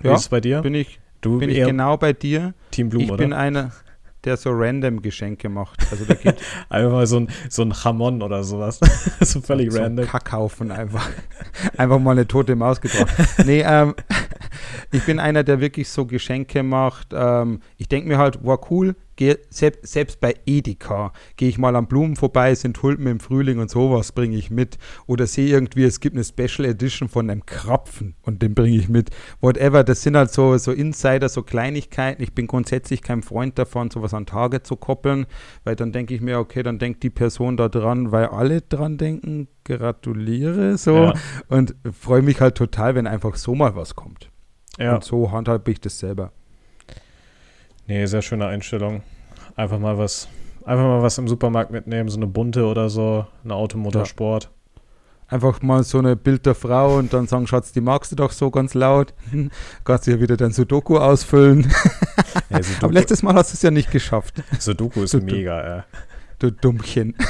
Wie 0.00 0.08
Ja, 0.08 0.14
ist 0.14 0.20
es 0.20 0.28
bei 0.28 0.40
dir? 0.40 0.62
Bin 0.62 0.76
ich, 0.76 1.00
du 1.22 1.38
bin 1.38 1.50
ich 1.50 1.64
genau 1.64 1.96
bei 1.96 2.12
dir. 2.12 2.54
Team 2.70 2.88
Blumen, 2.88 3.06
ich 3.06 3.10
oder? 3.12 3.18
bin 3.24 3.32
einer, 3.32 3.72
der 4.24 4.36
so 4.36 4.50
random 4.52 5.02
Geschenke 5.02 5.48
macht. 5.48 5.86
Also 5.90 6.04
da 6.04 6.14
geht 6.14 6.36
Einfach 6.68 6.92
mal 6.92 7.06
so 7.06 7.20
ein, 7.20 7.28
so 7.48 7.62
ein 7.62 7.72
Jamon 7.72 8.22
oder 8.22 8.44
sowas. 8.44 8.80
so 9.20 9.40
völlig 9.40 9.72
so 9.72 9.80
random. 9.80 10.06
Kackhaufen 10.06 10.70
einfach. 10.70 11.08
einfach 11.76 11.98
mal 11.98 12.12
eine 12.12 12.26
tote 12.26 12.54
Maus 12.56 12.80
gebracht. 12.80 13.12
Nee, 13.44 13.62
ähm, 13.66 13.94
ich 14.92 15.04
bin 15.04 15.18
einer, 15.18 15.42
der 15.42 15.60
wirklich 15.60 15.88
so 15.88 16.06
Geschenke 16.06 16.62
macht. 16.62 17.08
Ähm, 17.12 17.60
ich 17.78 17.88
denke 17.88 18.08
mir 18.08 18.18
halt, 18.18 18.38
wow, 18.42 18.58
cool, 18.70 18.94
geh, 19.16 19.36
selbst, 19.50 19.86
selbst 19.86 20.20
bei 20.20 20.34
Edeka 20.46 21.12
gehe 21.36 21.48
ich 21.48 21.58
mal 21.58 21.74
an 21.76 21.86
Blumen 21.86 22.16
vorbei, 22.16 22.54
sind 22.54 22.76
Tulpen 22.76 23.06
im 23.06 23.20
Frühling 23.20 23.58
und 23.58 23.70
sowas 23.70 24.12
bringe 24.12 24.36
ich 24.36 24.50
mit. 24.50 24.78
Oder 25.06 25.26
sehe 25.26 25.48
irgendwie, 25.48 25.84
es 25.84 26.00
gibt 26.00 26.14
eine 26.16 26.24
Special 26.24 26.68
Edition 26.68 27.08
von 27.08 27.28
einem 27.30 27.46
Krapfen 27.46 28.14
und 28.22 28.42
den 28.42 28.54
bringe 28.54 28.76
ich 28.76 28.88
mit. 28.88 29.10
Whatever, 29.40 29.84
das 29.84 30.02
sind 30.02 30.16
halt 30.16 30.30
so, 30.32 30.56
so 30.58 30.72
Insider, 30.72 31.28
so 31.28 31.42
Kleinigkeiten. 31.42 32.22
Ich 32.22 32.34
bin 32.34 32.46
grundsätzlich 32.46 33.02
kein 33.02 33.22
Freund 33.22 33.58
davon, 33.58 33.90
sowas 33.90 34.14
an 34.14 34.26
Tage 34.26 34.62
zu 34.62 34.76
koppeln, 34.76 35.26
weil 35.64 35.76
dann 35.76 35.92
denke 35.92 36.14
ich 36.14 36.20
mir, 36.20 36.38
okay, 36.38 36.62
dann 36.62 36.78
denkt 36.78 37.02
die 37.02 37.10
Person 37.10 37.56
da 37.56 37.68
dran, 37.68 38.12
weil 38.12 38.26
alle 38.26 38.60
dran 38.60 38.98
denken, 38.98 39.48
gratuliere 39.64 40.76
so 40.78 40.96
Ja. 40.96 41.14
und 41.48 41.74
freue 41.98 42.22
mich 42.22 42.40
halt 42.40 42.56
total, 42.56 42.94
wenn 42.94 43.06
einfach 43.06 43.36
so 43.36 43.54
mal 43.54 43.74
was 43.76 43.94
kommt. 43.94 44.30
Ja. 44.78 44.94
Und 44.94 45.04
so 45.04 45.30
handhabe 45.30 45.70
ich 45.70 45.80
das 45.80 45.98
selber. 45.98 46.32
Nee, 47.86 48.06
sehr 48.06 48.22
schöne 48.22 48.46
Einstellung. 48.46 49.02
Einfach 49.56 49.78
mal 49.78 49.98
was, 49.98 50.28
einfach 50.64 50.84
mal 50.84 51.02
was 51.02 51.18
im 51.18 51.28
Supermarkt 51.28 51.70
mitnehmen, 51.70 52.08
so 52.08 52.16
eine 52.16 52.26
bunte 52.26 52.64
oder 52.64 52.88
so, 52.88 53.26
eine 53.44 53.54
Automotorsport. 53.54 54.50
Einfach 55.28 55.62
mal 55.62 55.82
so 55.82 55.98
eine 55.98 56.14
Bild 56.14 56.44
der 56.44 56.54
Frau 56.54 56.98
und 56.98 57.12
dann 57.14 57.26
sagen, 57.26 57.46
Schatz, 57.46 57.72
die 57.72 57.80
magst 57.80 58.12
du 58.12 58.16
doch 58.16 58.32
so 58.32 58.50
ganz 58.50 58.74
laut. 58.74 59.14
Kannst 59.84 60.06
du 60.06 60.10
ja 60.10 60.20
wieder 60.20 60.36
dein 60.36 60.52
Sudoku 60.52 60.98
ausfüllen. 60.98 61.62
Ja, 61.62 62.42
Aber 62.50 62.62
Sudoku, 62.62 62.92
letztes 62.92 63.22
Mal 63.22 63.34
hast 63.34 63.52
du 63.52 63.54
es 63.56 63.62
ja 63.62 63.70
nicht 63.70 63.90
geschafft, 63.90 64.42
Sudoku 64.58 65.02
ist 65.02 65.12
Sudoku. 65.12 65.34
mega, 65.34 65.60
ey. 65.78 65.82
du 66.38 66.50
Dummchen. 66.50 67.14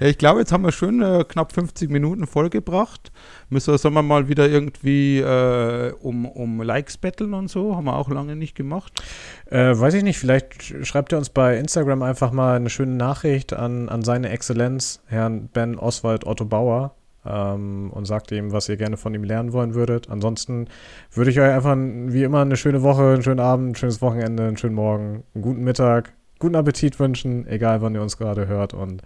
ja, 0.00 0.06
ich 0.06 0.18
glaube, 0.18 0.40
jetzt 0.40 0.52
haben 0.52 0.64
wir 0.64 0.72
schon 0.72 1.02
äh, 1.02 1.24
knapp 1.28 1.52
50 1.52 1.90
Minuten 1.90 2.26
vollgebracht. 2.26 3.12
Müssen 3.48 3.72
wir, 3.72 3.92
wir 3.92 4.02
mal 4.02 4.28
wieder 4.28 4.48
irgendwie 4.48 5.18
äh, 5.20 5.92
um, 6.00 6.26
um 6.26 6.62
Likes 6.62 6.96
betteln 6.96 7.34
und 7.34 7.48
so? 7.48 7.76
Haben 7.76 7.84
wir 7.84 7.96
auch 7.96 8.08
lange 8.10 8.36
nicht 8.36 8.54
gemacht. 8.54 9.02
Äh, 9.50 9.78
weiß 9.78 9.94
ich 9.94 10.02
nicht, 10.02 10.18
vielleicht 10.18 10.60
sch- 10.62 10.84
schreibt 10.84 11.12
ihr 11.12 11.18
uns 11.18 11.30
bei 11.30 11.56
Instagram 11.56 12.02
einfach 12.02 12.32
mal 12.32 12.56
eine 12.56 12.70
schöne 12.70 12.94
Nachricht 12.94 13.52
an, 13.52 13.88
an 13.88 14.02
seine 14.02 14.30
Exzellenz, 14.30 15.02
Herrn 15.06 15.48
Ben 15.52 15.76
Oswald 15.78 16.26
Otto 16.26 16.44
Bauer, 16.44 16.94
ähm, 17.26 17.90
und 17.92 18.06
sagt 18.06 18.32
ihm, 18.32 18.52
was 18.52 18.68
ihr 18.68 18.76
gerne 18.76 18.96
von 18.96 19.12
ihm 19.14 19.24
lernen 19.24 19.52
wollen 19.52 19.74
würdet. 19.74 20.08
Ansonsten 20.08 20.68
würde 21.12 21.30
ich 21.30 21.38
euch 21.40 21.52
einfach 21.52 21.76
wie 21.76 22.22
immer 22.22 22.40
eine 22.40 22.56
schöne 22.56 22.82
Woche, 22.82 23.02
einen 23.12 23.22
schönen 23.22 23.40
Abend, 23.40 23.72
ein 23.72 23.74
schönes 23.74 24.00
Wochenende, 24.00 24.44
einen 24.46 24.56
schönen 24.56 24.74
Morgen, 24.74 25.24
einen 25.34 25.42
guten 25.42 25.62
Mittag, 25.62 26.12
guten 26.38 26.54
Appetit 26.56 26.98
wünschen, 26.98 27.46
egal 27.46 27.82
wann 27.82 27.94
ihr 27.94 28.00
uns 28.00 28.16
gerade 28.16 28.46
hört. 28.46 28.72
Und 28.72 29.02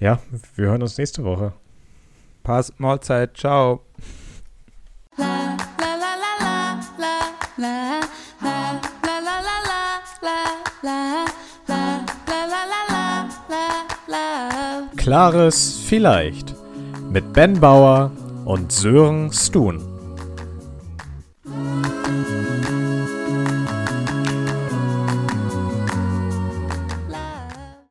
ja, 0.00 0.18
wir 0.54 0.66
hören 0.66 0.82
uns 0.82 0.98
nächste 0.98 1.24
Woche. 1.24 1.52
Pass 2.42 2.72
Mahlzeit, 2.78 3.36
ciao. 3.36 3.82
Klares 14.96 15.80
Vielleicht 15.86 16.54
mit 17.10 17.32
Ben 17.32 17.58
Bauer 17.58 18.10
und 18.44 18.70
Sören 18.70 19.32
Stun. 19.32 19.87